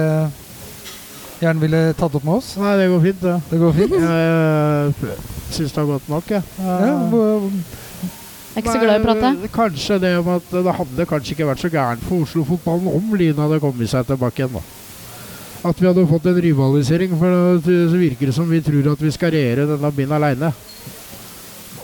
gjerne 1.42 1.62
ville 1.62 1.82
tatt 2.00 2.16
opp 2.16 2.24
med 2.26 2.38
oss? 2.40 2.54
Nei, 2.58 2.72
det 2.80 2.86
går 2.90 3.02
fint, 3.04 3.20
det. 3.22 3.34
Det 3.52 3.58
går 3.62 3.74
fint? 3.76 3.96
Jeg 4.00 5.58
syns 5.60 5.74
det 5.76 5.82
har 5.82 5.90
gått 5.90 6.08
nok, 6.10 6.30
jeg. 6.32 6.42
Ja, 6.58 6.94
hvor- 7.12 7.44
Jeg 7.46 8.56
er 8.56 8.64
ikke 8.64 8.72
så 8.74 8.80
glad 8.82 8.96
i 8.96 9.02
å 9.02 9.06
prate. 9.06 9.50
Kanskje 9.54 9.98
det 10.02 10.12
om 10.18 10.30
at 10.34 10.48
det 10.56 10.74
hadde 10.80 11.06
kanskje 11.12 11.36
ikke 11.36 11.48
vært 11.52 11.62
så 11.62 11.70
gærent 11.72 12.06
for 12.08 12.24
Oslo-fotballen 12.26 12.88
om 12.98 13.14
Lyn 13.20 13.38
hadde 13.44 13.60
kommet 13.62 13.92
seg 13.92 14.08
tilbake 14.10 14.42
igjen. 14.42 14.56
da. 14.58 14.64
At 15.70 15.80
vi 15.82 15.88
hadde 15.90 16.08
fått 16.10 16.26
en 16.32 16.40
rivalisering, 16.48 17.14
for 17.20 17.60
det 17.68 17.78
virker 17.94 18.32
som 18.34 18.50
vi 18.50 18.62
tror 18.66 18.90
at 18.94 19.04
vi 19.06 19.12
skal 19.14 19.32
regjere 19.36 19.68
denne 19.76 19.92
byen 20.00 20.16
aleine. 20.18 20.50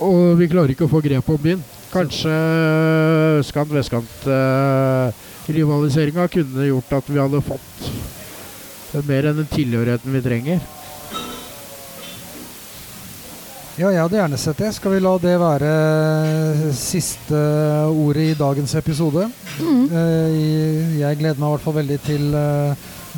Og 0.02 0.32
vi 0.40 0.48
klarer 0.50 0.72
ikke 0.74 0.88
å 0.88 0.92
få 0.96 1.00
grep 1.04 1.28
om 1.30 1.38
byen. 1.44 1.62
Kanskje 1.92 2.32
østkant-vestkant-rivaliseringa 3.42 6.24
kunne 6.32 6.70
gjort 6.70 6.94
at 6.96 7.10
vi 7.12 7.20
hadde 7.20 7.42
fått 7.44 7.90
mer 9.08 9.28
enn 9.28 9.38
den 9.42 9.50
tilhørigheten 9.52 10.14
vi 10.16 10.22
trenger. 10.24 10.60
Ja, 13.80 13.88
jeg 13.88 14.02
hadde 14.02 14.18
gjerne 14.18 14.36
sett 14.40 14.58
det. 14.60 14.68
Skal 14.76 14.92
vi 14.92 14.98
la 15.00 15.14
det 15.20 15.32
være 15.40 15.68
siste 16.76 17.38
ordet 17.88 18.26
i 18.30 18.34
dagens 18.36 18.74
episode? 18.76 19.30
Mm. 19.58 19.86
Eh, 19.88 20.98
Jeg 21.00 21.16
gleder 21.20 21.40
meg 21.40 21.48
i 21.48 21.52
hvert 21.54 21.64
fall 21.64 21.78
veldig 21.78 21.98
til 22.04 22.34
eh, 22.36 22.74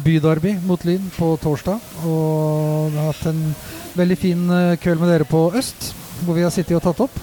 byderby 0.07 0.53
mot 0.67 0.85
Lyn 0.87 1.11
på 1.17 1.33
torsdag. 1.43 1.79
Og 2.07 2.95
har 2.95 3.11
hatt 3.11 3.27
en 3.33 3.43
veldig 3.99 4.19
fin 4.19 4.47
eh, 4.51 4.77
kveld 4.83 5.01
med 5.03 5.11
dere 5.11 5.27
på 5.27 5.51
Øst, 5.59 5.91
hvor 6.23 6.35
vi 6.39 6.47
har 6.47 6.55
sittet 6.55 6.79
og 6.79 6.87
tatt 6.87 7.03
opp. 7.09 7.17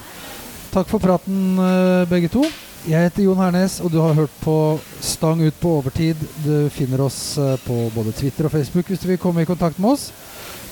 Takk 0.72 0.88
for 0.88 1.00
praten, 1.04 1.60
eh, 1.60 2.08
begge 2.08 2.30
to. 2.32 2.46
Jeg 2.88 3.04
heter 3.04 3.24
Jon 3.26 3.38
Hernes, 3.38 3.82
og 3.84 3.92
du 3.92 3.98
har 4.00 4.14
hørt 4.16 4.32
på 4.40 4.80
Stang 5.04 5.42
ut 5.44 5.58
på 5.60 5.74
overtid. 5.82 6.16
Du 6.46 6.70
finner 6.72 7.02
oss 7.04 7.38
eh, 7.38 7.58
på 7.66 7.92
både 7.92 8.14
Twitter 8.16 8.48
og 8.48 8.52
Facebook 8.56 8.88
hvis 8.88 9.04
du 9.04 9.10
vil 9.10 9.20
komme 9.20 9.44
i 9.44 9.50
kontakt 9.50 9.80
med 9.80 9.98
oss. 9.98 10.14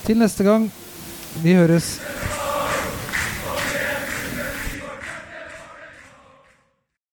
Til 0.06 0.18
neste 0.18 0.44
gang, 0.44 0.72
Vi 1.44 1.54
høres. 1.54 2.00